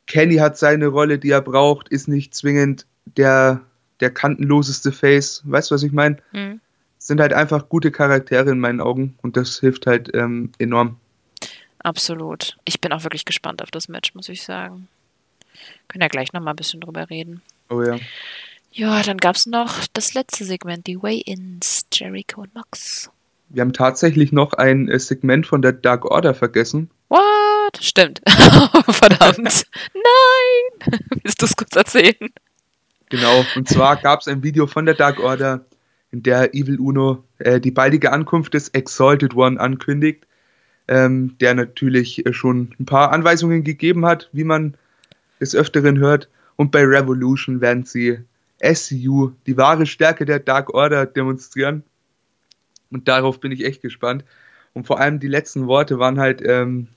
Kenny 0.07 0.37
hat 0.37 0.57
seine 0.57 0.87
Rolle, 0.87 1.19
die 1.19 1.31
er 1.31 1.43
braucht, 1.43 1.91
ist 1.91 2.09
nicht 2.09 2.35
zwingend 2.35 2.87
der, 3.05 3.61
der 4.01 4.11
kantenloseste 4.11 4.93
Face. 4.93 5.43
Weißt 5.45 5.71
du, 5.71 5.75
was 5.75 5.83
ich 5.83 5.93
meine? 5.93 6.17
Mhm. 6.33 6.61
Sind 6.97 7.21
halt 7.21 7.35
einfach 7.35 7.69
gute 7.69 7.91
Charaktere 7.91 8.51
in 8.51 8.61
meinen 8.61 8.81
Augen 8.81 9.19
und 9.21 9.37
das 9.37 9.61
hilft 9.61 9.87
halt 9.87 10.11
ähm, 10.15 10.53
enorm. 10.59 10.97
Absolut. 11.81 12.57
Ich 12.65 12.81
bin 12.81 12.93
auch 12.93 13.05
wirklich 13.05 13.25
gespannt 13.25 13.63
auf 13.63 13.71
das 13.71 13.89
Match, 13.89 14.15
muss 14.15 14.29
ich 14.29 14.43
sagen. 14.43 14.89
Können 15.89 16.03
ja 16.03 16.09
gleich 16.09 16.33
nochmal 16.33 16.55
ein 16.55 16.57
bisschen 16.57 16.81
drüber 16.81 17.11
reden. 17.11 17.43
Oh 17.69 17.83
ja. 17.83 17.99
Ja, 18.73 19.03
dann 19.03 19.19
gab 19.19 19.37
es 19.37 19.47
noch 19.47 19.87
das 19.93 20.15
letzte 20.15 20.45
Segment, 20.45 20.87
die 20.87 21.03
Way-Ins, 21.03 21.87
Jericho 21.93 22.43
und 22.43 22.55
Mox. 22.55 23.11
Wir 23.49 23.63
haben 23.63 23.73
tatsächlich 23.73 24.31
noch 24.31 24.53
ein 24.53 24.89
äh, 24.89 24.99
Segment 24.99 25.47
von 25.47 25.61
der 25.61 25.73
Dark 25.73 26.05
Order 26.05 26.35
vergessen. 26.35 26.89
What? 27.09 27.79
Stimmt. 27.81 28.23
Verdammt. 28.89 29.39
Nein! 29.95 30.99
Willst 31.23 31.43
du 31.43 31.47
es 31.47 31.57
kurz 31.57 31.75
erzählen? 31.75 32.31
Genau, 33.09 33.45
und 33.57 33.69
zwar 33.69 33.97
gab 33.97 34.21
es 34.21 34.29
ein 34.29 34.45
Video 34.45 34.69
von 34.69 34.87
der 34.87 34.95
Dark 34.95 35.19
Order, 35.19 35.65
in 36.13 36.23
der 36.23 36.55
Evil 36.55 36.79
Uno 36.79 37.25
äh, 37.39 37.61
die 37.61 37.73
baldige 37.73 38.13
Ankunft 38.13 38.55
des 38.55 38.69
Exalted 38.69 39.35
One 39.35 39.59
ankündigt, 39.59 40.27
ähm, 40.91 41.37
der 41.41 41.55
natürlich 41.55 42.27
äh, 42.27 42.33
schon 42.35 42.75
ein 42.79 42.85
paar 42.85 43.13
Anweisungen 43.13 43.65
gegeben 43.65 44.05
hat, 44.05 44.29
wie 44.33 44.45
man 44.45 44.75
des 45.41 45.55
Öfteren 45.55 45.99
hört. 45.99 46.29
Und 46.57 46.73
bei 46.73 46.85
Revolution 46.85 47.61
werden 47.63 47.85
sie 47.85 48.19
SCU, 48.63 49.31
die 49.47 49.57
wahre 49.57 49.87
Stärke 49.87 50.27
der 50.27 50.41
Dark 50.41 50.75
Order, 50.75 51.07
demonstrieren. 51.07 51.85
Und 52.91 53.07
darauf 53.09 53.41
bin 53.41 53.53
ich 53.53 53.65
echt 53.65 53.81
gespannt. 53.81 54.25
Und 54.75 54.87
vor 54.87 55.01
allem 55.01 55.21
die 55.21 55.29
letzten 55.29 55.69
Worte 55.69 55.99
waren 55.99 56.19
halt, 56.19 56.43
ähm, 56.45 56.89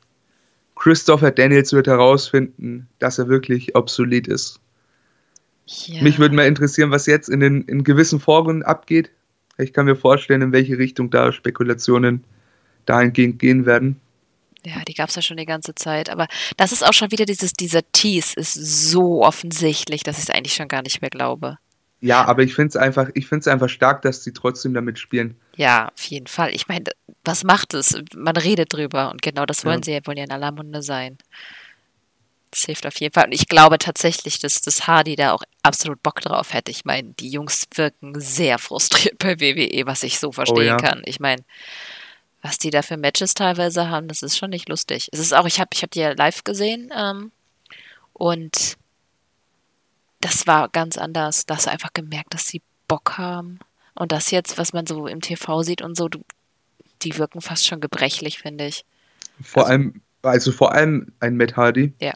Christopher 0.76 1.32
Daniels 1.32 1.72
wird 1.72 1.86
herausfinden, 1.86 2.88
dass 2.98 3.20
er 3.20 3.30
wirklich 3.30 3.76
obsolet 3.76 4.28
ist. 4.28 4.60
Ja. 5.68 6.02
Mich 6.02 6.18
würde 6.18 6.36
mal 6.36 6.48
interessieren, 6.48 6.90
was 6.90 7.06
jetzt 7.06 7.30
in 7.30 7.40
den 7.40 7.62
in 7.62 7.84
gewissen 7.84 8.20
Foren 8.20 8.64
abgeht. 8.64 9.12
Ich 9.60 9.72
kann 9.72 9.86
mir 9.86 9.96
vorstellen, 9.96 10.42
in 10.42 10.52
welche 10.52 10.80
Richtung 10.80 11.12
da 11.12 11.32
Spekulationen 11.32 12.24
dahingehend 12.86 13.40
gehen 13.40 13.66
werden. 13.66 14.00
Ja, 14.66 14.82
die 14.88 14.94
gab 14.94 15.10
es 15.10 15.16
ja 15.16 15.22
schon 15.22 15.38
die 15.38 15.46
ganze 15.46 15.76
Zeit. 15.76 16.10
Aber 16.10 16.28
das 16.58 16.72
ist 16.72 16.86
auch 16.86 16.94
schon 16.94 17.12
wieder 17.12 17.26
dieses, 17.26 17.54
dieser 17.54 17.82
Tease 17.92 18.40
ist 18.40 18.54
so 18.54 19.24
offensichtlich, 19.24 20.04
dass 20.04 20.18
ich 20.18 20.26
es 20.26 20.30
eigentlich 20.30 20.54
schon 20.54 20.68
gar 20.70 20.82
nicht 20.82 21.02
mehr 21.02 21.10
glaube. 21.10 21.58
Ja, 22.00 22.26
aber 22.26 22.44
ich 22.44 22.54
finde 22.54 22.70
es 22.70 22.76
einfach, 22.76 23.10
einfach 23.48 23.70
stark, 23.70 24.02
dass 24.02 24.24
sie 24.24 24.34
trotzdem 24.34 24.74
damit 24.74 25.00
spielen. 25.00 25.38
Ja, 25.56 25.90
auf 25.94 26.04
jeden 26.04 26.28
Fall. 26.28 26.54
Ich 26.54 26.68
meine, 26.68 26.86
was 27.24 27.46
macht 27.46 27.74
es? 27.74 27.98
Man 28.14 28.36
redet 28.36 28.74
drüber 28.74 29.10
und 29.12 29.22
genau 29.22 29.46
das 29.46 29.64
wollen 29.64 29.82
Ja. 29.84 30.02
sie, 30.02 30.06
wollen 30.08 30.18
ja 30.18 30.26
in 30.26 30.32
aller 30.32 30.52
Munde 30.52 30.82
sein. 30.82 31.18
Das 32.52 32.66
hilft 32.66 32.86
auf 32.86 33.00
jeden 33.00 33.14
Fall. 33.14 33.26
Und 33.26 33.32
ich 33.32 33.48
glaube 33.48 33.78
tatsächlich, 33.78 34.38
dass 34.40 34.62
das 34.62 34.86
Hardy 34.86 35.16
da 35.16 35.32
auch 35.32 35.44
absolut 35.64 36.04
Bock 36.04 36.20
drauf 36.20 36.54
hätte. 36.54 36.72
Ich 36.72 36.84
meine, 36.84 37.14
die 37.14 37.30
Jungs 37.30 37.66
wirken 37.74 38.20
sehr 38.20 38.60
frustriert 38.60 39.18
bei 39.20 39.40
WWE, 39.40 39.86
was 39.86 40.04
ich 40.04 40.20
so 40.20 40.32
verstehen 40.32 40.66
ja. 40.66 40.78
kann. 40.78 41.02
Ich 41.06 41.22
meine, 41.22 41.44
was 42.44 42.60
die 42.60 42.70
da 42.70 42.82
für 42.84 42.98
Matches 42.98 43.34
teilweise 43.34 43.90
haben, 43.90 44.08
das 44.08 44.22
ist 44.22 44.38
schon 44.38 44.52
nicht 44.52 44.70
lustig. 44.70 45.10
Es 45.12 45.20
ist 45.20 45.34
auch, 45.34 45.46
ich 45.48 45.60
habe 45.60 45.70
ich 45.74 45.82
hab 45.82 45.90
die 45.92 46.00
ja 46.02 46.12
live 46.12 46.44
gesehen 46.44 46.92
ähm, 46.96 47.32
und 48.14 48.76
das 50.22 50.46
war 50.48 50.70
ganz 50.70 50.98
anders. 50.98 51.46
Da 51.46 51.56
hast 51.56 51.66
du 51.66 51.72
einfach 51.72 51.94
gemerkt, 51.94 52.34
dass 52.34 52.48
sie 52.48 52.62
Bock 52.88 53.18
haben. 53.18 53.60
Und 53.96 54.12
das 54.12 54.32
jetzt, 54.32 54.58
was 54.58 54.74
man 54.74 54.86
so 54.86 55.08
im 55.08 55.22
TV 55.22 55.64
sieht 55.64 55.82
und 55.82 55.96
so, 55.96 56.08
du, 56.10 56.20
die 57.02 57.18
wirken 57.18 57.42
fast 57.42 57.66
schon 57.66 57.82
gebrechlich, 57.82 58.40
finde 58.40 58.68
ich. 58.68 58.86
Vor 59.42 59.64
Also- 59.64 59.72
allem, 59.72 60.02
also 60.22 60.52
vor 60.52 60.74
allem 60.74 61.12
ein 61.20 61.36
Matt 61.38 61.56
Hardy. 61.58 61.94
Ja. 62.00 62.14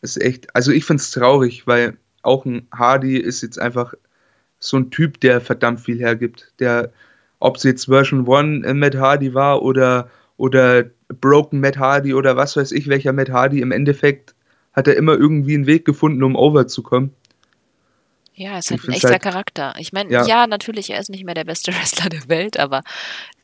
Ist 0.00 0.20
echt, 0.20 0.54
also 0.54 0.72
ich 0.72 0.84
finde 0.84 1.02
es 1.02 1.10
traurig, 1.10 1.66
weil 1.66 1.96
auch 2.22 2.44
ein 2.44 2.68
Hardy 2.72 3.16
ist 3.16 3.42
jetzt 3.42 3.58
einfach 3.58 3.94
so 4.60 4.76
ein 4.76 4.90
Typ, 4.90 5.20
der 5.20 5.40
verdammt 5.40 5.80
viel 5.80 5.98
hergibt. 5.98 6.52
Der, 6.58 6.92
ob 7.40 7.56
es 7.56 7.62
jetzt 7.62 7.86
Version 7.86 8.28
1 8.30 8.66
äh, 8.66 8.74
Matt 8.74 8.96
Hardy 8.96 9.34
war 9.34 9.62
oder, 9.62 10.10
oder 10.36 10.84
Broken 11.08 11.60
Matt 11.60 11.78
Hardy 11.78 12.14
oder 12.14 12.36
was 12.36 12.56
weiß 12.56 12.72
ich, 12.72 12.88
welcher 12.88 13.12
Matt 13.12 13.30
Hardy, 13.30 13.60
im 13.60 13.72
Endeffekt 13.72 14.34
hat 14.72 14.86
er 14.88 14.96
immer 14.96 15.14
irgendwie 15.14 15.54
einen 15.54 15.66
Weg 15.66 15.84
gefunden, 15.84 16.22
um 16.22 16.36
over 16.36 16.66
zu 16.66 16.82
kommen. 16.82 17.14
Ja, 18.34 18.56
ist 18.58 18.70
Ich 18.70 18.78
halt 18.78 18.88
ein 18.88 18.92
echter 18.94 19.08
halt- 19.10 19.22
Charakter. 19.22 19.74
Ich 19.78 19.92
meine, 19.92 20.12
ja. 20.12 20.24
Ja. 20.24 20.46
natürlich, 20.46 20.90
er 20.90 21.00
ist 21.00 21.10
nicht 21.10 21.24
mehr 21.24 21.34
der 21.34 21.44
beste 21.44 21.72
Wrestler 21.74 22.08
der 22.08 22.28
Welt, 22.28 22.56
aber 22.58 22.82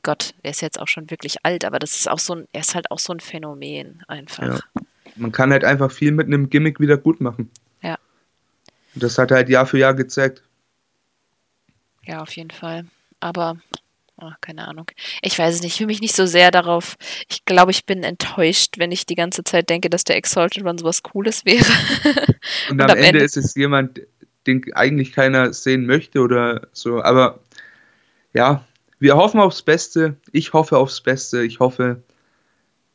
Gott, 0.03 0.35
er 0.43 0.53
ist 0.53 0.61
jetzt 0.61 0.79
auch 0.79 0.87
schon 0.89 1.11
wirklich 1.11 1.39
alt, 1.45 1.65
aber 1.65 1.79
das 1.79 1.97
ist 1.97 2.09
auch 2.09 2.19
so 2.19 2.35
ein, 2.35 2.49
er 2.53 2.61
ist 2.61 2.75
halt 2.75 2.91
auch 2.91 2.99
so 3.01 3.13
ein 3.13 3.21
Phänomen 3.21 4.03
einfach. 4.07 4.61
Ja. 4.75 4.83
Man 5.17 5.33
kann 5.33 5.51
halt 5.51 5.65
einfach 5.65 5.91
viel 5.91 6.13
mit 6.13 6.27
einem 6.27 6.51
Gimmick 6.51 6.79
wieder 6.79 6.97
gut 6.97 7.21
machen. 7.21 7.51
Ja. 7.83 7.97
Und 8.95 9.03
das 9.03 9.19
hat 9.19 9.31
er 9.33 9.39
halt 9.39 9.49
Jahr 9.49 9.67
für 9.67 9.79
Jahr 9.79 9.95
gezeigt. 9.95 10.43
Ja, 12.05 12.21
auf 12.21 12.37
jeden 12.37 12.51
Fall. 12.51 12.87
Aber, 13.21 13.57
ach, 14.17 14.37
keine 14.41 14.67
Ahnung. 14.69 14.87
Ich 15.23 15.39
weiß 15.39 15.55
es 15.57 15.63
nicht, 15.63 15.73
ich 15.73 15.79
fühle 15.79 15.89
mich 15.89 16.01
nicht 16.01 16.15
so 16.17 16.27
sehr 16.27 16.51
darauf. 16.51 16.97
Ich 17.29 17.45
glaube, 17.45 17.71
ich 17.73 17.85
bin 17.87 18.03
enttäuscht, 18.05 18.79
wenn 18.79 18.93
ich 18.93 19.07
die 19.07 19.15
ganze 19.15 19.45
Zeit 19.45 19.69
denke, 19.71 19.91
dass 19.91 20.05
der 20.05 20.17
Exalted 20.17 20.65
One 20.65 20.79
sowas 20.79 21.03
Cooles 21.03 21.45
wäre. 21.45 21.65
Und, 22.71 22.73
Und 22.73 22.81
am, 22.83 22.91
am 22.91 22.97
Ende, 22.97 23.09
Ende- 23.09 23.25
ist 23.25 23.37
es 23.37 23.55
jemand, 23.55 24.01
den 24.47 24.63
eigentlich 24.75 25.13
keiner 25.13 25.53
sehen 25.53 25.87
möchte 25.87 26.21
oder 26.21 26.69
so. 26.73 27.03
Aber 27.03 27.41
ja, 28.33 28.65
wir 28.99 29.17
hoffen 29.17 29.41
aufs 29.41 29.63
Beste. 29.63 30.17
Ich 30.33 30.53
hoffe 30.53 30.77
aufs 30.79 31.01
Beste. 31.01 31.43
Ich 31.43 31.61
hoffe, 31.61 32.03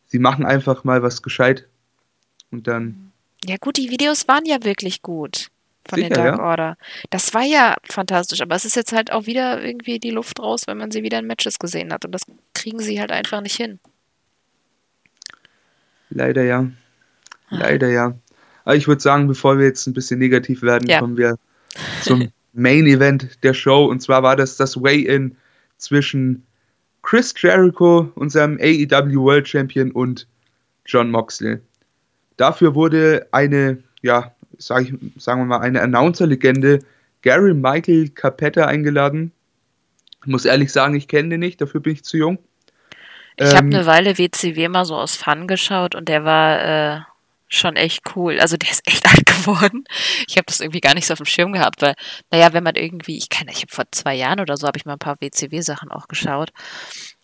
sie 0.08 0.20
machen 0.20 0.46
einfach 0.46 0.84
mal 0.84 1.02
was 1.04 1.22
gescheit. 1.22 1.68
Und 2.52 2.68
dann, 2.68 3.12
Ja, 3.46 3.58
gut, 3.60 3.78
die 3.78 3.90
Videos 3.90 4.28
waren 4.28 4.46
ja 4.46 4.64
wirklich 4.64 5.02
gut 5.02 5.50
von 5.88 6.00
den 6.00 6.10
Sicher, 6.10 6.24
Dark 6.24 6.38
ja. 6.38 6.44
Order. 6.44 6.78
Das 7.10 7.34
war 7.34 7.44
ja 7.44 7.76
fantastisch, 7.90 8.42
aber 8.42 8.56
es 8.56 8.66
ist 8.66 8.76
jetzt 8.76 8.92
halt 8.92 9.12
auch 9.12 9.26
wieder 9.26 9.64
irgendwie 9.64 10.00
die 10.00 10.12
Luft 10.12 10.40
raus, 10.40 10.64
wenn 10.68 10.78
man 10.78 10.92
sie 10.92 11.04
wieder 11.04 11.20
in 11.20 11.28
Matches 11.28 11.60
gesehen 11.60 11.92
hat. 11.94 12.06
Und 12.06 12.12
das 12.12 12.24
kriegen 12.54 12.80
sie 12.80 13.00
halt 13.00 13.12
einfach 13.12 13.42
nicht 13.42 13.56
hin. 13.56 13.80
leider 16.10 16.44
ja. 16.44 16.68
Ah. 17.50 17.58
Leider 17.58 17.90
ja. 17.90 18.14
Aber 18.66 18.76
ich 18.76 18.88
würde 18.88 19.02
sagen, 19.02 19.28
bevor 19.28 19.58
wir 19.58 19.66
jetzt 19.66 19.88
ein 19.88 19.94
bisschen 19.94 20.20
negativ 20.20 20.62
werden, 20.62 20.88
Ja. 20.88 21.00
kommen 21.00 21.18
wir 21.18 21.38
zum 22.04 22.32
Main 22.54 22.86
Event 22.88 23.44
der 23.44 23.54
Show. 23.54 23.86
Und 23.86 24.02
zwar 24.02 24.24
war 24.24 24.36
das 24.36 24.58
das 24.58 24.78
Weigh-In 24.78 25.36
zwischen 25.78 26.46
Chris 27.02 27.34
Jericho, 27.38 28.12
unserem 28.16 28.58
AEW 28.62 29.22
World 29.22 29.48
Champion, 29.48 29.92
und 29.92 30.28
John 30.86 31.10
Moxley. 31.10 31.60
Dafür 32.38 32.76
wurde 32.76 33.28
eine, 33.32 33.82
ja, 34.02 34.34
sag 34.60 34.84
ich, 34.84 34.94
sagen 35.18 35.42
wir 35.42 35.46
mal, 35.46 35.62
eine 35.62 35.82
Announcer-Legende, 35.82 36.80
Gary 37.22 37.54
Michael 37.54 38.10
Capetta, 38.10 38.66
eingeladen. 38.66 39.32
Ich 40.22 40.28
muss 40.28 40.46
ehrlich 40.46 40.72
sagen, 40.72 40.96
ich 40.96 41.08
kenne 41.08 41.30
den 41.30 41.40
nicht, 41.40 41.60
dafür 41.62 41.82
bin 41.82 41.94
ich 41.94 42.04
zu 42.04 42.18
jung. 42.18 42.38
Ich 43.38 43.56
habe 43.56 43.68
Ähm, 43.68 43.74
eine 43.74 43.86
Weile 43.86 44.18
WCW 44.18 44.68
mal 44.68 44.86
so 44.86 44.96
aus 44.96 45.16
Fun 45.16 45.48
geschaut 45.48 45.96
und 45.96 46.10
der 46.10 46.26
war 46.26 46.62
äh, 46.98 47.00
schon 47.48 47.76
echt 47.78 48.16
cool. 48.16 48.40
Also 48.40 48.58
der 48.58 48.70
ist 48.70 48.86
echt 48.86 49.06
alt 49.10 49.26
geworden. 49.26 49.86
Ich 50.28 50.36
habe 50.38 50.46
das 50.46 50.60
irgendwie 50.60 50.82
gar 50.82 50.94
nicht 50.94 51.08
so 51.08 51.14
auf 51.14 51.20
dem 51.20 51.26
Schirm 51.26 51.54
gehabt, 51.54 51.82
weil, 51.82 51.96
naja, 52.32 52.54
wenn 52.54 52.64
man 52.64 52.76
irgendwie, 52.76 53.18
ich 53.18 53.30
kann, 53.30 53.48
ich 53.50 53.62
habe 53.62 53.72
vor 53.72 53.86
zwei 53.92 54.16
Jahren 54.16 54.40
oder 54.40 54.58
so, 54.58 54.68
habe 54.68 54.78
ich 54.78 54.86
mal 54.86 54.94
ein 54.94 55.00
paar 55.00 55.20
WCW-Sachen 55.22 55.92
auch 55.92 56.08
geschaut. 56.08 56.52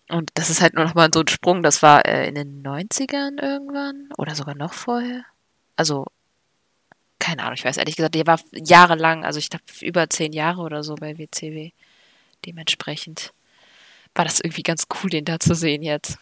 Und 0.08 0.30
das 0.34 0.50
ist 0.50 0.60
halt 0.62 0.74
nur 0.74 0.84
noch 0.84 0.94
mal 0.94 1.10
so 1.12 1.20
ein 1.20 1.28
Sprung. 1.28 1.62
Das 1.62 1.82
war 1.82 2.06
äh, 2.06 2.28
in 2.28 2.34
den 2.34 2.62
90ern 2.62 3.42
irgendwann 3.42 4.08
oder 4.16 4.34
sogar 4.34 4.54
noch 4.54 4.72
vorher. 4.72 5.24
Also, 5.76 6.06
keine 7.18 7.42
Ahnung, 7.42 7.54
ich 7.54 7.64
weiß 7.64 7.76
ehrlich 7.76 7.96
gesagt, 7.96 8.14
der 8.14 8.26
war 8.26 8.40
jahrelang, 8.52 9.24
also 9.24 9.38
ich 9.38 9.50
glaube 9.50 9.64
über 9.80 10.08
zehn 10.10 10.32
Jahre 10.32 10.62
oder 10.62 10.82
so 10.82 10.94
bei 10.94 11.18
WCW. 11.18 11.70
Dementsprechend 12.44 13.32
war 14.14 14.24
das 14.24 14.40
irgendwie 14.40 14.62
ganz 14.62 14.86
cool, 15.02 15.10
den 15.10 15.24
da 15.24 15.38
zu 15.40 15.54
sehen 15.54 15.82
jetzt. 15.82 16.18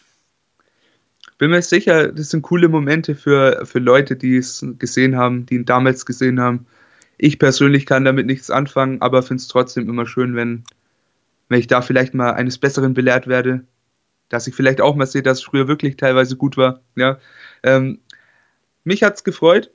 bin 1.37 1.49
mir 1.49 1.61
sicher, 1.61 2.11
das 2.11 2.29
sind 2.29 2.41
coole 2.43 2.69
Momente 2.69 3.15
für, 3.15 3.65
für 3.65 3.79
Leute, 3.79 4.15
die 4.15 4.37
es 4.37 4.65
gesehen 4.79 5.15
haben, 5.15 5.45
die 5.45 5.55
ihn 5.55 5.65
damals 5.65 6.05
gesehen 6.05 6.39
haben. 6.39 6.65
Ich 7.17 7.39
persönlich 7.39 7.85
kann 7.85 8.05
damit 8.05 8.25
nichts 8.25 8.49
anfangen, 8.49 9.01
aber 9.01 9.23
finde 9.23 9.41
es 9.41 9.47
trotzdem 9.47 9.89
immer 9.89 10.05
schön, 10.05 10.35
wenn, 10.35 10.63
wenn 11.49 11.59
ich 11.59 11.67
da 11.67 11.81
vielleicht 11.81 12.13
mal 12.13 12.33
eines 12.33 12.57
Besseren 12.57 12.93
belehrt 12.93 13.27
werde, 13.27 13.65
dass 14.29 14.47
ich 14.47 14.55
vielleicht 14.55 14.81
auch 14.81 14.95
mal 14.95 15.05
sehe, 15.05 15.23
dass 15.23 15.39
es 15.39 15.43
früher 15.43 15.67
wirklich 15.67 15.97
teilweise 15.97 16.35
gut 16.35 16.57
war. 16.57 16.81
Ja. 16.95 17.19
Ähm, 17.63 17.99
mich 18.83 19.03
hat 19.03 19.15
es 19.15 19.23
gefreut, 19.23 19.71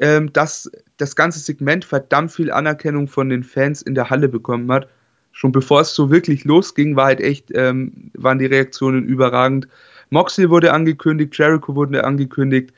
ähm, 0.00 0.32
dass 0.32 0.70
das 0.96 1.16
ganze 1.16 1.38
Segment 1.38 1.84
verdammt 1.84 2.32
viel 2.32 2.50
Anerkennung 2.50 3.08
von 3.08 3.28
den 3.28 3.44
Fans 3.44 3.82
in 3.82 3.94
der 3.94 4.10
Halle 4.10 4.28
bekommen 4.28 4.70
hat. 4.72 4.88
Schon 5.32 5.52
bevor 5.52 5.80
es 5.80 5.94
so 5.94 6.10
wirklich 6.10 6.44
losging, 6.44 6.96
war 6.96 7.06
halt 7.06 7.20
echt, 7.20 7.50
ähm, 7.54 8.10
waren 8.14 8.38
die 8.38 8.46
Reaktionen 8.46 9.04
überragend. 9.04 9.66
Moxley 10.10 10.50
wurde 10.50 10.72
angekündigt, 10.72 11.36
Jericho 11.36 11.74
wurde 11.74 12.04
angekündigt. 12.04 12.72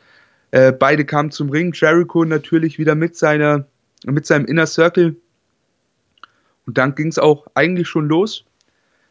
Äh, 0.52 0.72
beide 0.72 1.04
kamen 1.04 1.32
zum 1.32 1.50
Ring. 1.50 1.72
Jericho 1.74 2.24
natürlich 2.24 2.78
wieder 2.78 2.94
mit 2.94 3.16
seiner, 3.16 3.66
mit 4.06 4.24
seinem 4.24 4.44
Inner 4.46 4.66
Circle. 4.66 5.16
Und 6.66 6.78
dann 6.78 6.94
ging 6.94 7.08
es 7.08 7.18
auch 7.18 7.46
eigentlich 7.54 7.88
schon 7.88 8.08
los. 8.08 8.44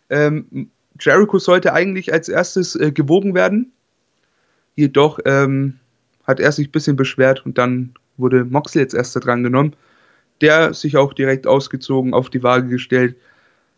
Ähm, 0.10 0.70
Jericho 1.00 1.40
sollte 1.40 1.74
eigentlich 1.74 2.14
als 2.14 2.30
erstes 2.30 2.76
äh, 2.76 2.92
gewogen 2.92 3.34
werden. 3.34 3.74
Jedoch 4.76 5.20
ähm, 5.26 5.80
hat 6.26 6.40
er 6.40 6.52
sich 6.52 6.68
ein 6.70 6.72
bisschen 6.72 6.96
beschwert 6.96 7.46
und 7.46 7.58
dann 7.58 7.94
wurde 8.18 8.46
Moxley 8.46 8.82
jetzt 8.82 8.94
erst 8.94 9.16
dran 9.24 9.44
genommen. 9.44 9.76
Der 10.42 10.74
sich 10.74 10.98
auch 10.98 11.14
direkt 11.14 11.48
ausgezogen, 11.48 12.14
auf 12.14 12.30
die 12.30 12.44
Waage 12.44 12.68
gestellt, 12.68 13.16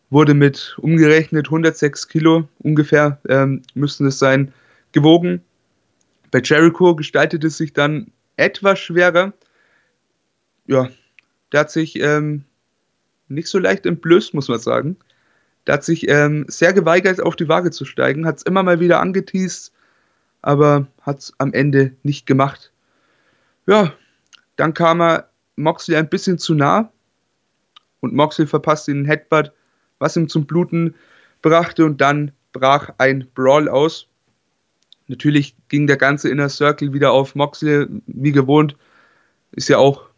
wurde 0.09 0.33
mit 0.33 0.77
umgerechnet 0.79 1.47
106 1.47 2.07
Kilo 2.07 2.47
ungefähr, 2.59 3.19
ähm, 3.27 3.61
müssten 3.73 4.05
es 4.07 4.19
sein, 4.19 4.53
gewogen. 4.91 5.41
Bei 6.31 6.41
Jericho 6.43 6.95
gestaltet 6.95 7.43
es 7.43 7.57
sich 7.57 7.73
dann 7.73 8.11
etwas 8.37 8.79
schwerer. 8.79 9.33
Ja, 10.67 10.89
der 11.51 11.59
hat 11.61 11.71
sich 11.71 11.99
ähm, 11.99 12.45
nicht 13.27 13.47
so 13.47 13.59
leicht 13.59 13.85
entblößt, 13.85 14.33
muss 14.33 14.47
man 14.47 14.59
sagen. 14.59 14.97
Der 15.67 15.75
hat 15.75 15.83
sich 15.83 16.07
ähm, 16.07 16.45
sehr 16.47 16.73
geweigert, 16.73 17.21
auf 17.21 17.35
die 17.35 17.47
Waage 17.47 17.71
zu 17.71 17.85
steigen, 17.85 18.25
hat 18.25 18.37
es 18.37 18.43
immer 18.43 18.63
mal 18.63 18.79
wieder 18.79 18.99
angeteased, 18.99 19.71
aber 20.45 20.85
hat 21.01 21.19
es 21.19 21.33
am 21.39 21.53
Ende 21.53 21.95
nicht 22.03 22.27
gemacht. 22.27 22.71
Ja, 23.65 23.91
dann 24.57 24.75
kam 24.75 25.01
er 25.01 25.29
Moxley 25.55 25.97
ein 25.97 26.07
bisschen 26.07 26.37
zu 26.37 26.53
nah 26.53 26.91
und 27.99 28.13
Moxley 28.13 28.45
verpasste 28.45 28.93
den 28.93 29.05
Headbutt, 29.05 29.51
was 29.97 30.15
ihm 30.15 30.29
zum 30.29 30.45
Bluten 30.45 30.93
brachte 31.41 31.83
und 31.83 31.99
dann 31.99 32.31
brach 32.53 32.91
ein 32.99 33.27
Brawl 33.33 33.67
aus. 33.67 34.07
Natürlich 35.07 35.55
ging 35.67 35.87
der 35.87 35.97
ganze 35.97 36.29
Inner 36.29 36.49
Circle 36.49 36.93
wieder 36.93 37.11
auf 37.11 37.33
Moxley, 37.33 37.87
wie 38.05 38.31
gewohnt. 38.31 38.77
Ist 39.51 39.69
ja 39.69 39.79
auch 39.79 40.09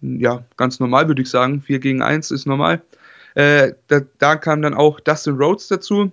ja, 0.00 0.46
ganz 0.56 0.80
normal, 0.80 1.08
würde 1.08 1.20
ich 1.20 1.28
sagen. 1.28 1.60
4 1.60 1.78
gegen 1.78 2.00
1 2.00 2.30
ist 2.30 2.46
normal. 2.46 2.80
Äh, 3.34 3.74
da, 3.88 4.00
da, 4.16 4.36
kam 4.36 4.62
dann 4.62 4.72
auch 4.72 4.98
Dustin 4.98 5.36
Rhodes 5.36 5.68
dazu, 5.68 6.10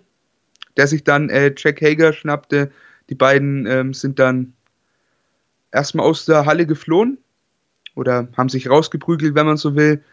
der 0.76 0.88
sich 0.88 1.06
dann 1.06 1.30
äh, 1.30 1.54
Jack 1.58 1.82
Hager 1.82 2.12
schnappte. 2.12 2.70
Die 3.10 3.16
beiden 3.16 3.66
ähm, 3.66 3.94
sind 3.94 4.20
dann 4.20 4.54
erstmal 5.72 6.06
aus 6.06 6.26
der 6.26 6.46
Halle 6.46 6.66
geflohen 6.66 7.18
oder 7.96 8.28
haben 8.36 8.50
sich 8.50 8.70
rausgeprügelt, 8.70 9.36
wenn 9.36 9.46
man 9.46 9.58
so 9.58 9.76
will. 9.76 10.04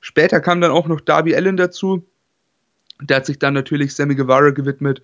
Später 0.00 0.40
kam 0.40 0.60
dann 0.60 0.70
auch 0.70 0.88
noch 0.88 1.00
Darby 1.00 1.34
Allen 1.34 1.56
dazu. 1.56 2.04
Der 3.00 3.18
hat 3.18 3.26
sich 3.26 3.38
dann 3.38 3.54
natürlich 3.54 3.94
Sammy 3.94 4.14
Guevara 4.14 4.50
gewidmet 4.50 5.02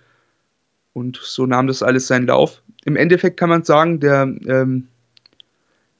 und 0.93 1.19
so 1.23 1.47
nahm 1.47 1.67
das 1.67 1.83
alles 1.83 2.07
seinen 2.07 2.27
Lauf. 2.27 2.63
Im 2.85 2.97
Endeffekt 2.97 3.39
kann 3.39 3.51
man 3.51 3.65
sagen, 3.65 4.01
der, 4.01 4.23
ähm, 4.47 4.89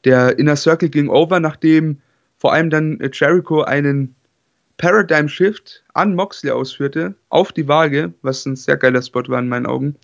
der 0.05 0.39
Inner 0.39 0.57
Circle 0.57 0.89
ging 0.89 1.09
over, 1.09 1.41
nachdem 1.41 2.01
vor 2.39 2.53
allem 2.53 2.71
dann 2.71 2.99
Jericho 3.13 3.63
einen 3.63 4.15
Paradigm 4.79 5.29
Shift 5.29 5.85
an 5.95 6.15
Moxley 6.15 6.51
ausführte, 6.51 7.15
auf 7.29 7.53
die 7.53 7.67
Waage, 7.67 8.13
was 8.23 8.45
ein 8.47 8.57
sehr 8.57 8.77
geiler 8.77 9.03
Spot 9.03 9.25
war 9.29 9.39
in 9.39 9.49
meinen 9.49 9.67
Augen. 9.67 9.97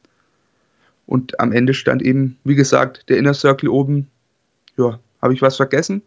Und 1.06 1.38
am 1.40 1.52
Ende 1.52 1.74
stand 1.74 2.02
eben, 2.02 2.38
wie 2.44 2.54
gesagt, 2.54 3.08
der 3.08 3.18
Inner 3.18 3.34
Circle 3.34 3.68
oben. 3.68 4.10
Ja, 4.76 4.98
habe 5.20 5.34
ich 5.34 5.42
was 5.42 5.56
vergessen? 5.56 6.02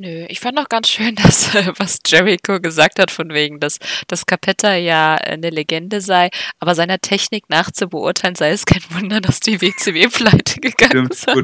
Nö, 0.00 0.26
ich 0.28 0.38
fand 0.38 0.58
auch 0.58 0.68
ganz 0.68 0.88
schön, 0.88 1.14
dass, 1.22 1.54
was 1.78 1.98
Jericho 2.06 2.60
gesagt 2.60 2.98
hat, 3.00 3.10
von 3.10 3.30
wegen, 3.30 3.60
dass, 3.60 3.78
dass 4.06 4.26
Capetta 4.26 4.74
ja 4.76 5.14
eine 5.16 5.50
Legende 5.50 6.00
sei, 6.00 6.30
aber 6.60 6.74
seiner 6.74 7.00
Technik 7.00 7.44
nach 7.48 7.70
zu 7.70 7.88
beurteilen, 7.88 8.36
sei 8.36 8.50
es 8.50 8.64
kein 8.64 8.82
Wunder, 8.90 9.20
dass 9.20 9.40
die 9.40 9.60
WCW 9.60 10.08
pleite 10.12 10.60
gegangen 10.60 11.08
ist. 11.10 11.26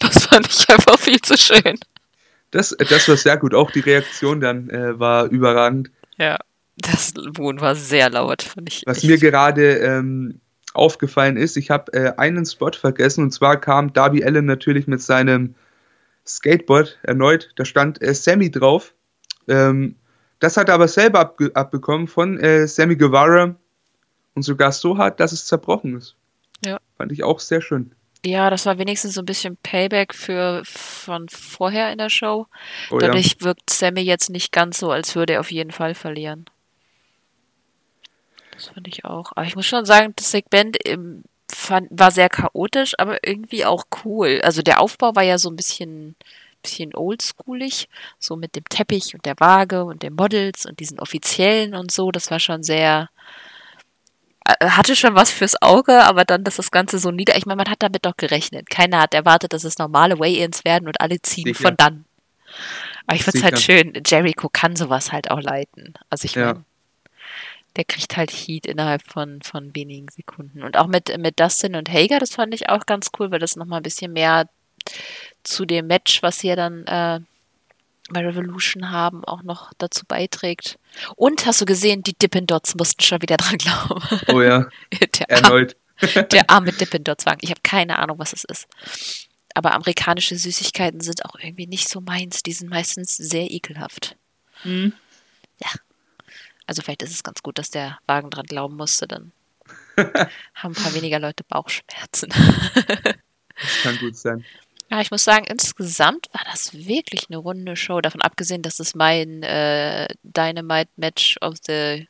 Das 0.00 0.26
fand 0.26 0.46
ich 0.48 0.68
einfach 0.68 0.98
viel 0.98 1.20
zu 1.20 1.34
schön. 1.38 1.78
Das, 2.50 2.76
das 2.78 3.08
war 3.08 3.16
sehr 3.16 3.38
gut. 3.38 3.54
Auch 3.54 3.70
die 3.70 3.80
Reaktion 3.80 4.40
dann 4.40 4.68
äh, 4.68 4.98
war 4.98 5.26
überragend. 5.30 5.90
Ja, 6.18 6.36
das 6.76 7.14
Wohn 7.16 7.60
war 7.60 7.74
sehr 7.74 8.10
laut, 8.10 8.42
fand 8.42 8.68
ich. 8.68 8.82
Was 8.84 9.02
mir 9.02 9.16
gerade 9.16 9.78
ähm, 9.78 10.40
aufgefallen 10.74 11.36
ist, 11.36 11.56
ich 11.56 11.70
habe 11.70 11.92
äh, 11.92 12.12
einen 12.16 12.46
Spot 12.46 12.72
vergessen 12.72 13.24
und 13.24 13.30
zwar 13.32 13.60
kam 13.60 13.92
Darby 13.92 14.24
Allen 14.24 14.46
natürlich 14.46 14.86
mit 14.86 15.02
seinem 15.02 15.54
Skateboard 16.26 16.98
erneut. 17.02 17.50
Da 17.56 17.64
stand 17.64 18.00
äh, 18.02 18.14
Sammy 18.14 18.50
drauf. 18.50 18.94
Ähm, 19.48 19.96
das 20.38 20.56
hat 20.56 20.68
er 20.68 20.74
aber 20.74 20.88
selber 20.88 21.20
abge 21.20 21.50
abbekommen 21.54 22.06
von 22.06 22.38
äh, 22.38 22.66
Sammy 22.66 22.96
Guevara 22.96 23.54
und 24.34 24.42
sogar 24.42 24.72
so 24.72 24.96
hart, 24.96 25.20
dass 25.20 25.32
es 25.32 25.46
zerbrochen 25.46 25.96
ist. 25.96 26.16
Ja. 26.64 26.78
Fand 26.96 27.12
ich 27.12 27.24
auch 27.24 27.40
sehr 27.40 27.60
schön. 27.60 27.94
Ja, 28.24 28.50
das 28.50 28.66
war 28.66 28.78
wenigstens 28.78 29.14
so 29.14 29.22
ein 29.22 29.26
bisschen 29.26 29.56
Payback 29.62 30.14
für 30.14 30.62
von 30.64 31.28
vorher 31.30 31.90
in 31.90 31.98
der 31.98 32.10
Show. 32.10 32.46
Oh, 32.90 32.98
Dadurch 32.98 33.36
ja. 33.40 33.46
wirkt 33.46 33.70
Sammy 33.70 34.02
jetzt 34.02 34.28
nicht 34.28 34.52
ganz 34.52 34.78
so, 34.78 34.90
als 34.90 35.14
würde 35.16 35.34
er 35.34 35.40
auf 35.40 35.50
jeden 35.50 35.70
Fall 35.70 35.94
verlieren. 35.94 36.44
Das 38.60 38.68
fand 38.68 38.86
ich 38.88 39.06
auch. 39.06 39.32
Aber 39.34 39.46
ich 39.46 39.56
muss 39.56 39.64
schon 39.64 39.86
sagen, 39.86 40.12
das 40.16 40.30
Segment 40.30 40.76
im, 40.84 41.24
fand, 41.50 41.88
war 41.90 42.10
sehr 42.10 42.28
chaotisch, 42.28 42.92
aber 42.98 43.26
irgendwie 43.26 43.64
auch 43.64 43.84
cool. 44.04 44.40
Also 44.44 44.60
der 44.60 44.80
Aufbau 44.80 45.16
war 45.16 45.22
ja 45.22 45.38
so 45.38 45.48
ein 45.48 45.56
bisschen, 45.56 46.14
bisschen 46.62 46.94
oldschoolig, 46.94 47.88
so 48.18 48.36
mit 48.36 48.54
dem 48.56 48.64
Teppich 48.64 49.14
und 49.14 49.24
der 49.24 49.40
Waage 49.40 49.84
und 49.84 50.02
den 50.02 50.14
Models 50.14 50.66
und 50.66 50.78
diesen 50.78 51.00
Offiziellen 51.00 51.74
und 51.74 51.90
so. 51.90 52.10
Das 52.10 52.30
war 52.30 52.38
schon 52.38 52.62
sehr, 52.62 53.08
äh, 54.44 54.66
hatte 54.68 54.94
schon 54.94 55.14
was 55.14 55.30
fürs 55.30 55.60
Auge, 55.62 56.04
aber 56.04 56.26
dann, 56.26 56.44
dass 56.44 56.56
das 56.56 56.70
Ganze 56.70 56.98
so 56.98 57.10
nieder. 57.10 57.38
Ich 57.38 57.46
meine, 57.46 57.56
man 57.56 57.70
hat 57.70 57.82
damit 57.82 58.04
doch 58.04 58.18
gerechnet. 58.18 58.68
Keiner 58.68 59.00
hat 59.00 59.14
erwartet, 59.14 59.54
dass 59.54 59.64
es 59.64 59.78
normale 59.78 60.18
Way-Ins 60.18 60.66
werden 60.66 60.86
und 60.86 61.00
alle 61.00 61.22
ziehen 61.22 61.46
Sicher. 61.46 61.62
von 61.62 61.76
dann. 61.78 62.04
Aber 63.06 63.16
ich 63.16 63.24
find's 63.24 63.42
halt 63.42 63.58
schön, 63.58 63.94
Jericho 64.04 64.50
kann 64.50 64.76
sowas 64.76 65.12
halt 65.12 65.30
auch 65.30 65.40
leiten. 65.40 65.94
Also 66.10 66.26
ich 66.26 66.34
ja. 66.34 66.52
meine, 66.52 66.64
der 67.76 67.84
kriegt 67.84 68.16
halt 68.16 68.30
Heat 68.30 68.66
innerhalb 68.66 69.02
von, 69.06 69.40
von 69.42 69.74
wenigen 69.74 70.08
Sekunden. 70.08 70.62
Und 70.62 70.76
auch 70.76 70.86
mit, 70.86 71.16
mit 71.18 71.38
Dustin 71.38 71.76
und 71.76 71.88
Hager, 71.88 72.18
das 72.18 72.34
fand 72.34 72.54
ich 72.54 72.68
auch 72.68 72.86
ganz 72.86 73.10
cool, 73.18 73.30
weil 73.30 73.38
das 73.38 73.56
nochmal 73.56 73.80
ein 73.80 73.84
bisschen 73.84 74.12
mehr 74.12 74.48
zu 75.42 75.64
dem 75.64 75.86
Match, 75.86 76.22
was 76.22 76.40
sie 76.40 76.48
ja 76.48 76.56
dann 76.56 76.84
äh, 76.86 77.20
bei 78.10 78.26
Revolution 78.26 78.90
haben, 78.90 79.24
auch 79.24 79.42
noch 79.42 79.72
dazu 79.78 80.04
beiträgt. 80.06 80.78
Und 81.16 81.46
hast 81.46 81.60
du 81.60 81.64
gesehen, 81.64 82.02
die 82.02 82.14
Dippin 82.14 82.46
Dots 82.46 82.74
mussten 82.74 83.02
schon 83.02 83.22
wieder 83.22 83.36
dran 83.36 83.58
glauben. 83.58 84.20
Oh 84.28 84.42
ja. 84.42 84.66
der 85.18 85.30
Erneut. 85.30 85.76
Arm, 86.16 86.28
der 86.30 86.50
arme 86.50 86.72
Dippin 86.72 87.04
Dots 87.04 87.26
Wagen. 87.26 87.40
Ich 87.42 87.50
habe 87.50 87.60
keine 87.62 87.98
Ahnung, 87.98 88.18
was 88.18 88.32
es 88.32 88.44
ist. 88.44 88.66
Aber 89.54 89.74
amerikanische 89.74 90.36
Süßigkeiten 90.36 91.00
sind 91.00 91.24
auch 91.26 91.36
irgendwie 91.38 91.66
nicht 91.66 91.88
so 91.88 92.00
meins. 92.00 92.42
Die 92.42 92.52
sind 92.52 92.70
meistens 92.70 93.16
sehr 93.16 93.50
ekelhaft. 93.50 94.16
Mhm. 94.64 94.94
Also 96.70 96.82
vielleicht 96.82 97.02
ist 97.02 97.10
es 97.10 97.24
ganz 97.24 97.42
gut, 97.42 97.58
dass 97.58 97.70
der 97.70 97.98
Wagen 98.06 98.30
dran 98.30 98.46
glauben 98.46 98.76
musste, 98.76 99.08
dann 99.08 99.32
haben 100.54 100.72
ein 100.72 100.74
paar 100.74 100.94
weniger 100.94 101.18
Leute 101.18 101.42
Bauchschmerzen. 101.42 102.28
das 102.30 103.82
kann 103.82 103.98
gut 103.98 104.16
sein. 104.16 104.44
Ja, 104.88 105.00
ich 105.00 105.10
muss 105.10 105.24
sagen, 105.24 105.46
insgesamt 105.46 106.28
war 106.32 106.42
das 106.44 106.72
wirklich 106.72 107.26
eine 107.28 107.38
runde 107.38 107.74
Show. 107.74 108.00
Davon 108.00 108.22
abgesehen, 108.22 108.62
dass 108.62 108.78
es 108.78 108.94
mein 108.94 109.42
äh, 109.42 110.06
Dynamite 110.22 110.92
Match 110.94 111.38
of 111.40 111.56
the 111.66 112.06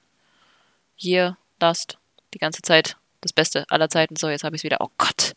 Year 0.99 1.39
last 1.59 1.97
die 2.35 2.39
ganze 2.39 2.61
Zeit 2.61 2.99
das 3.23 3.33
Beste 3.33 3.65
aller 3.71 3.89
Zeiten. 3.89 4.17
So, 4.17 4.29
jetzt 4.29 4.45
habe 4.45 4.57
ich 4.57 4.61
es 4.61 4.65
wieder. 4.65 4.77
Oh 4.81 4.91
Gott. 4.99 5.33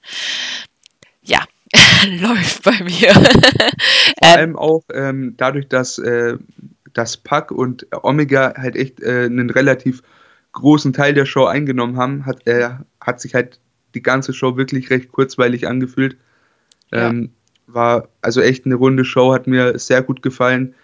Ja, 1.22 1.46
läuft 2.10 2.64
bei 2.64 2.78
mir. 2.84 3.14
Vor 3.14 3.24
ähm, 4.22 4.34
allem 4.34 4.56
auch 4.58 4.84
ähm, 4.94 5.36
dadurch, 5.38 5.70
dass 5.70 5.98
äh, 5.98 6.38
dass 6.94 7.18
Pack 7.18 7.52
und 7.52 7.88
Omega 7.92 8.54
halt 8.58 8.76
echt 8.76 9.02
äh, 9.02 9.26
einen 9.26 9.50
relativ 9.50 10.02
großen 10.52 10.94
Teil 10.94 11.14
der 11.14 11.26
Show 11.26 11.46
eingenommen 11.46 11.98
haben, 11.98 12.26
hat, 12.26 12.46
äh, 12.48 12.70
hat 13.02 13.20
sich 13.20 13.34
halt 13.34 13.60
die 13.96 14.04
ganze 14.04 14.34
Show 14.34 14.56
wirklich 14.58 14.90
recht 14.90 15.12
kurzweilig 15.12 15.68
angefühlt. 15.68 16.18
Ja. 16.92 17.10
Ähm, 17.10 17.32
war 17.68 18.10
also 18.22 18.42
echt 18.42 18.66
eine 18.66 18.76
runde 18.76 19.06
Show, 19.06 19.34
hat 19.34 19.48
mir 19.48 19.80
sehr 19.80 20.02
gut 20.02 20.22
gefallen. 20.22 20.76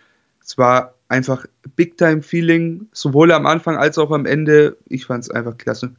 Es 0.43 0.57
war 0.57 0.95
einfach 1.07 1.45
Big-Time-Feeling, 1.75 2.87
sowohl 2.91 3.31
am 3.31 3.45
Anfang 3.45 3.77
als 3.77 3.97
auch 3.97 4.11
am 4.11 4.25
Ende. 4.25 4.77
Ich 4.87 5.05
fand 5.05 5.23
es 5.23 5.29
einfach 5.29 5.57
klasse. 5.57 5.91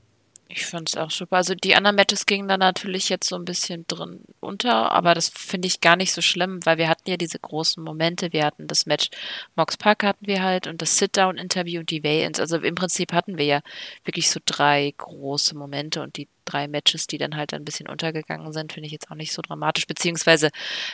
Ich 0.53 0.67
fand 0.67 0.89
es 0.89 0.97
auch 0.97 1.13
super. 1.13 1.37
Also 1.37 1.55
die 1.55 1.77
anderen 1.77 1.95
Matches 1.95 2.27
gingen 2.27 2.49
da 2.49 2.59
natürlich 2.59 3.09
jetzt 3.09 3.29
so 3.29 3.37
ein 3.37 3.45
bisschen 3.45 3.87
drin 3.87 4.25
unter, 4.41 4.91
aber 4.91 5.15
das 5.15 5.29
finde 5.29 5.69
ich 5.69 5.81
gar 5.81 5.95
nicht 5.95 6.13
so 6.13 6.23
schlimm, 6.23 6.59
weil 6.65 6.77
wir 6.77 6.89
hatten 6.89 7.09
ja 7.09 7.17
diese 7.17 7.39
großen 7.39 7.83
Momente. 7.83 8.33
Wir 8.33 8.45
hatten 8.45 8.67
das 8.67 8.85
Match 8.85 9.11
Mox 9.55 9.77
Park 9.77 10.03
hatten 10.03 10.27
wir 10.27 10.43
halt 10.43 10.67
und 10.67 10.83
das 10.83 10.99
Sit-Down-Interview 10.99 11.81
und 11.81 11.91
die 11.91 12.03
Weigh-Ins. 12.03 12.41
Also 12.41 12.57
im 12.57 12.75
Prinzip 12.75 13.13
hatten 13.13 13.39
wir 13.39 13.45
ja 13.45 13.61
wirklich 14.05 14.29
so 14.29 14.41
drei 14.45 14.93
große 14.97 15.57
Momente 15.57 16.03
und 16.03 16.17
die 16.17 16.27
drei 16.47 16.67
Matches, 16.67 17.07
die 17.07 17.19
dann 17.19 17.37
halt 17.37 17.55
ein 17.55 17.65
bisschen 17.65 17.89
untergegangen 17.89 18.53
sind, 18.53 18.73
finde 18.73 18.87
ich 18.87 18.93
jetzt 18.93 19.09
auch 19.09 19.15
nicht 19.15 19.33
so 19.33 19.43
dramatisch. 19.43 19.87
Beziehungsweise 19.87 20.51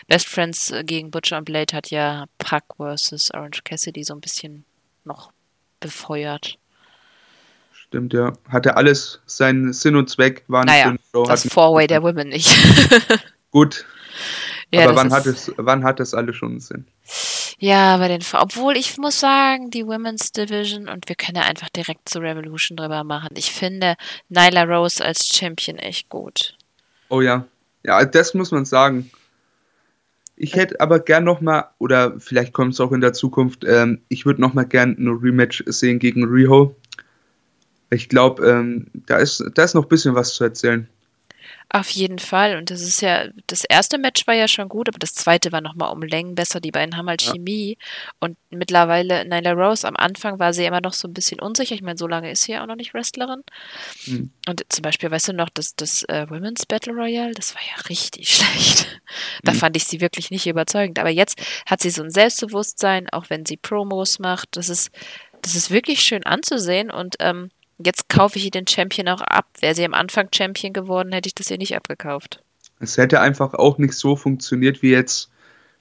Best 0.06 0.28
Friends 0.28 0.74
gegen 0.84 1.10
Butcher 1.10 1.38
und 1.38 1.46
Blade 1.46 1.74
hat 1.74 1.90
ja 1.90 2.26
Pack 2.36 2.76
versus 2.76 3.32
Orange 3.32 3.64
Cassidy 3.64 4.04
so 4.04 4.12
ein 4.12 4.20
bisschen 4.20 4.66
noch 5.04 5.32
befeuert. 5.80 6.58
Stimmt, 7.96 8.12
ja. 8.12 8.34
Hatte 8.50 8.76
alles 8.76 9.20
seinen 9.24 9.72
Sinn 9.72 9.96
und 9.96 10.10
Zweck. 10.10 10.44
War 10.48 10.66
naja, 10.66 10.94
das 11.12 11.48
Four-Way 11.48 11.86
der 11.86 12.02
Women 12.02 12.28
nicht. 12.28 12.54
Gut. 13.50 13.86
Ja, 14.70 14.84
Aber 14.84 14.96
wann 14.96 15.10
hat, 15.14 15.24
es, 15.24 15.50
wann 15.56 15.82
hat 15.82 15.98
das 15.98 16.12
alles 16.12 16.36
schon 16.36 16.50
einen 16.50 16.60
Sinn? 16.60 16.86
Ja, 17.58 17.96
bei 17.96 18.08
den 18.08 18.22
obwohl 18.34 18.76
ich 18.76 18.98
muss 18.98 19.18
sagen, 19.18 19.70
die 19.70 19.86
Women's 19.86 20.30
Division 20.32 20.90
und 20.90 21.08
wir 21.08 21.16
können 21.16 21.36
ja 21.36 21.44
einfach 21.44 21.70
direkt 21.70 22.10
zu 22.10 22.18
Revolution 22.18 22.76
drüber 22.76 23.02
machen. 23.02 23.30
Ich 23.34 23.50
finde 23.50 23.94
Nyla 24.28 24.64
Rose 24.64 25.02
als 25.02 25.26
Champion 25.26 25.78
echt 25.78 26.10
gut. 26.10 26.54
Oh 27.08 27.22
ja. 27.22 27.46
Ja, 27.82 28.04
das 28.04 28.34
muss 28.34 28.50
man 28.50 28.66
sagen. 28.66 29.10
Ich 30.36 30.54
hätte 30.54 30.82
aber 30.82 31.00
gern 31.00 31.24
noch 31.24 31.40
mal, 31.40 31.70
oder 31.78 32.20
vielleicht 32.20 32.52
kommt 32.52 32.74
es 32.74 32.80
auch 32.80 32.92
in 32.92 33.00
der 33.00 33.14
Zukunft, 33.14 33.64
ähm, 33.66 34.02
ich 34.10 34.26
würde 34.26 34.42
noch 34.42 34.52
mal 34.52 34.66
gern 34.66 34.94
ein 34.98 35.08
Rematch 35.08 35.64
sehen 35.66 35.98
gegen 35.98 36.24
Riho. 36.24 36.76
Ich 37.90 38.08
glaube, 38.08 38.46
ähm, 38.46 38.86
da, 39.06 39.18
ist, 39.18 39.44
da 39.54 39.64
ist 39.64 39.74
noch 39.74 39.84
ein 39.84 39.88
bisschen 39.88 40.14
was 40.14 40.34
zu 40.34 40.44
erzählen. 40.44 40.88
Auf 41.68 41.90
jeden 41.90 42.20
Fall. 42.20 42.56
Und 42.56 42.70
das 42.70 42.80
ist 42.80 43.02
ja, 43.02 43.26
das 43.48 43.64
erste 43.64 43.98
Match 43.98 44.24
war 44.28 44.34
ja 44.34 44.46
schon 44.46 44.68
gut, 44.68 44.88
aber 44.88 45.00
das 45.00 45.14
zweite 45.14 45.50
war 45.50 45.60
nochmal 45.60 45.92
um 45.92 46.00
Längen 46.00 46.36
besser. 46.36 46.60
Die 46.60 46.70
beiden 46.70 46.96
haben 46.96 47.08
halt 47.08 47.22
ja. 47.22 47.32
Chemie. 47.32 47.76
Und 48.20 48.38
mittlerweile, 48.50 49.24
Nyla 49.24 49.50
Rose, 49.52 49.86
am 49.86 49.96
Anfang 49.96 50.38
war 50.38 50.52
sie 50.52 50.64
immer 50.64 50.80
noch 50.80 50.92
so 50.92 51.08
ein 51.08 51.12
bisschen 51.12 51.40
unsicher. 51.40 51.74
Ich 51.74 51.82
meine, 51.82 51.98
so 51.98 52.06
lange 52.06 52.30
ist 52.30 52.42
sie 52.42 52.52
ja 52.52 52.62
auch 52.62 52.68
noch 52.68 52.76
nicht 52.76 52.94
Wrestlerin. 52.94 53.42
Hm. 54.04 54.30
Und 54.48 54.64
zum 54.68 54.82
Beispiel, 54.82 55.10
weißt 55.10 55.28
du 55.28 55.32
noch, 55.32 55.50
das, 55.50 55.74
das 55.74 56.04
äh, 56.04 56.26
Women's 56.30 56.66
Battle 56.66 56.92
Royale, 56.92 57.34
das 57.34 57.56
war 57.56 57.62
ja 57.62 57.82
richtig 57.88 58.28
schlecht. 58.36 59.00
da 59.42 59.50
hm. 59.50 59.58
fand 59.58 59.76
ich 59.76 59.86
sie 59.86 60.00
wirklich 60.00 60.30
nicht 60.30 60.46
überzeugend. 60.46 61.00
Aber 61.00 61.10
jetzt 61.10 61.42
hat 61.66 61.80
sie 61.80 61.90
so 61.90 62.04
ein 62.04 62.12
Selbstbewusstsein, 62.12 63.08
auch 63.10 63.28
wenn 63.28 63.44
sie 63.44 63.56
Promos 63.56 64.20
macht. 64.20 64.50
Das 64.52 64.68
ist, 64.68 64.92
das 65.42 65.56
ist 65.56 65.72
wirklich 65.72 66.00
schön 66.02 66.24
anzusehen. 66.24 66.92
Und 66.92 67.16
ähm, 67.18 67.50
Jetzt 67.78 68.08
kaufe 68.08 68.38
ich 68.38 68.46
ihr 68.46 68.50
den 68.50 68.66
Champion 68.66 69.08
auch 69.08 69.20
ab. 69.20 69.46
Wäre 69.60 69.74
sie 69.74 69.84
am 69.84 69.94
Anfang 69.94 70.28
Champion 70.34 70.72
geworden, 70.72 71.12
hätte 71.12 71.28
ich 71.28 71.34
das 71.34 71.50
ihr 71.50 71.58
nicht 71.58 71.76
abgekauft. 71.76 72.42
Es 72.80 72.96
hätte 72.96 73.20
einfach 73.20 73.54
auch 73.54 73.78
nicht 73.78 73.94
so 73.94 74.16
funktioniert 74.16 74.82
wie 74.82 74.90
jetzt. 74.90 75.30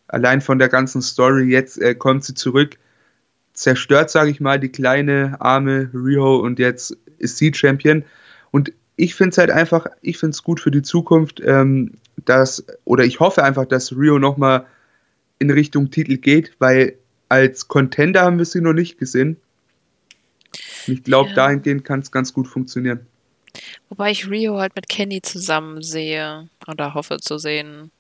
Allein 0.07 0.41
von 0.41 0.59
der 0.59 0.69
ganzen 0.69 1.01
Story. 1.01 1.45
Jetzt 1.45 1.81
äh, 1.81 1.95
kommt 1.95 2.23
sie 2.23 2.33
zurück, 2.33 2.77
zerstört, 3.53 4.09
sage 4.09 4.29
ich 4.29 4.39
mal, 4.39 4.59
die 4.59 4.69
kleine, 4.69 5.37
arme 5.39 5.89
Rio 5.93 6.37
und 6.37 6.59
jetzt 6.59 6.95
ist 7.17 7.37
sie 7.37 7.53
Champion. 7.53 8.03
Und 8.51 8.71
ich 8.97 9.15
finde 9.15 9.31
es 9.31 9.37
halt 9.37 9.49
einfach, 9.49 9.87
ich 10.01 10.17
finde 10.17 10.31
es 10.31 10.43
gut 10.43 10.59
für 10.59 10.71
die 10.71 10.81
Zukunft, 10.81 11.41
ähm, 11.43 11.91
dass, 12.23 12.65
oder 12.85 13.03
ich 13.03 13.19
hoffe 13.19 13.43
einfach, 13.43 13.65
dass 13.65 13.95
Rio 13.95 14.19
nochmal 14.19 14.65
in 15.39 15.49
Richtung 15.49 15.91
Titel 15.91 16.17
geht, 16.17 16.53
weil 16.59 16.95
als 17.29 17.67
Contender 17.67 18.21
haben 18.21 18.37
wir 18.37 18.45
sie 18.45 18.61
noch 18.61 18.73
nicht 18.73 18.97
gesehen. 18.97 19.37
Ich 20.88 21.03
glaube, 21.03 21.29
ja. 21.29 21.36
dahingehend 21.36 21.83
kann 21.83 21.99
es 21.99 22.11
ganz 22.11 22.33
gut 22.33 22.47
funktionieren. 22.47 23.05
Wobei 23.89 24.11
ich 24.11 24.29
Rio 24.29 24.59
halt 24.59 24.75
mit 24.75 24.89
Kenny 24.89 25.21
zusammen 25.21 25.81
sehe 25.81 26.49
oder 26.67 26.93
hoffe 26.93 27.17
zu 27.17 27.38
sehen. 27.38 27.91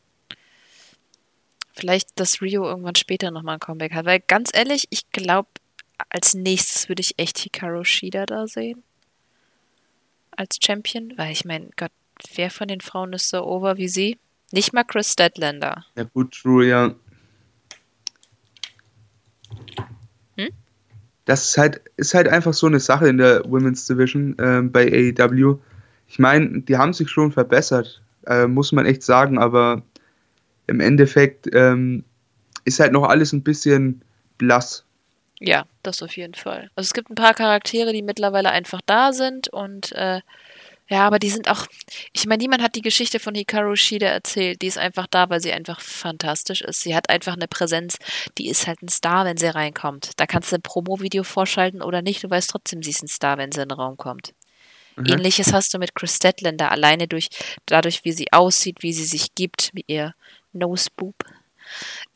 Vielleicht, 1.73 2.19
dass 2.19 2.41
Rio 2.41 2.65
irgendwann 2.65 2.95
später 2.95 3.31
nochmal 3.31 3.55
ein 3.55 3.59
Comeback 3.59 3.93
hat. 3.93 4.05
Weil 4.05 4.19
ganz 4.19 4.49
ehrlich, 4.53 4.87
ich 4.89 5.09
glaube, 5.11 5.49
als 6.09 6.33
nächstes 6.33 6.89
würde 6.89 7.01
ich 7.01 7.15
echt 7.17 7.37
Hikaru 7.39 7.83
Shida 7.83 8.25
da 8.25 8.47
sehen. 8.47 8.83
Als 10.31 10.57
Champion, 10.63 11.13
weil 11.17 11.31
ich 11.31 11.45
meine, 11.45 11.69
Gott, 11.77 11.91
wer 12.35 12.49
von 12.49 12.67
den 12.67 12.81
Frauen 12.81 13.13
ist 13.13 13.29
so 13.29 13.45
over 13.45 13.77
wie 13.77 13.87
sie? 13.87 14.17
Nicht 14.51 14.73
mal 14.73 14.83
Chris 14.83 15.11
Statlander. 15.11 15.85
Ja, 15.95 16.03
gut, 16.03 16.33
true, 16.33 16.65
ja. 16.65 16.95
Das 21.25 21.49
ist 21.49 21.57
halt, 21.57 21.81
ist 21.97 22.13
halt 22.13 22.27
einfach 22.27 22.53
so 22.53 22.67
eine 22.67 22.79
Sache 22.79 23.07
in 23.07 23.17
der 23.17 23.43
Women's 23.45 23.85
Division 23.85 24.35
ähm, 24.39 24.71
bei 24.71 24.85
AEW. 25.17 25.57
Ich 26.07 26.19
meine, 26.19 26.61
die 26.61 26.77
haben 26.77 26.93
sich 26.93 27.09
schon 27.09 27.31
verbessert, 27.31 28.01
äh, 28.27 28.45
muss 28.47 28.71
man 28.71 28.85
echt 28.85 29.03
sagen, 29.03 29.37
aber 29.37 29.81
im 30.67 30.79
Endeffekt 30.79 31.47
ähm, 31.53 32.03
ist 32.63 32.79
halt 32.79 32.91
noch 32.91 33.03
alles 33.03 33.33
ein 33.33 33.43
bisschen 33.43 34.01
blass. 34.37 34.85
Ja, 35.39 35.65
das 35.83 36.01
auf 36.01 36.15
jeden 36.15 36.33
Fall. 36.33 36.69
Also 36.75 36.87
es 36.87 36.93
gibt 36.93 37.09
ein 37.09 37.15
paar 37.15 37.33
Charaktere, 37.33 37.91
die 37.91 38.01
mittlerweile 38.01 38.51
einfach 38.51 38.81
da 38.85 39.11
sind 39.11 39.47
und 39.49 39.91
äh, 39.93 40.21
ja, 40.87 41.07
aber 41.07 41.17
die 41.17 41.29
sind 41.29 41.49
auch, 41.49 41.65
ich 42.13 42.25
meine, 42.27 42.41
niemand 42.41 42.61
hat 42.61 42.75
die 42.75 42.81
Geschichte 42.81 43.19
von 43.19 43.33
Hikaru 43.33 43.75
Shida 43.75 44.07
erzählt. 44.07 44.61
Die 44.61 44.67
ist 44.67 44.77
einfach 44.77 45.07
da, 45.07 45.29
weil 45.29 45.41
sie 45.41 45.51
einfach 45.51 45.81
fantastisch 45.81 46.61
ist. 46.61 46.81
Sie 46.81 46.95
hat 46.95 47.09
einfach 47.09 47.33
eine 47.33 47.47
Präsenz, 47.47 47.97
die 48.37 48.49
ist 48.49 48.67
halt 48.67 48.83
ein 48.83 48.89
Star, 48.89 49.25
wenn 49.25 49.37
sie 49.37 49.47
reinkommt. 49.47 50.11
Da 50.17 50.27
kannst 50.27 50.51
du 50.51 50.57
ein 50.57 50.61
Promo-Video 50.61 51.23
vorschalten 51.23 51.81
oder 51.81 52.01
nicht, 52.01 52.23
du 52.23 52.29
weißt 52.29 52.49
trotzdem, 52.49 52.83
sie 52.83 52.91
ist 52.91 53.03
ein 53.03 53.07
Star, 53.07 53.37
wenn 53.37 53.51
sie 53.51 53.61
in 53.61 53.69
den 53.69 53.77
Raum 53.77 53.97
kommt. 53.97 54.33
Mhm. 54.95 55.05
Ähnliches 55.07 55.53
hast 55.53 55.73
du 55.73 55.79
mit 55.79 55.95
Chris 55.95 56.15
Statlander, 56.15 56.71
alleine 56.71 57.07
durch, 57.07 57.29
dadurch, 57.65 58.05
wie 58.05 58.11
sie 58.11 58.31
aussieht, 58.31 58.83
wie 58.83 58.93
sie 58.93 59.05
sich 59.05 59.33
gibt, 59.33 59.73
mit 59.73 59.85
ihr 59.87 60.13
Noseboob. 60.53 61.15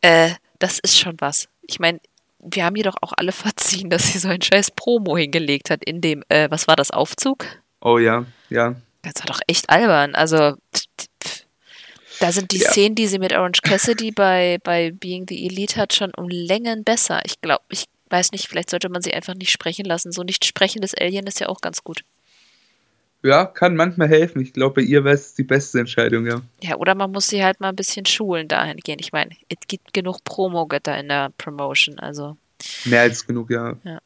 Äh, 0.01 0.31
das 0.59 0.79
ist 0.79 0.97
schon 0.97 1.15
was. 1.19 1.49
Ich 1.63 1.79
meine, 1.79 1.99
wir 2.39 2.65
haben 2.65 2.75
jedoch 2.75 2.95
auch 3.01 3.13
alle 3.17 3.31
verziehen, 3.31 3.89
dass 3.89 4.11
sie 4.11 4.19
so 4.19 4.29
ein 4.29 4.41
scheiß 4.41 4.71
Promo 4.71 5.17
hingelegt 5.17 5.69
hat 5.69 5.83
in 5.83 6.01
dem, 6.01 6.23
äh, 6.29 6.49
was 6.49 6.67
war 6.67 6.75
das, 6.75 6.91
Aufzug? 6.91 7.45
Oh 7.81 7.97
ja, 7.97 8.25
ja. 8.49 8.75
Das 9.01 9.13
war 9.19 9.27
doch 9.27 9.39
echt 9.47 9.69
albern. 9.69 10.15
Also, 10.15 10.55
da 12.19 12.31
sind 12.31 12.51
die 12.51 12.59
ja. 12.59 12.69
Szenen, 12.69 12.95
die 12.95 13.07
sie 13.07 13.19
mit 13.19 13.33
Orange 13.33 13.61
Cassidy 13.61 14.11
bei, 14.11 14.57
bei 14.63 14.91
Being 14.91 15.25
the 15.27 15.45
Elite 15.45 15.77
hat, 15.77 15.93
schon 15.93 16.11
um 16.15 16.27
Längen 16.27 16.83
besser. 16.83 17.21
Ich 17.25 17.39
glaube, 17.41 17.63
ich 17.69 17.85
weiß 18.09 18.31
nicht, 18.31 18.47
vielleicht 18.47 18.69
sollte 18.69 18.89
man 18.89 19.01
sie 19.01 19.13
einfach 19.13 19.35
nicht 19.35 19.51
sprechen 19.51 19.85
lassen. 19.85 20.11
So 20.11 20.23
nicht 20.23 20.43
sprechendes 20.43 20.93
Alien 20.93 21.27
ist 21.27 21.39
ja 21.39 21.47
auch 21.47 21.61
ganz 21.61 21.83
gut. 21.83 22.03
Ja, 23.21 23.45
kann 23.45 23.75
manchmal 23.75 24.07
helfen. 24.07 24.41
Ich 24.41 24.53
glaube, 24.53 24.75
bei 24.75 24.81
ihr 24.81 25.03
wäre 25.03 25.15
es 25.15 25.33
die 25.33 25.43
beste 25.43 25.79
Entscheidung, 25.79 26.25
ja. 26.25 26.41
Ja, 26.61 26.77
oder 26.77 26.95
man 26.95 27.11
muss 27.11 27.27
sie 27.27 27.43
halt 27.43 27.59
mal 27.59 27.69
ein 27.69 27.75
bisschen 27.75 28.05
schulen 28.05 28.47
dahingehend. 28.47 29.01
Ich 29.01 29.11
meine, 29.11 29.31
es 29.49 29.57
gibt 29.67 29.93
genug 29.93 30.23
Promo-Götter 30.23 30.97
in 30.97 31.09
der 31.09 31.31
Promotion, 31.37 31.99
also. 31.99 32.37
Mehr 32.85 33.01
als 33.01 33.25
genug, 33.25 33.49
ja. 33.51 33.75
ja. 33.83 33.99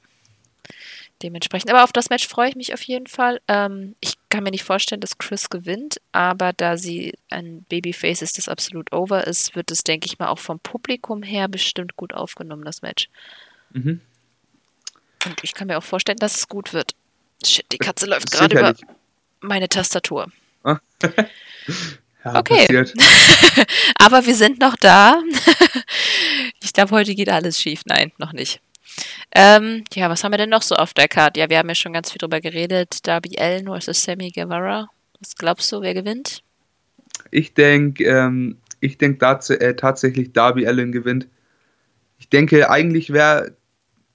Dementsprechend. 1.23 1.71
Aber 1.71 1.85
auf 1.85 1.93
das 1.93 2.09
Match 2.09 2.27
freue 2.27 2.49
ich 2.49 2.55
mich 2.57 2.73
auf 2.73 2.81
jeden 2.83 3.07
Fall. 3.07 3.39
Ähm, 3.47 3.95
ich 4.01 4.15
kann 4.27 4.43
mir 4.43 4.51
nicht 4.51 4.65
vorstellen, 4.65 4.99
dass 4.99 5.17
Chris 5.17 5.49
gewinnt, 5.49 6.01
aber 6.11 6.51
da 6.51 6.75
sie 6.75 7.13
ein 7.29 7.63
Babyface 7.69 8.21
ist, 8.21 8.37
das 8.37 8.49
absolut 8.49 8.91
over 8.91 9.25
ist, 9.25 9.55
wird 9.55 9.71
es, 9.71 9.85
denke 9.85 10.05
ich 10.05 10.19
mal, 10.19 10.27
auch 10.27 10.39
vom 10.39 10.59
Publikum 10.59 11.23
her 11.23 11.47
bestimmt 11.47 11.95
gut 11.95 12.13
aufgenommen, 12.13 12.65
das 12.65 12.81
Match. 12.81 13.07
Mhm. 13.71 14.01
Und 15.25 15.43
ich 15.43 15.53
kann 15.53 15.67
mir 15.67 15.77
auch 15.77 15.83
vorstellen, 15.83 16.17
dass 16.17 16.35
es 16.35 16.49
gut 16.49 16.73
wird. 16.73 16.93
Shit, 17.45 17.67
die 17.71 17.77
Katze 17.77 18.05
läuft 18.05 18.29
gerade 18.29 18.59
über 18.59 18.75
meine 19.39 19.69
Tastatur. 19.69 20.29
Ah. 20.65 20.79
ja, 22.25 22.35
okay. 22.35 22.67
Aber 23.97 24.25
wir 24.25 24.35
sind 24.35 24.59
noch 24.59 24.75
da. 24.75 25.21
ich 26.61 26.73
glaube, 26.73 26.91
heute 26.91 27.15
geht 27.15 27.29
alles 27.29 27.61
schief. 27.61 27.83
Nein, 27.85 28.11
noch 28.17 28.33
nicht. 28.33 28.59
Ähm, 29.35 29.83
ja, 29.93 30.09
was 30.09 30.23
haben 30.23 30.31
wir 30.31 30.37
denn 30.37 30.49
noch 30.49 30.61
so 30.61 30.75
auf 30.75 30.93
der 30.93 31.07
Karte? 31.07 31.39
Ja, 31.39 31.49
wir 31.49 31.57
haben 31.57 31.69
ja 31.69 31.75
schon 31.75 31.93
ganz 31.93 32.11
viel 32.11 32.19
drüber 32.19 32.41
geredet. 32.41 33.05
Darby 33.07 33.37
Allen 33.39 33.65
versus 33.65 34.03
Sammy 34.03 34.29
Guevara. 34.29 34.89
Was 35.19 35.35
glaubst 35.35 35.71
du, 35.71 35.81
wer 35.81 35.93
gewinnt? 35.93 36.43
Ich 37.31 37.53
denke, 37.53 38.03
ähm, 38.03 38.57
ich 38.79 38.97
denke 38.97 39.19
tats 39.19 39.49
äh, 39.49 39.75
tatsächlich 39.75 40.33
Darby 40.33 40.67
Allen 40.67 40.91
gewinnt. 40.91 41.27
Ich 42.19 42.29
denke, 42.29 42.69
eigentlich 42.69 43.11
wäre 43.11 43.55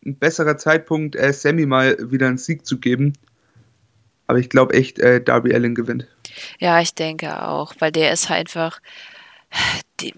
ein 0.04 0.18
besserer 0.18 0.56
Zeitpunkt, 0.56 1.16
äh, 1.16 1.32
Sammy 1.32 1.66
mal 1.66 1.96
wieder 2.10 2.28
einen 2.28 2.38
Sieg 2.38 2.64
zu 2.64 2.78
geben. 2.78 3.14
Aber 4.26 4.38
ich 4.38 4.50
glaube 4.50 4.74
echt, 4.74 4.98
äh, 4.98 5.22
Darby 5.22 5.54
Allen 5.54 5.74
gewinnt. 5.74 6.06
Ja, 6.58 6.80
ich 6.80 6.94
denke 6.94 7.42
auch, 7.42 7.74
weil 7.78 7.90
der 7.90 8.12
ist 8.12 8.28
halt 8.28 8.40
einfach, 8.40 8.80
den, 10.00 10.12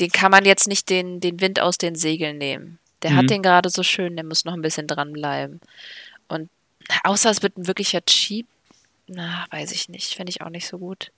den 0.00 0.10
kann 0.10 0.30
man 0.30 0.44
jetzt 0.44 0.66
nicht 0.66 0.90
den, 0.90 1.20
den 1.20 1.40
Wind 1.40 1.60
aus 1.60 1.78
den 1.78 1.94
Segeln 1.94 2.38
nehmen. 2.38 2.78
Der 3.02 3.12
mhm. 3.12 3.16
hat 3.16 3.30
den 3.30 3.42
gerade 3.42 3.70
so 3.70 3.82
schön, 3.82 4.16
der 4.16 4.24
muss 4.24 4.44
noch 4.44 4.54
ein 4.54 4.62
bisschen 4.62 4.86
dranbleiben. 4.86 5.60
Und 6.28 6.48
außer 7.04 7.30
es 7.30 7.42
wird 7.42 7.56
ein 7.58 7.66
wirklicher 7.66 8.04
Cheap, 8.04 8.46
na, 9.06 9.46
weiß 9.50 9.72
ich 9.72 9.88
nicht, 9.88 10.14
finde 10.14 10.30
ich 10.30 10.40
auch 10.40 10.50
nicht 10.50 10.66
so 10.66 10.78
gut. 10.78 11.10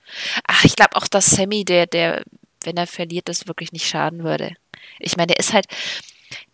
Ach, 0.47 0.65
ich 0.65 0.77
glaube 0.77 0.97
auch, 0.97 1.07
dass 1.07 1.27
Sammy, 1.27 1.65
der, 1.65 1.87
der, 1.87 2.25
wenn 2.65 2.77
er 2.77 2.87
verliert, 2.87 3.29
das 3.29 3.47
wirklich 3.47 3.73
nicht 3.73 3.87
schaden 3.87 4.25
würde. 4.25 4.55
Ich 4.99 5.17
meine, 5.17 5.29
der 5.29 5.39
ist 5.39 5.53
halt, 5.53 5.67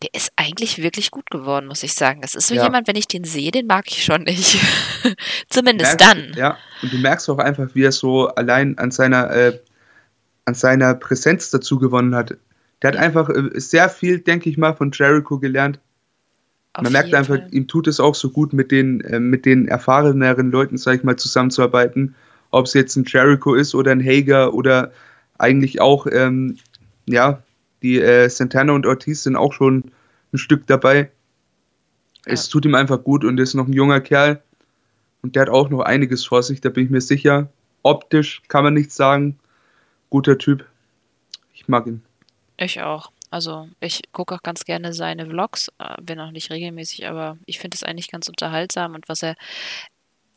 der 0.02 0.10
ist 0.12 0.32
eigentlich 0.36 0.82
wirklich 0.82 1.10
gut 1.10 1.30
geworden, 1.30 1.66
muss 1.66 1.82
ich 1.82 1.94
sagen. 1.94 2.20
Das 2.20 2.34
ist 2.34 2.48
so 2.48 2.54
ja. 2.54 2.64
jemand, 2.64 2.88
wenn 2.88 2.96
ich 2.96 3.06
den 3.06 3.24
sehe, 3.24 3.50
den 3.50 3.66
mag 3.66 3.86
ich 3.88 4.04
schon 4.04 4.24
nicht. 4.24 4.58
Zumindest 5.48 5.98
merkst, 5.98 6.00
dann. 6.00 6.34
Ja, 6.36 6.58
und 6.82 6.92
du 6.92 6.98
merkst 6.98 7.28
auch 7.30 7.38
einfach, 7.38 7.68
wie 7.74 7.84
er 7.84 7.92
so 7.92 8.28
allein 8.28 8.76
an 8.78 8.90
seiner, 8.90 9.30
äh, 9.30 9.58
an 10.44 10.54
seiner 10.54 10.94
Präsenz 10.94 11.50
dazu 11.50 11.78
gewonnen 11.78 12.14
hat. 12.14 12.36
Der 12.82 12.92
hat 12.92 12.96
einfach 12.96 13.28
äh, 13.28 13.60
sehr 13.60 13.88
viel, 13.88 14.20
denke 14.20 14.48
ich 14.48 14.58
mal, 14.58 14.74
von 14.74 14.90
Jericho 14.92 15.38
gelernt. 15.38 15.80
Auf 16.72 16.84
Man 16.84 16.92
merkt 16.92 17.14
einfach, 17.14 17.36
Fall. 17.36 17.48
ihm 17.50 17.66
tut 17.66 17.88
es 17.88 18.00
auch 18.00 18.14
so 18.14 18.30
gut, 18.30 18.52
mit 18.52 18.70
den, 18.70 19.00
äh, 19.02 19.20
mit 19.20 19.44
den 19.44 19.68
erfahreneren 19.68 20.50
Leuten, 20.50 20.78
sag 20.78 20.96
ich 20.96 21.04
mal, 21.04 21.16
zusammenzuarbeiten. 21.16 22.14
Ob 22.50 22.66
es 22.66 22.74
jetzt 22.74 22.96
ein 22.96 23.04
Jericho 23.06 23.54
ist 23.54 23.74
oder 23.74 23.92
ein 23.92 24.04
Hager 24.04 24.54
oder 24.54 24.92
eigentlich 25.38 25.80
auch, 25.80 26.06
ähm, 26.10 26.58
ja, 27.06 27.42
die 27.82 28.00
äh, 28.00 28.28
Santana 28.28 28.72
und 28.72 28.86
Ortiz 28.86 29.24
sind 29.24 29.36
auch 29.36 29.52
schon 29.52 29.90
ein 30.32 30.38
Stück 30.38 30.66
dabei. 30.66 31.10
Ja. 32.26 32.32
Es 32.32 32.48
tut 32.48 32.64
ihm 32.64 32.74
einfach 32.74 33.02
gut 33.02 33.24
und 33.24 33.38
ist 33.40 33.54
noch 33.54 33.66
ein 33.66 33.72
junger 33.72 34.00
Kerl. 34.00 34.42
Und 35.22 35.36
der 35.36 35.42
hat 35.42 35.48
auch 35.50 35.70
noch 35.70 35.80
einiges 35.80 36.24
vor 36.24 36.42
sich, 36.42 36.60
da 36.60 36.68
bin 36.70 36.84
ich 36.84 36.90
mir 36.90 37.00
sicher. 37.00 37.50
Optisch 37.82 38.42
kann 38.48 38.64
man 38.64 38.74
nichts 38.74 38.96
sagen. 38.96 39.38
Guter 40.08 40.38
Typ. 40.38 40.64
Ich 41.54 41.68
mag 41.68 41.86
ihn. 41.86 42.02
Ich 42.60 42.80
auch. 42.82 43.10
Also 43.30 43.68
ich 43.80 44.02
gucke 44.12 44.34
auch 44.34 44.42
ganz 44.42 44.64
gerne 44.64 44.92
seine 44.92 45.26
Vlogs, 45.26 45.68
äh, 45.78 46.00
bin 46.02 46.20
auch 46.20 46.30
nicht 46.30 46.50
regelmäßig, 46.50 47.06
aber 47.06 47.38
ich 47.46 47.58
finde 47.58 47.76
es 47.76 47.82
eigentlich 47.82 48.10
ganz 48.10 48.28
unterhaltsam 48.28 48.94
und 48.94 49.08
was 49.08 49.22
er 49.22 49.34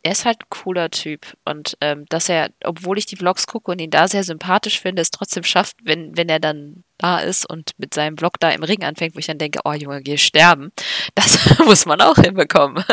er 0.05 0.11
ist 0.11 0.25
halt 0.25 0.41
ein 0.41 0.49
cooler 0.49 0.91
Typ. 0.91 1.37
Und 1.45 1.77
ähm, 1.79 2.05
dass 2.09 2.27
er, 2.27 2.49
obwohl 2.65 2.97
ich 2.97 3.05
die 3.05 3.15
Vlogs 3.15 3.47
gucke 3.47 3.71
und 3.71 3.79
ihn 3.79 3.89
da 3.89 4.09
sehr 4.09 4.25
sympathisch 4.25 4.81
finde, 4.81 5.01
es 5.01 5.11
trotzdem 5.11 5.45
schafft, 5.45 5.77
wenn, 5.83 6.15
wenn 6.17 6.27
er 6.27 6.41
dann 6.41 6.83
da 6.97 7.19
ist 7.19 7.49
und 7.49 7.71
mit 7.77 7.93
seinem 7.93 8.17
Vlog 8.17 8.37
da 8.41 8.49
im 8.49 8.63
Ring 8.63 8.83
anfängt, 8.83 9.15
wo 9.15 9.19
ich 9.19 9.27
dann 9.27 9.37
denke, 9.37 9.61
oh 9.63 9.71
Junge, 9.71 10.01
geh 10.01 10.17
sterben. 10.17 10.71
Das 11.15 11.57
muss 11.65 11.85
man 11.85 12.01
auch 12.01 12.15
hinbekommen. 12.15 12.83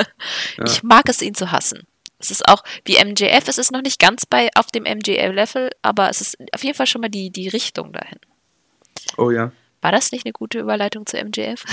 Ja. 0.57 0.65
Ich 0.65 0.83
mag 0.85 1.09
es, 1.09 1.21
ihn 1.21 1.35
zu 1.35 1.51
hassen. 1.51 1.87
Es 2.19 2.31
ist 2.31 2.47
auch, 2.49 2.63
wie 2.85 3.03
MJF, 3.03 3.49
es 3.49 3.59
ist 3.59 3.73
noch 3.73 3.83
nicht 3.83 3.99
ganz 3.99 4.27
bei 4.27 4.51
auf 4.55 4.67
dem 4.69 4.85
MJF-Level, 4.85 5.71
aber 5.83 6.11
es 6.11 6.21
ist 6.21 6.37
auf 6.53 6.63
jeden 6.63 6.77
Fall 6.77 6.87
schon 6.87 7.01
mal 7.01 7.09
die, 7.09 7.31
die 7.31 7.49
Richtung 7.49 7.93
dahin. 7.93 8.19
Oh 9.17 9.31
ja. 9.31 9.53
War 9.83 9.93
das 9.93 10.13
nicht 10.13 10.27
eine 10.27 10.33
gute 10.33 10.59
Überleitung 10.59 11.07
zu 11.07 11.17
MJF? 11.17 11.65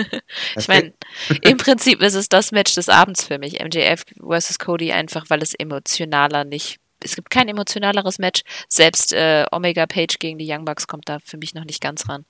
ich 0.56 0.68
meine, 0.68 0.94
im 1.42 1.58
Prinzip 1.58 2.00
ist 2.00 2.14
es 2.14 2.28
das 2.28 2.52
Match 2.52 2.74
des 2.74 2.88
Abends 2.88 3.24
für 3.24 3.38
mich. 3.38 3.62
MJF 3.62 4.04
versus 4.18 4.58
Cody 4.58 4.92
einfach, 4.92 5.26
weil 5.28 5.42
es 5.42 5.54
emotionaler 5.54 6.44
nicht. 6.44 6.78
Es 7.02 7.16
gibt 7.16 7.30
kein 7.30 7.48
emotionaleres 7.48 8.18
Match. 8.18 8.42
Selbst 8.68 9.12
äh, 9.12 9.44
Omega 9.52 9.86
Page 9.86 10.18
gegen 10.18 10.38
die 10.38 10.50
Young 10.50 10.64
Bucks 10.64 10.86
kommt 10.86 11.08
da 11.08 11.18
für 11.18 11.36
mich 11.36 11.54
noch 11.54 11.64
nicht 11.64 11.82
ganz 11.82 12.08
ran. 12.08 12.24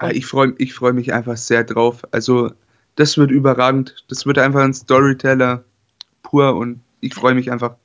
Und 0.00 0.04
ah, 0.04 0.10
ich 0.10 0.26
freue 0.26 0.54
ich 0.58 0.74
freu 0.74 0.92
mich 0.92 1.12
einfach 1.12 1.36
sehr 1.36 1.64
drauf. 1.64 2.02
Also, 2.12 2.52
das 2.96 3.18
wird 3.18 3.30
überragend. 3.30 4.04
Das 4.08 4.26
wird 4.26 4.38
einfach 4.38 4.60
ein 4.60 4.74
Storyteller 4.74 5.64
pur 6.22 6.54
und 6.54 6.80
ich 7.00 7.14
freue 7.14 7.34
mich 7.34 7.50
einfach. 7.50 7.76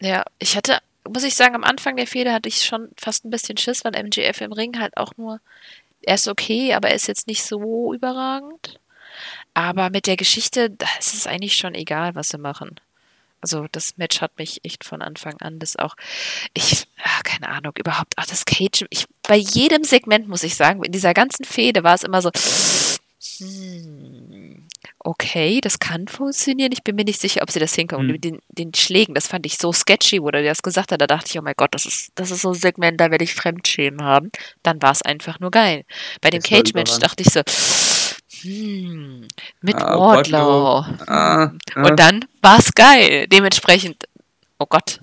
Ja, 0.00 0.24
ich 0.38 0.56
hatte 0.56 0.78
muss 1.08 1.24
ich 1.24 1.34
sagen, 1.34 1.54
am 1.54 1.64
Anfang 1.64 1.96
der 1.96 2.06
Fehde 2.06 2.32
hatte 2.32 2.48
ich 2.48 2.64
schon 2.64 2.90
fast 2.96 3.24
ein 3.24 3.30
bisschen 3.30 3.56
Schiss, 3.56 3.84
weil 3.84 3.94
MGF 3.94 4.40
im 4.40 4.52
Ring 4.52 4.78
halt 4.78 4.96
auch 4.96 5.12
nur, 5.16 5.40
er 6.02 6.14
ist 6.14 6.28
okay, 6.28 6.74
aber 6.74 6.88
er 6.88 6.96
ist 6.96 7.08
jetzt 7.08 7.26
nicht 7.26 7.42
so 7.42 7.92
überragend. 7.92 8.78
Aber 9.54 9.90
mit 9.90 10.06
der 10.06 10.16
Geschichte, 10.16 10.70
da 10.70 10.86
ist 10.98 11.14
es 11.14 11.26
eigentlich 11.26 11.56
schon 11.56 11.74
egal, 11.74 12.14
was 12.14 12.28
sie 12.28 12.38
machen. 12.38 12.80
Also 13.40 13.66
das 13.72 13.96
Match 13.96 14.20
hat 14.20 14.38
mich 14.38 14.64
echt 14.64 14.84
von 14.84 15.02
Anfang 15.02 15.40
an 15.40 15.58
das 15.58 15.76
auch, 15.76 15.96
ich, 16.54 16.86
ach, 17.02 17.24
keine 17.24 17.48
Ahnung, 17.48 17.72
überhaupt, 17.76 18.14
ach, 18.16 18.26
das 18.26 18.44
Cage, 18.44 18.86
ich, 18.88 19.06
bei 19.22 19.36
jedem 19.36 19.82
Segment 19.82 20.28
muss 20.28 20.44
ich 20.44 20.54
sagen, 20.54 20.82
in 20.84 20.92
dieser 20.92 21.12
ganzen 21.12 21.44
Fehde 21.44 21.82
war 21.82 21.94
es 21.94 22.04
immer 22.04 22.22
so, 22.22 22.30
hm, 23.38 24.31
okay, 25.04 25.60
das 25.60 25.78
kann 25.78 26.06
funktionieren. 26.08 26.70
Ich 26.72 26.82
bin 26.84 26.94
mir 26.96 27.04
nicht 27.04 27.20
sicher, 27.20 27.42
ob 27.42 27.50
sie 27.50 27.58
das 27.58 27.74
hinkommen. 27.74 28.06
Mhm. 28.06 28.12
Mit 28.12 28.24
den, 28.24 28.38
den 28.50 28.72
Schlägen, 28.74 29.14
das 29.14 29.26
fand 29.26 29.44
ich 29.46 29.58
so 29.58 29.72
sketchy, 29.72 30.22
wo 30.22 30.28
er 30.28 30.42
das 30.42 30.62
gesagt 30.62 30.92
hat. 30.92 31.00
Da 31.00 31.06
dachte 31.06 31.26
ich, 31.30 31.38
oh 31.38 31.42
mein 31.42 31.54
Gott, 31.56 31.74
das 31.74 31.86
ist, 31.86 32.10
das 32.14 32.30
ist 32.30 32.42
so 32.42 32.50
ein 32.50 32.54
Segment, 32.54 33.00
da 33.00 33.10
werde 33.10 33.24
ich 33.24 33.34
Fremdschämen 33.34 34.02
haben. 34.04 34.30
Dann 34.62 34.80
war 34.80 34.92
es 34.92 35.02
einfach 35.02 35.40
nur 35.40 35.50
geil. 35.50 35.84
Bei 36.20 36.30
dem 36.30 36.42
Cage-Match 36.42 36.98
dachte 36.98 37.22
ich 37.22 37.30
so, 37.32 37.42
hm, 38.42 39.26
mit 39.60 39.74
Ah, 39.76 39.98
Wardlow. 39.98 40.84
Ah, 41.06 41.50
Hm. 41.50 41.58
ah. 41.74 41.88
Und 41.88 41.98
dann 41.98 42.24
war's 42.40 42.72
geil. 42.74 43.26
Dementsprechend, 43.28 44.04
oh 44.58 44.66
Gott, 44.66 45.00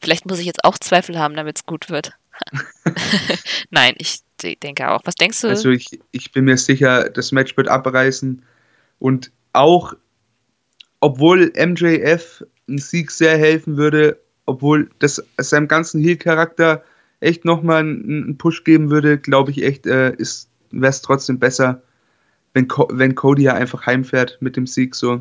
vielleicht 0.00 0.26
muss 0.26 0.38
ich 0.38 0.46
jetzt 0.46 0.64
auch 0.64 0.78
Zweifel 0.78 1.18
haben, 1.18 1.34
damit 1.36 1.56
es 1.58 1.66
gut 1.66 1.88
wird. 1.90 2.12
Nein, 3.70 3.94
ich 3.98 4.18
de- 4.42 4.56
denke 4.56 4.90
auch. 4.90 5.00
Was 5.04 5.14
denkst 5.14 5.40
du? 5.40 5.48
Also 5.48 5.70
ich, 5.70 5.86
ich 6.12 6.32
bin 6.32 6.44
mir 6.44 6.56
sicher, 6.58 7.08
das 7.10 7.32
Match 7.32 7.56
wird 7.56 7.68
abreißen. 7.68 8.42
Und 8.98 9.30
auch, 9.52 9.94
obwohl 11.00 11.52
MJF 11.56 12.44
ein 12.68 12.78
Sieg 12.78 13.10
sehr 13.10 13.36
helfen 13.38 13.76
würde, 13.76 14.20
obwohl 14.46 14.90
das 14.98 15.22
seinem 15.38 15.68
ganzen 15.68 16.02
Heel-Charakter 16.02 16.82
echt 17.20 17.44
nochmal 17.44 17.80
einen, 17.80 18.04
einen 18.04 18.38
Push 18.38 18.64
geben 18.64 18.90
würde, 18.90 19.18
glaube 19.18 19.50
ich 19.50 19.62
echt, 19.62 19.86
äh, 19.86 20.12
wäre 20.70 20.90
es 20.90 21.02
trotzdem 21.02 21.38
besser, 21.38 21.82
wenn, 22.52 22.68
Co 22.68 22.88
wenn 22.90 23.14
Cody 23.14 23.44
ja 23.44 23.54
einfach 23.54 23.86
heimfährt 23.86 24.38
mit 24.40 24.56
dem 24.56 24.66
Sieg 24.66 24.94
so. 24.94 25.20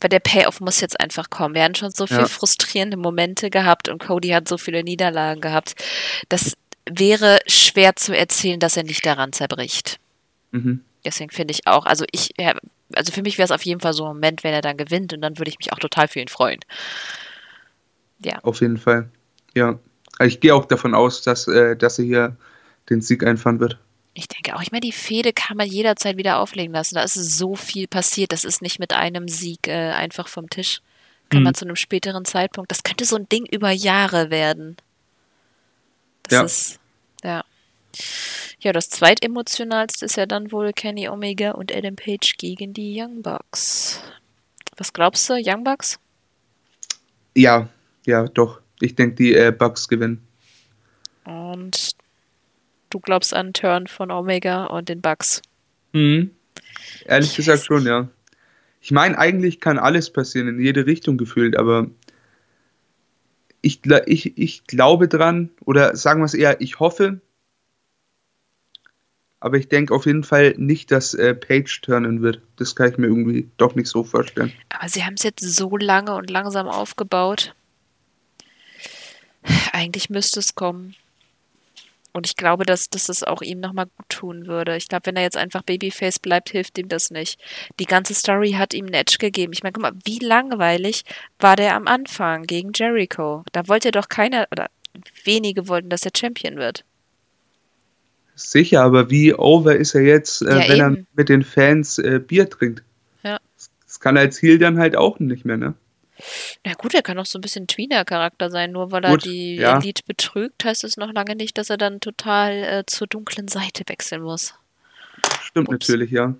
Weil 0.00 0.08
der 0.10 0.20
Payoff 0.20 0.60
muss 0.60 0.80
jetzt 0.80 0.98
einfach 1.00 1.30
kommen. 1.30 1.54
Wir 1.54 1.62
hatten 1.64 1.74
schon 1.74 1.90
so 1.90 2.06
viele 2.06 2.20
Ja. 2.20 2.26
frustrierende 2.26 2.96
Momente 2.96 3.50
gehabt 3.50 3.88
und 3.88 3.98
Cody 4.02 4.28
hat 4.28 4.48
so 4.48 4.58
viele 4.58 4.82
Niederlagen 4.82 5.40
gehabt. 5.40 5.74
Das 6.28 6.56
wäre 6.90 7.38
schwer 7.46 7.96
zu 7.96 8.16
erzählen, 8.16 8.60
dass 8.60 8.76
er 8.76 8.84
nicht 8.84 9.04
daran 9.04 9.32
zerbricht. 9.32 9.98
Mhm. 10.52 10.80
Deswegen 11.08 11.30
finde 11.30 11.52
ich 11.52 11.66
auch, 11.66 11.86
also 11.86 12.04
ich, 12.12 12.34
also 12.94 13.12
für 13.12 13.22
mich 13.22 13.38
wäre 13.38 13.46
es 13.46 13.50
auf 13.50 13.62
jeden 13.64 13.80
Fall 13.80 13.94
so 13.94 14.04
ein 14.04 14.08
Moment, 14.14 14.44
wenn 14.44 14.52
er 14.52 14.60
dann 14.62 14.76
gewinnt 14.76 15.12
und 15.14 15.22
dann 15.22 15.38
würde 15.38 15.50
ich 15.50 15.58
mich 15.58 15.72
auch 15.72 15.78
total 15.78 16.06
für 16.06 16.20
ihn 16.20 16.28
freuen. 16.28 16.60
Ja, 18.24 18.38
Auf 18.42 18.60
jeden 18.60 18.76
Fall. 18.78 19.08
Ja. 19.54 19.78
Also 20.18 20.28
Ich 20.28 20.40
gehe 20.40 20.54
auch 20.54 20.66
davon 20.66 20.94
aus, 20.94 21.22
dass, 21.22 21.48
äh, 21.48 21.76
dass 21.76 21.98
er 21.98 22.04
hier 22.04 22.36
den 22.90 23.00
Sieg 23.00 23.24
einfahren 23.24 23.58
wird. 23.60 23.78
ich 24.14 24.26
denke 24.28 24.56
auch. 24.56 24.62
Ich 24.62 24.72
meine, 24.72 24.80
die 24.80 24.92
Fehde 24.92 25.32
kann 25.32 25.56
man 25.56 25.68
jederzeit 25.68 26.16
wieder 26.16 26.38
auflegen 26.40 26.72
lassen. 26.74 26.96
Da 26.96 27.02
ist 27.02 27.14
so 27.14 27.54
viel 27.54 27.86
passiert. 27.86 28.32
Das 28.32 28.44
ist 28.44 28.60
nicht 28.62 28.78
mit 28.80 28.92
einem 28.92 29.28
Sieg 29.28 29.68
äh, 29.68 29.92
einfach 29.92 30.26
vom 30.28 30.50
Tisch. 30.50 30.80
Kann 31.30 31.40
Mhm. 31.40 31.44
man 31.44 31.54
zu 31.54 31.64
einem 31.64 31.76
späteren 31.76 32.24
Zeitpunkt. 32.24 32.70
Das 32.70 32.82
könnte 32.82 33.04
so 33.04 33.14
ein 33.16 33.28
Ding 33.28 33.46
über 33.46 33.70
Jahre 33.70 34.30
werden. 34.30 34.76
Das 36.24 36.32
Ja. 36.32 36.42
ist, 36.42 36.80
ja. 37.22 37.44
Ja, 38.60 38.72
das 38.72 38.90
zweitemotionalste 38.90 40.06
ist 40.06 40.16
ja 40.16 40.26
dann 40.26 40.50
wohl 40.50 40.72
Kenny 40.72 41.08
Omega 41.08 41.52
und 41.52 41.74
Adam 41.74 41.94
Page 41.94 42.34
gegen 42.38 42.72
die 42.72 43.00
Young 43.00 43.22
Bucks. 43.22 44.02
Was 44.76 44.92
glaubst 44.92 45.28
du, 45.30 45.34
Young 45.34 45.62
Bucks? 45.62 46.00
Ja, 47.36 47.68
ja, 48.04 48.26
doch. 48.26 48.60
Ich 48.80 48.96
denke, 48.96 49.14
die 49.14 49.34
äh, 49.34 49.52
Bucks 49.56 49.86
gewinnen. 49.86 50.26
Und 51.24 51.90
du 52.90 52.98
glaubst 52.98 53.32
an 53.32 53.52
Turn 53.52 53.86
von 53.86 54.10
Omega 54.10 54.64
und 54.66 54.88
den 54.88 55.00
Bucks. 55.00 55.40
Mhm. 55.92 56.32
Ehrlich 57.04 57.30
Ich 57.30 57.36
gesagt 57.36 57.64
schon, 57.64 57.86
ja. 57.86 58.08
Ich 58.80 58.90
meine, 58.90 59.18
eigentlich 59.18 59.60
kann 59.60 59.78
alles 59.78 60.12
passieren, 60.12 60.48
in 60.48 60.60
jede 60.60 60.86
Richtung 60.86 61.16
gefühlt, 61.16 61.56
aber 61.56 61.88
ich, 63.60 63.80
ich, 64.06 64.38
ich 64.38 64.64
glaube 64.66 65.08
dran, 65.08 65.50
oder 65.64 65.94
sagen 65.96 66.20
wir 66.20 66.24
es 66.26 66.34
eher, 66.34 66.60
ich 66.60 66.80
hoffe, 66.80 67.20
aber 69.40 69.56
ich 69.56 69.68
denke 69.68 69.94
auf 69.94 70.06
jeden 70.06 70.24
Fall 70.24 70.54
nicht, 70.56 70.90
dass 70.90 71.14
äh, 71.14 71.34
Page 71.34 71.80
turnen 71.80 72.22
wird. 72.22 72.40
Das 72.56 72.74
kann 72.74 72.90
ich 72.90 72.98
mir 72.98 73.06
irgendwie 73.06 73.48
doch 73.56 73.74
nicht 73.74 73.88
so 73.88 74.04
vorstellen. 74.04 74.52
Aber 74.68 74.88
sie 74.88 75.04
haben 75.04 75.14
es 75.14 75.22
jetzt 75.22 75.42
so 75.42 75.76
lange 75.76 76.14
und 76.14 76.30
langsam 76.30 76.68
aufgebaut. 76.68 77.54
Eigentlich 79.72 80.10
müsste 80.10 80.40
es 80.40 80.54
kommen. 80.54 80.96
Und 82.12 82.26
ich 82.26 82.36
glaube, 82.36 82.64
dass, 82.64 82.90
dass 82.90 83.08
es 83.08 83.22
auch 83.22 83.42
ihm 83.42 83.60
nochmal 83.60 83.86
gut 83.86 84.08
tun 84.08 84.46
würde. 84.46 84.76
Ich 84.76 84.88
glaube, 84.88 85.06
wenn 85.06 85.16
er 85.16 85.22
jetzt 85.22 85.36
einfach 85.36 85.62
Babyface 85.62 86.18
bleibt, 86.18 86.50
hilft 86.50 86.76
ihm 86.78 86.88
das 86.88 87.10
nicht. 87.10 87.38
Die 87.78 87.84
ganze 87.84 88.14
Story 88.14 88.52
hat 88.52 88.74
ihm 88.74 88.86
einen 88.86 88.94
Edge 88.94 89.18
gegeben. 89.20 89.52
Ich 89.52 89.62
meine, 89.62 89.72
guck 89.72 89.82
mal, 89.82 89.92
wie 90.04 90.18
langweilig 90.18 91.04
war 91.38 91.54
der 91.54 91.76
am 91.76 91.86
Anfang 91.86 92.44
gegen 92.44 92.72
Jericho? 92.74 93.44
Da 93.52 93.68
wollte 93.68 93.92
doch 93.92 94.08
keiner, 94.08 94.48
oder 94.50 94.68
wenige 95.22 95.68
wollten, 95.68 95.90
dass 95.90 96.04
er 96.04 96.10
Champion 96.16 96.56
wird. 96.56 96.84
Sicher, 98.38 98.82
aber 98.82 99.10
wie 99.10 99.34
over 99.34 99.74
ist 99.76 99.94
er 99.94 100.02
jetzt, 100.02 100.42
äh, 100.42 100.60
Ja, 100.60 100.68
wenn 100.68 100.80
er 100.80 100.86
eben. 100.92 101.06
mit 101.14 101.28
den 101.28 101.42
Fans 101.42 101.98
äh, 101.98 102.20
Bier 102.24 102.48
trinkt? 102.48 102.82
Ja. 103.24 103.38
Das 103.84 103.98
kann 104.00 104.16
er 104.16 104.22
als 104.22 104.40
Heel 104.40 104.58
dann 104.58 104.78
halt 104.78 104.96
auch 104.96 105.18
nicht 105.18 105.44
mehr, 105.44 105.56
ne? 105.56 105.74
Na 106.64 106.72
gut, 106.74 106.94
er 106.94 107.02
kann 107.02 107.18
auch 107.18 107.26
so 107.26 107.38
ein 107.38 107.42
bisschen 107.42 107.66
Tweener-Charakter 107.66 108.50
sein. 108.50 108.72
Nur 108.72 108.90
weil 108.92 109.04
er 109.04 109.10
Gut, 109.12 109.24
die 109.24 109.56
ja. 109.56 109.78
Elite 109.78 110.02
betrügt, 110.06 110.64
heißt 110.64 110.84
es 110.84 110.96
noch 110.96 111.12
lange 111.12 111.36
nicht, 111.36 111.58
dass 111.58 111.70
er 111.70 111.76
dann 111.76 112.00
total 112.00 112.52
äh, 112.52 112.84
zur 112.86 113.06
dunklen 113.06 113.48
Seite 113.48 113.84
wechseln 113.86 114.22
muss. 114.22 114.54
Stimmt 115.42 115.68
Ups. 115.68 115.88
natürlich, 115.88 116.10
ja. 116.10 116.34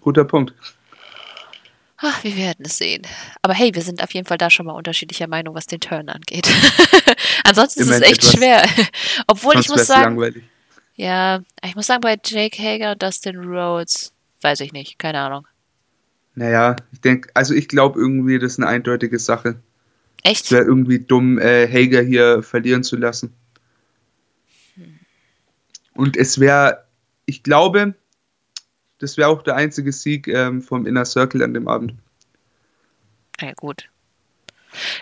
Guter 0.00 0.24
Punkt. 0.24 0.54
Ach, 2.00 2.22
wir 2.22 2.36
werden 2.36 2.64
es 2.64 2.78
sehen. 2.78 3.02
Aber 3.42 3.54
hey, 3.54 3.74
wir 3.74 3.82
sind 3.82 4.02
auf 4.02 4.14
jeden 4.14 4.26
Fall 4.26 4.38
da 4.38 4.50
schon 4.50 4.66
mal 4.66 4.72
unterschiedlicher 4.72 5.26
Meinung, 5.26 5.54
was 5.56 5.66
den 5.66 5.80
Turn 5.80 6.08
angeht. 6.08 6.48
Ansonsten 7.44 7.80
ist 7.80 7.90
es 7.90 8.00
echt 8.00 8.18
etwas. 8.18 8.32
schwer. 8.32 8.64
Obwohl 9.26 9.58
ich 9.58 9.68
muss 9.68 9.86
sagen, 9.86 10.16
langweilig. 10.16 10.44
Ja, 10.98 11.42
ich 11.62 11.76
muss 11.76 11.86
sagen, 11.86 12.00
bei 12.00 12.18
Jake 12.22 12.60
Hager 12.60 12.92
und 12.92 13.02
Dustin 13.02 13.36
Rhodes, 13.36 14.12
weiß 14.40 14.58
ich 14.60 14.72
nicht, 14.72 14.98
keine 14.98 15.20
Ahnung. 15.20 15.46
Naja, 16.34 16.74
ich 16.92 17.00
denke, 17.00 17.30
also 17.34 17.54
ich 17.54 17.68
glaube 17.68 18.00
irgendwie, 18.00 18.40
das 18.40 18.52
ist 18.52 18.58
eine 18.58 18.66
eindeutige 18.66 19.20
Sache. 19.20 19.60
Es 20.24 20.30
Echt? 20.32 20.50
wäre 20.50 20.64
irgendwie 20.64 20.98
dumm, 20.98 21.38
äh, 21.38 21.68
Hager 21.68 22.02
hier 22.02 22.42
verlieren 22.42 22.82
zu 22.82 22.96
lassen. 22.96 23.32
Und 25.94 26.16
es 26.16 26.40
wäre, 26.40 26.84
ich 27.26 27.44
glaube, 27.44 27.94
das 28.98 29.16
wäre 29.16 29.28
auch 29.28 29.42
der 29.42 29.54
einzige 29.54 29.92
Sieg 29.92 30.26
ähm, 30.26 30.62
vom 30.62 30.84
Inner 30.84 31.04
Circle 31.04 31.44
an 31.44 31.54
dem 31.54 31.68
Abend. 31.68 31.94
Ja, 33.40 33.52
gut. 33.52 33.88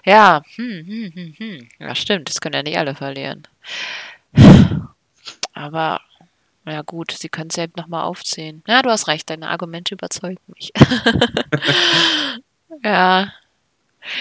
Ja, 0.05 0.43
hm, 0.57 0.87
hm, 0.87 1.13
hm, 1.15 1.35
hm. 1.39 1.69
Ja, 1.79 1.95
stimmt, 1.95 2.29
das 2.29 2.41
können 2.43 2.55
ja 2.55 2.63
nicht 2.63 2.79
alle 2.79 2.95
verlieren. 2.95 3.49
Aber, 5.57 6.03
ja 6.67 6.83
gut, 6.83 7.13
sie 7.13 7.31
können 7.31 7.49
es 7.49 7.57
ja 7.57 7.67
nochmal 7.77 8.05
aufzählen. 8.05 8.63
Ja, 8.69 8.83
du 8.83 8.91
hast 8.91 9.09
recht, 9.09 9.31
deine 9.31 9.49
Argumente 9.49 9.95
überzeugen 9.95 10.39
mich. 10.55 10.71
ja. 12.85 13.33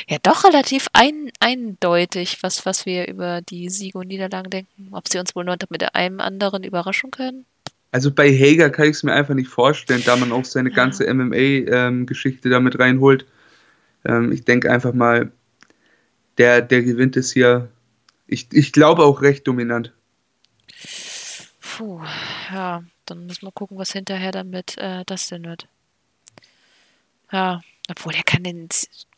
Ja, 0.07 0.17
doch 0.23 0.45
relativ 0.45 0.87
ein, 0.93 1.29
eindeutig, 1.39 2.41
was, 2.41 2.65
was 2.65 2.85
wir 2.85 3.07
über 3.07 3.41
die 3.41 3.69
Siege 3.69 3.99
und 3.99 4.07
Niederlagen 4.07 4.49
denken. 4.49 4.87
Ob 4.91 5.09
sie 5.09 5.19
uns 5.19 5.35
wohl 5.35 5.43
noch 5.43 5.57
mit 5.69 5.93
einem 5.93 6.21
anderen 6.21 6.63
überraschen 6.63 7.11
können? 7.11 7.45
Also 7.91 8.11
bei 8.11 8.31
Hager 8.31 8.69
kann 8.69 8.85
ich 8.85 8.95
es 8.95 9.03
mir 9.03 9.13
einfach 9.13 9.35
nicht 9.35 9.49
vorstellen, 9.49 10.03
da 10.05 10.15
man 10.15 10.31
auch 10.31 10.45
seine 10.45 10.69
Ja. 10.69 10.75
ganze 10.75 11.05
MMA-Geschichte 11.13 12.49
damit 12.49 12.79
reinholt. 12.79 13.25
Ähm, 14.05 14.31
ich 14.31 14.45
denke 14.45 14.71
einfach 14.71 14.93
mal, 14.93 15.31
der, 16.37 16.61
der 16.61 16.81
gewinnt 16.81 17.17
es 17.17 17.31
hier. 17.31 17.69
Ich, 18.25 18.47
ich 18.51 18.71
glaube 18.71 19.03
auch 19.03 19.21
recht 19.21 19.45
dominant. 19.47 19.91
Puh, 21.77 22.01
ja, 22.53 22.83
dann 23.05 23.25
müssen 23.25 23.43
wir 23.45 23.51
gucken, 23.51 23.77
was 23.77 23.91
hinterher 23.91 24.31
damit 24.31 24.77
äh, 24.77 25.03
das 25.05 25.27
denn 25.27 25.43
wird. 25.43 25.67
Ja, 27.31 27.61
obwohl 27.89 28.13
der 28.13 28.23
kann 28.23 28.43
den, 28.43 28.69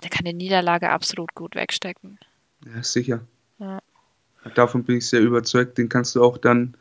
der 0.01 0.09
kann 0.09 0.25
die 0.25 0.33
Niederlage 0.33 0.89
absolut 0.89 1.35
gut 1.35 1.55
wegstecken. 1.55 2.19
Ja, 2.65 2.81
sicher. 2.81 3.21
Ja. 3.59 3.79
Davon 4.55 4.83
bin 4.83 4.97
ich 4.97 5.07
sehr 5.07 5.19
überzeugt. 5.21 5.77
Den 5.77 5.89
kannst 5.89 6.15
du 6.15 6.23
auch 6.23 6.37
dann 6.37 6.75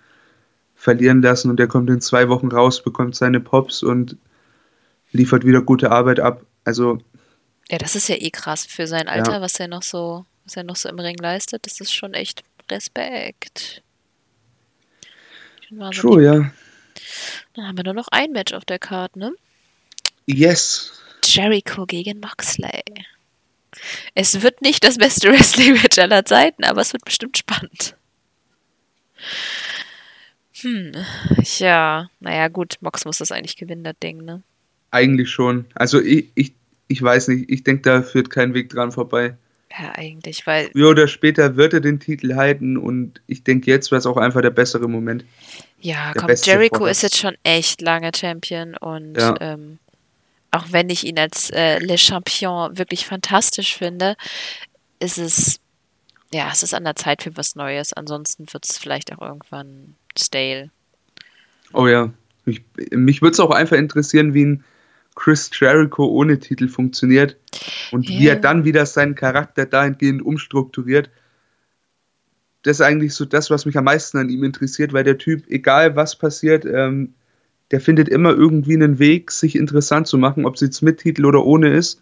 verlieren 0.75 1.21
lassen 1.21 1.51
und 1.51 1.59
der 1.59 1.69
kommt 1.69 1.91
in 1.91 2.01
zwei 2.01 2.29
Wochen 2.29 2.49
raus, 2.49 2.83
bekommt 2.83 3.17
seine 3.17 3.41
Pops 3.41 3.83
und 3.83 4.17
liefert 5.13 5.45
wieder 5.45 5.63
gute 5.63 5.91
Arbeit 5.91 6.21
ab. 6.21 6.43
Also, 6.65 6.99
Ja, 7.69 7.79
das 7.79 7.97
ist 7.97 8.09
ja 8.09 8.17
eh 8.17 8.31
krass 8.31 8.65
für 8.65 8.87
sein 8.87 9.09
Alter, 9.09 9.33
Ja. 9.35 9.41
was 9.41 9.59
er 9.59 9.69
noch 9.69 9.83
so, 9.83 10.25
was 10.45 10.57
er 10.57 10.63
noch 10.65 10.77
so 10.77 10.89
im 10.89 10.99
Ring 10.99 11.17
leistet. 11.19 11.67
Das 11.67 11.81
ist 11.81 11.93
schon 11.93 12.15
echt 12.15 12.45
Respekt. 12.71 13.83
Wahnsinnig. 15.71 16.01
true, 16.01 16.25
ja. 16.25 16.53
Dann 17.55 17.67
haben 17.67 17.77
wir 17.77 17.85
nur 17.85 17.95
noch 17.95 18.09
ein 18.11 18.33
Match 18.33 18.53
auf 18.53 18.65
der 18.65 18.79
Karte, 18.79 19.19
ne? 19.19 19.33
Yes. 20.27 20.93
Jericho 21.25 21.87
gegen 21.87 22.21
Moxley. 22.21 22.83
Es 24.15 24.43
wird 24.43 24.63
nicht 24.63 24.85
das 24.85 24.99
beste 24.99 25.31
Wrestling-Match 25.31 25.99
aller 25.99 26.25
Zeiten, 26.25 26.65
aber 26.65 26.81
es 26.81 26.93
wird 26.93 27.05
bestimmt 27.05 27.37
spannend. 27.37 27.97
Hm, 30.61 30.93
ja, 31.59 32.09
naja, 32.21 32.49
gut, 32.49 32.77
Mox 32.81 33.05
muss 33.05 33.19
das 33.19 33.31
eigentlich 33.31 33.57
gewinnen, 33.57 33.85
das 33.85 33.99
Ding, 34.03 34.25
ne? 34.25 34.43
Eigentlich 34.91 35.31
schon. 35.31 35.67
Also, 35.75 36.01
ich, 36.01 36.31
ich, 36.35 36.55
ich 36.89 37.03
weiß 37.03 37.29
nicht. 37.29 37.51
Ich 37.51 37.65
denke, 37.65 37.83
da 37.83 38.03
führt 38.03 38.31
kein 38.31 38.55
Weg 38.55 38.71
dran 38.71 38.93
vorbei. 38.93 39.37
Ja, 39.71 39.93
eigentlich, 39.95 40.47
weil, 40.47 40.71
Früher 40.71 40.91
oder 40.91 41.09
später 41.09 41.57
wird 41.57 41.75
er 41.75 41.81
den 41.81 42.01
Titel 42.01 42.35
halten 42.37 42.77
und 42.77 43.21
ich 43.27 43.43
denke, 43.45 43.71
jetzt 43.71 43.91
wäre 43.91 43.99
es 43.99 44.07
auch 44.07 44.17
einfach 44.17 44.41
der 44.41 44.51
bessere 44.51 44.89
Moment. 44.89 45.25
ja, 45.81 46.13
Der 46.13 46.23
komm, 46.23 46.31
Jericho 46.43 46.77
Vorher. 46.79 46.93
ist 46.93 47.03
jetzt 47.03 47.17
schon 47.19 47.37
echt 47.43 47.81
lange 47.83 48.11
Champion 48.17 48.77
und 48.77 49.17
Ja. 49.19 49.35
ähm, 49.41 49.79
auch 50.53 50.67
wenn 50.71 50.89
ich 50.89 51.05
ihn 51.05 51.19
als 51.19 51.51
äh, 51.51 51.79
Le 51.81 51.99
Champion 51.99 52.79
wirklich 52.79 53.05
fantastisch 53.05 53.75
finde, 53.77 54.17
ist 55.01 55.19
es, 55.19 55.61
ja, 56.33 56.49
es 56.51 56.63
ist 56.63 56.73
an 56.73 56.85
der 56.85 56.95
Zeit 56.97 57.23
für 57.23 57.37
was 57.37 57.57
Neues. 57.57 57.93
Ansonsten 57.93 58.47
wird 58.53 58.65
es 58.65 58.79
vielleicht 58.79 59.13
auch 59.13 59.21
irgendwann 59.21 59.97
stale. 60.17 60.71
Oh 61.75 61.87
ja, 61.89 62.11
Ich, 62.47 62.63
mich 62.93 63.21
würde 63.21 63.33
es 63.33 63.41
auch 63.41 63.51
einfach 63.51 63.77
interessieren, 63.77 64.33
wie 64.33 64.45
ein 64.47 64.65
Chris 65.17 65.51
Jericho 65.53 66.07
ohne 66.07 66.39
Titel 66.39 66.69
funktioniert 66.69 67.37
und 67.91 68.09
yeah. 68.09 68.21
wie 68.21 68.29
er 68.29 68.37
dann 68.37 68.65
wieder 68.65 68.87
seinen 68.87 69.17
Charakter 69.17 69.67
dahingehend 69.67 70.23
umstrukturiert. 70.23 71.11
Das 72.63 72.77
ist 72.77 72.81
eigentlich 72.83 73.15
so 73.15 73.25
das, 73.25 73.51
was 73.51 73.67
mich 73.67 73.77
am 73.77 73.85
meisten 73.85 74.19
an 74.19 74.29
ihm 74.29 74.45
interessiert, 74.45 74.93
weil 74.93 75.05
der 75.05 75.19
Typ, 75.19 75.49
egal 75.49 75.97
was 75.97 76.17
passiert, 76.17 76.65
ähm, 76.65 77.15
der 77.71 77.81
findet 77.81 78.09
immer 78.09 78.31
irgendwie 78.31 78.75
einen 78.75 78.99
Weg, 78.99 79.31
sich 79.31 79.57
interessant 79.57 80.07
zu 80.07 80.19
machen, 80.19 80.45
ob 80.45 80.55
es 80.55 80.61
jetzt 80.61 80.83
mit 80.83 80.99
Titel 80.99 81.25
oder 81.25 81.45
ohne 81.45 81.73
ist. 81.73 82.01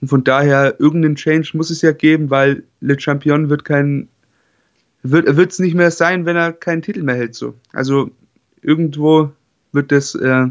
Und 0.00 0.08
von 0.08 0.24
daher, 0.24 0.76
irgendeinen 0.80 1.16
Change 1.16 1.50
muss 1.54 1.70
es 1.70 1.82
ja 1.82 1.92
geben, 1.92 2.30
weil 2.30 2.64
Le 2.80 2.98
Champion 2.98 3.48
wird 3.48 3.64
kein, 3.64 4.08
wird 5.02 5.52
es 5.52 5.58
nicht 5.58 5.74
mehr 5.74 5.90
sein, 5.90 6.26
wenn 6.26 6.36
er 6.36 6.52
keinen 6.52 6.82
Titel 6.82 7.02
mehr 7.02 7.14
hält. 7.14 7.34
So. 7.34 7.54
Also 7.72 8.10
irgendwo 8.62 9.32
wird 9.72 9.92
das, 9.92 10.14
äh, 10.14 10.46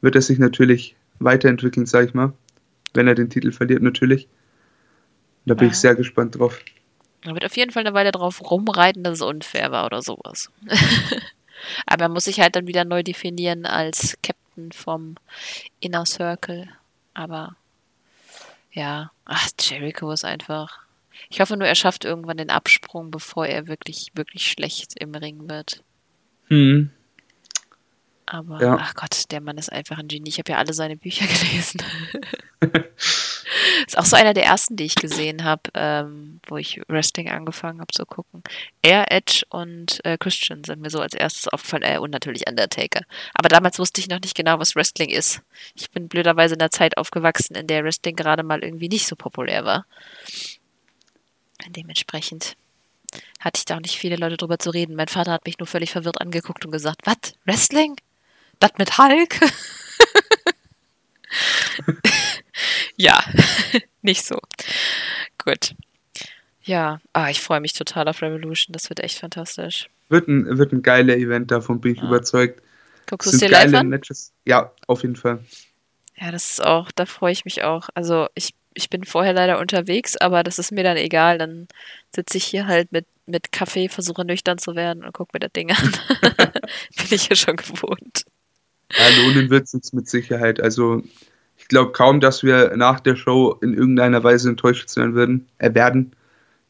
wird 0.00 0.14
das 0.14 0.26
sich 0.26 0.38
natürlich 0.38 0.96
weiterentwickeln, 1.18 1.86
sag 1.86 2.06
ich 2.06 2.14
mal. 2.14 2.32
Wenn 2.94 3.08
er 3.08 3.14
den 3.14 3.30
Titel 3.30 3.52
verliert, 3.52 3.82
natürlich. 3.82 4.28
Da 5.44 5.54
bin 5.54 5.68
ja. 5.68 5.72
ich 5.72 5.78
sehr 5.78 5.94
gespannt 5.94 6.38
drauf. 6.38 6.60
Er 7.22 7.34
wird 7.34 7.44
auf 7.44 7.56
jeden 7.56 7.72
Fall 7.72 7.86
eine 7.86 7.94
Weile 7.94 8.12
drauf 8.12 8.50
rumreiten, 8.50 9.02
dass 9.02 9.14
es 9.14 9.22
unfair 9.22 9.70
war 9.70 9.86
oder 9.86 10.02
sowas. 10.02 10.50
Aber 11.86 12.04
er 12.04 12.08
muss 12.08 12.24
sich 12.24 12.40
halt 12.40 12.56
dann 12.56 12.66
wieder 12.66 12.84
neu 12.84 13.02
definieren 13.02 13.66
als 13.66 14.16
Captain 14.22 14.72
vom 14.72 15.16
Inner 15.80 16.06
Circle. 16.06 16.68
Aber 17.14 17.56
ja, 18.72 19.10
ach, 19.24 19.48
Jericho 19.58 20.10
ist 20.12 20.24
einfach. 20.24 20.80
Ich 21.30 21.40
hoffe 21.40 21.56
nur, 21.56 21.66
er 21.66 21.74
schafft 21.74 22.04
irgendwann 22.04 22.36
den 22.36 22.50
Absprung, 22.50 23.10
bevor 23.10 23.46
er 23.46 23.66
wirklich, 23.66 24.12
wirklich 24.14 24.44
schlecht 24.44 24.94
im 25.00 25.14
Ring 25.14 25.48
wird. 25.48 25.82
Hm. 26.48 26.90
Aber, 28.26 28.60
ja. 28.60 28.76
ach 28.80 28.94
Gott, 28.94 29.30
der 29.30 29.40
Mann 29.40 29.56
ist 29.56 29.70
einfach 29.70 29.98
ein 29.98 30.08
Genie. 30.08 30.28
Ich 30.28 30.38
habe 30.38 30.50
ja 30.50 30.58
alle 30.58 30.74
seine 30.74 30.96
Bücher 30.96 31.26
gelesen. 31.50 31.80
ist 33.86 33.96
auch 33.96 34.04
so 34.04 34.16
einer 34.16 34.34
der 34.34 34.44
ersten, 34.44 34.74
die 34.76 34.84
ich 34.84 34.96
gesehen 34.96 35.44
habe, 35.44 35.62
ähm, 35.74 36.40
wo 36.48 36.56
ich 36.56 36.80
Wrestling 36.88 37.30
angefangen 37.30 37.80
habe 37.80 37.92
zu 37.92 38.04
gucken. 38.04 38.42
Er, 38.82 39.12
Edge 39.12 39.44
und 39.48 40.04
äh, 40.04 40.18
Christian 40.18 40.64
sind 40.64 40.80
mir 40.80 40.90
so 40.90 40.98
als 40.98 41.14
erstes 41.14 41.46
aufgefallen. 41.46 41.84
Äh, 41.84 41.98
und 41.98 42.10
natürlich 42.10 42.48
Undertaker. 42.48 43.02
Aber 43.32 43.48
damals 43.48 43.78
wusste 43.78 44.00
ich 44.00 44.08
noch 44.08 44.20
nicht 44.20 44.34
genau, 44.34 44.58
was 44.58 44.74
Wrestling 44.74 45.10
ist. 45.10 45.40
Ich 45.74 45.90
bin 45.92 46.08
blöderweise 46.08 46.54
in 46.54 46.58
der 46.58 46.72
Zeit 46.72 46.98
aufgewachsen, 46.98 47.54
in 47.54 47.68
der 47.68 47.84
Wrestling 47.84 48.16
gerade 48.16 48.42
mal 48.42 48.64
irgendwie 48.64 48.88
nicht 48.88 49.06
so 49.06 49.14
populär 49.14 49.64
war. 49.64 49.86
Dementsprechend 51.68 52.56
hatte 53.38 53.58
ich 53.58 53.64
da 53.64 53.76
auch 53.76 53.80
nicht 53.80 53.98
viele 53.98 54.16
Leute 54.16 54.36
drüber 54.36 54.58
zu 54.58 54.70
reden. 54.70 54.96
Mein 54.96 55.08
Vater 55.08 55.32
hat 55.32 55.46
mich 55.46 55.58
nur 55.58 55.66
völlig 55.66 55.92
verwirrt 55.92 56.20
angeguckt 56.20 56.64
und 56.64 56.72
gesagt, 56.72 57.02
was? 57.04 57.34
Wrestling? 57.44 57.96
Das 58.58 58.72
mit 58.78 58.98
Hulk? 58.98 59.40
ja, 62.96 63.22
nicht 64.02 64.24
so. 64.24 64.38
Gut. 65.42 65.74
Ja, 66.62 67.00
ah, 67.12 67.30
ich 67.30 67.40
freue 67.40 67.60
mich 67.60 67.74
total 67.74 68.08
auf 68.08 68.22
Revolution. 68.22 68.72
Das 68.72 68.88
wird 68.88 69.00
echt 69.00 69.18
fantastisch. 69.18 69.88
Wird 70.08 70.28
ein, 70.28 70.58
wird 70.58 70.72
ein 70.72 70.82
geiler 70.82 71.16
Event, 71.16 71.50
davon 71.50 71.80
bin 71.80 71.92
ich 71.92 71.98
ja. 71.98 72.06
überzeugt. 72.06 72.62
Guckst 73.06 73.28
du 73.28 73.36
es 73.36 73.40
dir 73.40 73.48
live 73.48 73.72
an? 73.74 73.88
Matches. 73.88 74.32
Ja, 74.44 74.72
auf 74.86 75.02
jeden 75.02 75.16
Fall. 75.16 75.44
Ja, 76.16 76.32
das 76.32 76.50
ist 76.50 76.64
auch, 76.64 76.90
da 76.90 77.06
freue 77.06 77.32
ich 77.32 77.44
mich 77.44 77.62
auch. 77.62 77.88
Also 77.94 78.26
ich, 78.34 78.54
ich 78.74 78.90
bin 78.90 79.04
vorher 79.04 79.32
leider 79.32 79.58
unterwegs, 79.58 80.16
aber 80.16 80.42
das 80.42 80.58
ist 80.58 80.72
mir 80.72 80.82
dann 80.82 80.96
egal. 80.96 81.38
Dann 81.38 81.68
sitze 82.14 82.38
ich 82.38 82.44
hier 82.44 82.66
halt 82.66 82.90
mit, 82.90 83.06
mit 83.26 83.52
Kaffee, 83.52 83.88
versuche 83.88 84.24
nüchtern 84.24 84.58
zu 84.58 84.74
werden 84.74 85.04
und 85.04 85.12
gucke 85.12 85.30
mir 85.34 85.40
das 85.40 85.52
Ding 85.52 85.70
an. 85.70 85.92
bin 86.96 87.06
ich 87.10 87.28
ja 87.28 87.36
schon 87.36 87.56
gewohnt. 87.56 88.24
Ja, 88.92 89.08
lohnen 89.22 89.50
wird 89.50 89.64
es 89.72 89.92
mit 89.92 90.08
Sicherheit. 90.08 90.60
Also 90.60 91.02
ich 91.56 91.68
glaube 91.68 91.92
kaum, 91.92 92.20
dass 92.20 92.42
wir 92.42 92.76
nach 92.76 93.00
der 93.00 93.16
Show 93.16 93.58
in 93.60 93.74
irgendeiner 93.74 94.22
Weise 94.22 94.48
enttäuscht 94.48 94.88
sein 94.88 95.14
würden, 95.14 95.48
äh, 95.58 95.74
werden. 95.74 96.14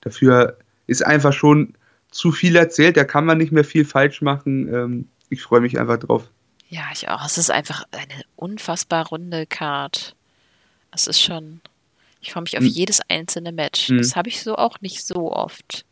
Dafür 0.01 0.57
ist 0.87 1.05
einfach 1.05 1.33
schon 1.33 1.75
zu 2.11 2.33
viel 2.33 2.57
erzählt, 2.57 2.97
da 2.97 3.05
kann 3.05 3.27
man 3.27 3.39
nicht 3.39 3.53
mehr 3.53 3.65
viel 3.65 3.85
falsch 3.85 4.23
machen. 4.23 4.73
Ähm, 4.73 5.09
ich 5.29 5.43
freue 5.43 5.61
mich 5.61 5.79
einfach 5.79 5.99
drauf. 5.99 6.31
Ja, 6.69 6.85
ich 6.93 7.09
auch. 7.09 7.25
Es 7.25 7.39
ist 7.39 7.51
einfach 7.51 7.85
eine 7.93 8.25
unfassbar 8.37 9.07
runde 9.09 9.47
Card. 9.47 10.17
Es 10.93 11.07
ist 11.07 11.21
schon. 11.21 11.61
Ich 12.21 12.33
freue 12.33 12.43
mich 12.43 12.57
auf 12.57 12.65
hm. 12.65 12.71
jedes 12.71 13.01
einzelne 13.09 13.53
Match. 13.53 13.89
Hm. 13.89 13.99
Das 13.99 14.17
habe 14.17 14.29
ich 14.29 14.43
so 14.43 14.57
auch 14.57 14.81
nicht 14.81 15.05
so 15.05 15.33
oft. 15.33 15.85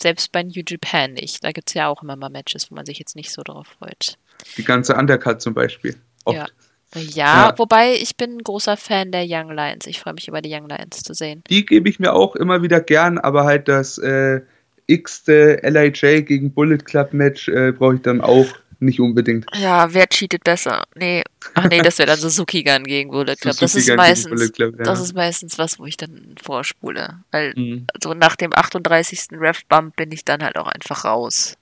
Selbst 0.00 0.32
bei 0.32 0.42
New 0.42 0.62
Japan 0.66 1.12
nicht. 1.12 1.44
Da 1.44 1.52
gibt 1.52 1.68
es 1.68 1.74
ja 1.74 1.88
auch 1.88 2.02
immer 2.02 2.16
mal 2.16 2.30
Matches, 2.30 2.70
wo 2.70 2.74
man 2.74 2.86
sich 2.86 2.98
jetzt 2.98 3.14
nicht 3.14 3.30
so 3.30 3.42
drauf 3.42 3.68
freut. 3.78 4.16
Die 4.56 4.64
ganze 4.64 4.94
Undercut 4.94 5.40
zum 5.40 5.54
Beispiel. 5.54 5.96
Oft. 6.24 6.36
Ja. 6.36 6.46
Ja, 6.94 7.00
ja, 7.00 7.58
wobei 7.58 7.94
ich 7.94 8.16
bin 8.18 8.36
ein 8.36 8.42
großer 8.42 8.76
Fan 8.76 9.12
der 9.12 9.24
Young 9.26 9.50
Lions. 9.50 9.86
Ich 9.86 9.98
freue 9.98 10.12
mich 10.12 10.28
über 10.28 10.42
die 10.42 10.54
Young 10.54 10.68
Lions 10.68 11.02
zu 11.02 11.14
sehen. 11.14 11.42
Die 11.48 11.64
gebe 11.64 11.88
ich 11.88 11.98
mir 11.98 12.12
auch 12.12 12.36
immer 12.36 12.62
wieder 12.62 12.80
gern, 12.80 13.16
aber 13.16 13.44
halt 13.44 13.66
das 13.66 13.96
äh, 13.96 14.42
x-te 14.86 15.60
LIJ 15.62 16.22
gegen 16.22 16.52
Bullet 16.52 16.78
Club 16.78 17.14
Match 17.14 17.48
äh, 17.48 17.72
brauche 17.72 17.94
ich 17.94 18.02
dann 18.02 18.20
auch 18.20 18.46
nicht 18.82 19.00
unbedingt. 19.00 19.46
Ja, 19.54 19.94
wer 19.94 20.06
cheatet 20.08 20.44
besser? 20.44 20.82
Nee, 20.94 21.22
ach 21.54 21.68
nee, 21.68 21.80
das 21.80 21.98
wäre 21.98 22.08
dann 22.08 22.18
Suzuki 22.18 22.62
Gun 22.62 22.84
gegen 22.84 23.10
Bullet 23.10 23.36
Club. 23.36 23.56
das 23.58 23.74
ist 23.74 23.94
meistens, 23.96 24.52
Club, 24.52 24.74
ja. 24.76 24.84
das 24.84 25.00
ist 25.00 25.14
meistest 25.14 25.58
was, 25.58 25.78
wo 25.78 25.86
ich 25.86 25.96
dann 25.96 26.34
vorspule. 26.42 27.20
Weil 27.30 27.54
mhm. 27.56 27.86
so 28.02 28.12
nach 28.12 28.36
dem 28.36 28.52
38. 28.52 29.28
Ref-Bump 29.32 29.96
bin 29.96 30.10
ich 30.12 30.24
dann 30.24 30.42
halt 30.42 30.58
auch 30.58 30.66
einfach 30.66 31.04
raus. 31.04 31.56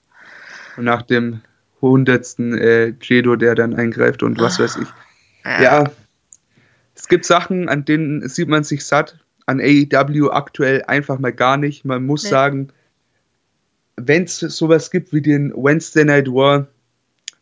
Und 0.77 0.85
nach 0.85 1.03
dem 1.03 1.41
hundertsten 1.89 2.57
äh, 2.57 2.93
Jedo, 3.01 3.35
der 3.35 3.55
dann 3.55 3.73
eingreift 3.73 4.23
und 4.23 4.39
was 4.39 4.59
weiß 4.59 4.77
ich. 4.77 4.87
Ja. 5.43 5.85
es 6.95 7.07
gibt 7.07 7.25
Sachen, 7.25 7.67
an 7.67 7.83
denen 7.85 8.27
sieht 8.29 8.47
man 8.47 8.63
sich 8.63 8.85
satt. 8.85 9.17
An 9.47 9.59
AEW 9.59 10.29
aktuell 10.29 10.83
einfach 10.83 11.17
mal 11.17 11.33
gar 11.33 11.57
nicht. 11.57 11.83
Man 11.83 12.05
muss 12.05 12.23
nee. 12.23 12.29
sagen, 12.29 12.71
wenn 13.97 14.23
es 14.23 14.39
sowas 14.39 14.91
gibt 14.91 15.11
wie 15.11 15.21
den 15.21 15.51
Wednesday 15.53 16.05
Night 16.05 16.27
War, 16.27 16.67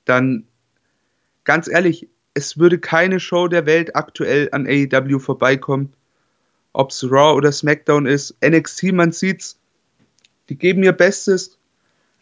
dann 0.05 0.45
ganz 1.43 1.67
ehrlich, 1.67 2.07
es 2.33 2.57
würde 2.57 2.79
keine 2.79 3.19
Show 3.19 3.47
der 3.47 3.65
Welt 3.65 3.95
aktuell 3.95 4.49
an 4.51 4.65
AEW 4.65 5.19
vorbeikommen. 5.19 5.93
Ob 6.73 6.91
es 6.91 7.03
Raw 7.03 7.35
oder 7.35 7.51
SmackDown 7.51 8.05
ist. 8.05 8.35
NXT, 8.43 8.93
man 8.93 9.11
sieht's. 9.11 9.59
Die 10.47 10.57
geben 10.57 10.83
ihr 10.83 10.93
Bestes. 10.93 11.58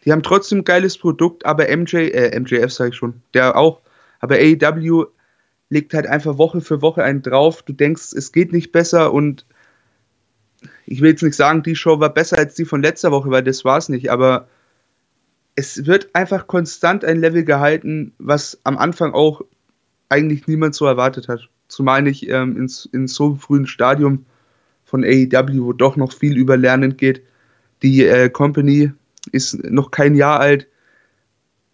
Die 0.08 0.12
haben 0.12 0.22
trotzdem 0.22 0.60
ein 0.60 0.64
geiles 0.64 0.96
Produkt, 0.96 1.44
aber 1.44 1.64
MJ, 1.64 1.96
äh, 1.96 2.40
MJF 2.40 2.72
sage 2.72 2.92
ich 2.92 2.96
schon, 2.96 3.20
der 3.34 3.58
auch. 3.58 3.82
Aber 4.20 4.36
AEW 4.36 5.04
legt 5.68 5.92
halt 5.92 6.06
einfach 6.06 6.38
Woche 6.38 6.62
für 6.62 6.80
Woche 6.80 7.04
einen 7.04 7.20
drauf. 7.20 7.60
Du 7.60 7.74
denkst, 7.74 8.14
es 8.14 8.32
geht 8.32 8.50
nicht 8.50 8.72
besser 8.72 9.12
und 9.12 9.44
ich 10.86 11.02
will 11.02 11.10
jetzt 11.10 11.22
nicht 11.22 11.36
sagen, 11.36 11.62
die 11.62 11.76
Show 11.76 12.00
war 12.00 12.08
besser 12.08 12.38
als 12.38 12.54
die 12.54 12.64
von 12.64 12.80
letzter 12.80 13.12
Woche, 13.12 13.30
weil 13.30 13.42
das 13.42 13.66
war 13.66 13.76
es 13.76 13.90
nicht, 13.90 14.10
aber 14.10 14.48
es 15.56 15.84
wird 15.84 16.08
einfach 16.14 16.46
konstant 16.46 17.04
ein 17.04 17.20
Level 17.20 17.44
gehalten, 17.44 18.14
was 18.16 18.58
am 18.64 18.78
Anfang 18.78 19.12
auch 19.12 19.42
eigentlich 20.08 20.46
niemand 20.46 20.74
so 20.74 20.86
erwartet 20.86 21.28
hat. 21.28 21.50
Zumal 21.68 22.00
nicht 22.00 22.26
ähm, 22.30 22.56
in, 22.56 22.72
in 22.94 23.08
so 23.08 23.34
frühen 23.34 23.66
Stadium 23.66 24.24
von 24.86 25.04
AEW, 25.04 25.64
wo 25.64 25.74
doch 25.74 25.96
noch 25.96 26.14
viel 26.14 26.34
über 26.38 26.56
Lernen 26.56 26.96
geht. 26.96 27.20
Die 27.82 28.06
äh, 28.06 28.30
Company 28.30 28.92
ist 29.28 29.62
noch 29.64 29.90
kein 29.90 30.14
Jahr 30.14 30.40
alt. 30.40 30.68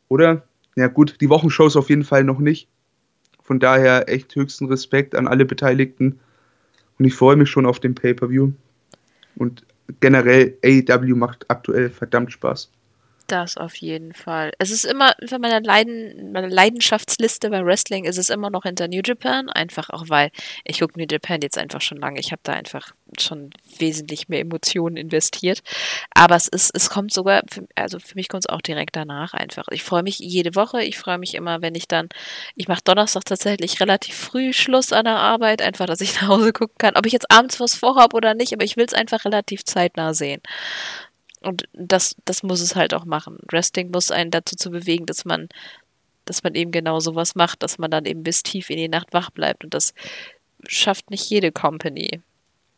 Oder? 0.09 0.47
Ja 0.77 0.89
gut, 0.89 1.21
die 1.21 1.29
Wochenshows 1.29 1.77
auf 1.77 1.89
jeden 1.89 2.05
Fall 2.05 2.25
noch 2.25 2.39
nicht. 2.39 2.69
Von 3.43 3.61
daher 3.61 4.09
echt 4.09 4.35
höchsten 4.35 4.67
Respekt 4.67 5.15
an 5.15 5.29
alle 5.29 5.45
Beteiligten. 5.45 6.19
Und 6.99 7.05
ich 7.05 7.15
freue 7.15 7.37
mich 7.37 7.51
schon 7.51 7.67
auf 7.67 7.81
den 7.81 7.95
Pay-Per-View. 7.95 8.53
Und 9.37 9.67
generell 10.01 10.57
AEW 10.65 11.15
macht 11.15 11.51
aktuell 11.51 11.91
verdammt 11.91 12.33
Spaß. 12.33 12.71
Das 13.27 13.57
auf 13.57 13.75
jeden 13.77 14.13
Fall. 14.13 14.53
Es 14.59 14.71
ist 14.71 14.85
immer, 14.85 15.15
für 15.25 15.39
meine, 15.39 15.65
Leiden, 15.65 16.33
meine 16.33 16.49
Leidenschaftsliste 16.49 17.49
bei 17.49 17.65
Wrestling 17.65 18.05
ist 18.05 18.19
es 18.19 18.29
immer 18.29 18.51
noch 18.51 18.65
hinter 18.65 18.87
New 18.87 19.01
Japan, 19.03 19.49
einfach 19.49 19.89
auch 19.89 20.05
weil 20.09 20.31
ich 20.65 20.81
gucke 20.81 20.99
New 20.99 21.07
Japan 21.11 21.41
jetzt 21.41 21.57
einfach 21.57 21.81
schon 21.81 21.97
lange. 21.97 22.21
Ich 22.21 22.33
habe 22.33 22.43
da 22.43 22.53
einfach 22.53 22.93
schon 23.19 23.51
wesentlich 23.79 24.29
mehr 24.29 24.41
Emotionen 24.41 24.99
investiert. 24.99 25.63
Aber 26.15 26.37
es 26.37 26.49
ist, 26.49 26.71
es 26.75 26.91
kommt 26.91 27.15
sogar, 27.15 27.43
für, 27.51 27.67
also 27.77 27.99
für 27.99 28.15
mich 28.15 28.29
kommt 28.29 28.45
es 28.45 28.51
auch 28.51 28.61
direkt 28.61 28.95
danach 28.95 29.33
einfach. 29.33 29.69
Ich 29.71 29.85
freue 29.85 30.03
mich 30.03 30.19
jede 30.19 30.55
Woche. 30.55 30.83
Ich 30.83 30.99
freue 30.99 31.19
mich 31.19 31.35
immer, 31.35 31.63
wenn 31.63 31.75
ich 31.75 31.89
dann, 31.89 32.11
ich 32.57 32.69
mache 32.69 32.83
Donnerstag 32.85 33.25
tatsächlich 33.25 33.81
relativ 33.81 34.17
früh 34.17 34.53
Schluss 34.53 34.93
an 34.93 35.07
der 35.07 35.17
Arbeit, 35.17 35.63
einfach, 35.63 35.87
dass 35.87 36.03
ich 36.03 36.15
nach 36.21 36.29
Hause 36.29 36.53
gucken 36.53 36.77
kann. 36.77 36.97
Ob 36.97 37.07
ich 37.07 37.13
jetzt 37.13 37.31
abends 37.31 37.59
was 37.59 37.75
vorhabe 37.75 38.17
oder 38.17 38.35
nicht, 38.35 38.53
aber 38.53 38.65
ich 38.65 38.77
will 38.77 38.85
es 38.85 38.95
einfach 38.95 39.25
relativ 39.25 39.65
zeitnah 39.65 40.13
sehen. 40.13 40.43
Und 41.45 41.65
das, 41.73 42.17
das 42.25 42.43
muss 42.43 42.61
es 42.61 42.77
halt 42.77 42.95
auch 42.95 43.05
machen. 43.05 43.39
Wrestling 43.51 43.91
muss 43.91 44.11
einen 44.11 44.31
dazu 44.31 44.57
zu 44.57 44.71
bewegen, 44.71 45.07
dass 45.07 45.25
man, 45.25 45.49
dass 46.25 46.43
man 46.43 46.55
eben 46.55 46.71
genau 46.71 47.01
sowas 47.01 47.35
macht, 47.35 47.63
dass 47.63 47.79
man 47.79 47.91
dann 47.91 48.05
eben 48.07 48.23
bis 48.23 48.43
tief 48.43 48.71
in 48.71 48.77
die 48.77 48.89
Nacht 48.89 49.13
wach 49.13 49.31
bleibt. 49.31 49.65
Und 49.65 49.75
das 49.75 49.95
schafft 50.67 51.11
nicht 51.11 51.29
jede 51.29 51.53
Company. 51.53 52.23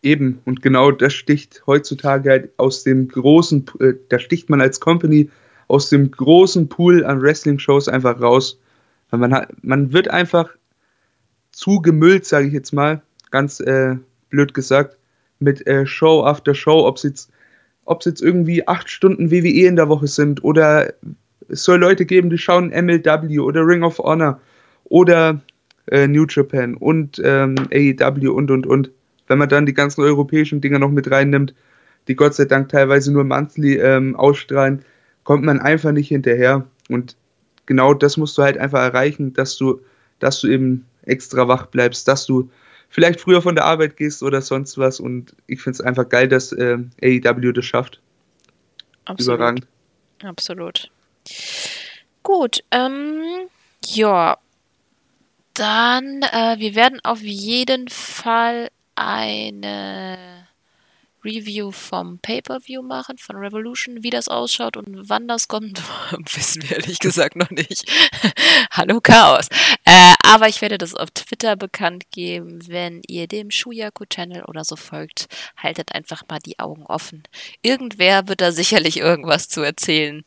Eben, 0.02 0.40
und 0.44 0.62
genau 0.62 0.90
das 0.90 1.14
sticht 1.14 1.62
heutzutage 1.66 2.30
halt 2.30 2.50
aus 2.58 2.84
dem 2.84 3.08
großen, 3.08 3.66
äh, 3.80 3.94
da 4.08 4.18
sticht 4.18 4.50
man 4.50 4.60
als 4.60 4.80
Company 4.80 5.30
aus 5.68 5.88
dem 5.88 6.10
großen 6.10 6.68
Pool 6.68 7.04
an 7.04 7.20
Wrestling-Shows 7.22 7.88
einfach 7.88 8.20
raus, 8.20 8.58
man, 9.10 9.32
hat, 9.32 9.52
man 9.62 9.92
wird 9.92 10.08
einfach 10.08 10.50
zugemüllt, 11.52 12.26
sage 12.26 12.48
ich 12.48 12.52
jetzt 12.52 12.72
mal, 12.72 13.02
ganz 13.30 13.60
äh, 13.60 13.96
blöd 14.30 14.54
gesagt, 14.54 14.96
mit 15.38 15.66
äh, 15.66 15.86
Show 15.86 16.24
after 16.24 16.54
Show, 16.54 16.86
ob 16.86 16.96
es 16.96 17.02
jetzt, 17.04 17.30
jetzt 18.04 18.22
irgendwie 18.22 18.66
acht 18.66 18.90
Stunden 18.90 19.30
WWE 19.30 19.66
in 19.66 19.76
der 19.76 19.88
Woche 19.88 20.06
sind 20.06 20.42
oder 20.44 20.92
es 21.48 21.62
soll 21.62 21.78
Leute 21.78 22.06
geben, 22.06 22.30
die 22.30 22.38
schauen 22.38 22.70
MLW 22.70 23.38
oder 23.38 23.66
Ring 23.66 23.82
of 23.82 23.98
Honor 23.98 24.40
oder 24.84 25.40
äh, 25.90 26.06
New 26.06 26.26
Japan 26.28 26.74
und 26.74 27.20
ähm, 27.24 27.54
AEW 27.72 28.30
und 28.32 28.50
und 28.50 28.66
und. 28.66 28.90
Wenn 29.28 29.38
man 29.38 29.48
dann 29.48 29.66
die 29.66 29.74
ganzen 29.74 30.02
europäischen 30.02 30.60
Dinger 30.60 30.78
noch 30.78 30.90
mit 30.90 31.10
reinnimmt, 31.10 31.54
die 32.08 32.14
Gott 32.14 32.34
sei 32.34 32.44
Dank 32.44 32.68
teilweise 32.68 33.12
nur 33.12 33.24
monthly 33.24 33.76
ähm, 33.76 34.14
ausstrahlen, 34.14 34.84
kommt 35.24 35.44
man 35.44 35.58
einfach 35.60 35.92
nicht 35.92 36.08
hinterher. 36.08 36.64
Und 36.88 37.16
genau 37.66 37.94
das 37.94 38.16
musst 38.16 38.38
du 38.38 38.42
halt 38.42 38.58
einfach 38.58 38.80
erreichen, 38.80 39.32
dass 39.32 39.56
du, 39.56 39.80
dass 40.20 40.40
du 40.40 40.48
eben 40.48 40.86
extra 41.02 41.48
wach 41.48 41.66
bleibst, 41.66 42.06
dass 42.06 42.26
du 42.26 42.50
vielleicht 42.88 43.20
früher 43.20 43.42
von 43.42 43.54
der 43.54 43.64
Arbeit 43.64 43.96
gehst 43.96 44.22
oder 44.22 44.40
sonst 44.40 44.78
was. 44.78 45.00
Und 45.00 45.34
ich 45.46 45.62
finde 45.62 45.76
es 45.76 45.80
einfach 45.80 46.08
geil, 46.08 46.28
dass 46.28 46.52
äh, 46.52 46.78
AEW 47.02 47.52
das 47.52 47.64
schafft. 47.64 48.00
Absolut. 49.04 49.36
Überragend. 49.36 49.66
Absolut. 50.22 50.90
Gut, 52.22 52.64
ähm, 52.70 53.48
ja. 53.86 54.38
Dann, 55.54 56.22
äh, 56.22 56.56
wir 56.58 56.74
werden 56.74 57.00
auf 57.02 57.22
jeden 57.22 57.88
Fall 57.88 58.68
eine 58.94 60.45
Review 61.26 61.72
vom 61.72 62.20
Pay-Per-View 62.20 62.82
machen, 62.82 63.18
von 63.18 63.36
Revolution, 63.36 64.02
wie 64.02 64.10
das 64.10 64.28
ausschaut 64.28 64.76
und 64.76 65.08
wann 65.08 65.26
das 65.26 65.48
kommt, 65.48 65.82
wissen 66.34 66.62
wir 66.62 66.76
ehrlich 66.76 67.00
gesagt 67.00 67.34
noch 67.34 67.50
nicht. 67.50 67.84
Hallo 68.70 69.00
Chaos. 69.00 69.48
Äh, 69.84 70.14
aber 70.24 70.48
ich 70.48 70.62
werde 70.62 70.78
das 70.78 70.94
auf 70.94 71.10
Twitter 71.10 71.56
bekannt 71.56 72.04
geben, 72.12 72.66
wenn 72.68 73.02
ihr 73.08 73.26
dem 73.26 73.50
Shuyaku-Channel 73.50 74.44
oder 74.44 74.64
so 74.64 74.76
folgt. 74.76 75.26
Haltet 75.56 75.92
einfach 75.94 76.22
mal 76.28 76.38
die 76.38 76.58
Augen 76.60 76.84
offen. 76.86 77.24
Irgendwer 77.62 78.28
wird 78.28 78.40
da 78.40 78.52
sicherlich 78.52 78.98
irgendwas 78.98 79.48
zu 79.48 79.62
erzählen. 79.62 80.22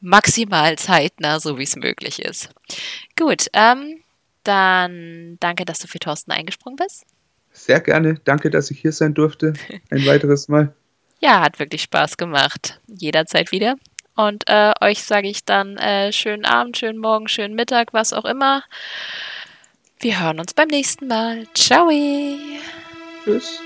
Maximal 0.00 0.76
zeitnah, 0.76 1.40
so 1.40 1.58
wie 1.58 1.62
es 1.62 1.76
möglich 1.76 2.20
ist. 2.20 2.50
Gut, 3.16 3.46
ähm, 3.54 4.02
dann 4.42 5.38
danke, 5.40 5.64
dass 5.64 5.78
du 5.78 5.88
für 5.88 5.98
Thorsten 5.98 6.30
eingesprungen 6.30 6.76
bist. 6.76 7.04
Sehr 7.54 7.80
gerne. 7.80 8.20
Danke, 8.24 8.50
dass 8.50 8.70
ich 8.70 8.80
hier 8.80 8.92
sein 8.92 9.14
durfte. 9.14 9.54
Ein 9.90 10.04
weiteres 10.06 10.48
Mal. 10.48 10.74
Ja, 11.20 11.40
hat 11.40 11.58
wirklich 11.58 11.82
Spaß 11.82 12.16
gemacht. 12.16 12.80
Jederzeit 12.86 13.52
wieder. 13.52 13.76
Und 14.16 14.44
äh, 14.48 14.72
euch 14.80 15.02
sage 15.04 15.28
ich 15.28 15.44
dann 15.44 15.76
äh, 15.76 16.12
schönen 16.12 16.44
Abend, 16.44 16.76
schönen 16.76 16.98
Morgen, 16.98 17.28
schönen 17.28 17.54
Mittag, 17.54 17.92
was 17.92 18.12
auch 18.12 18.24
immer. 18.24 18.62
Wir 20.00 20.20
hören 20.20 20.40
uns 20.40 20.52
beim 20.52 20.68
nächsten 20.68 21.06
Mal. 21.06 21.46
Ciao. 21.54 21.88
Tschüss. 23.24 23.63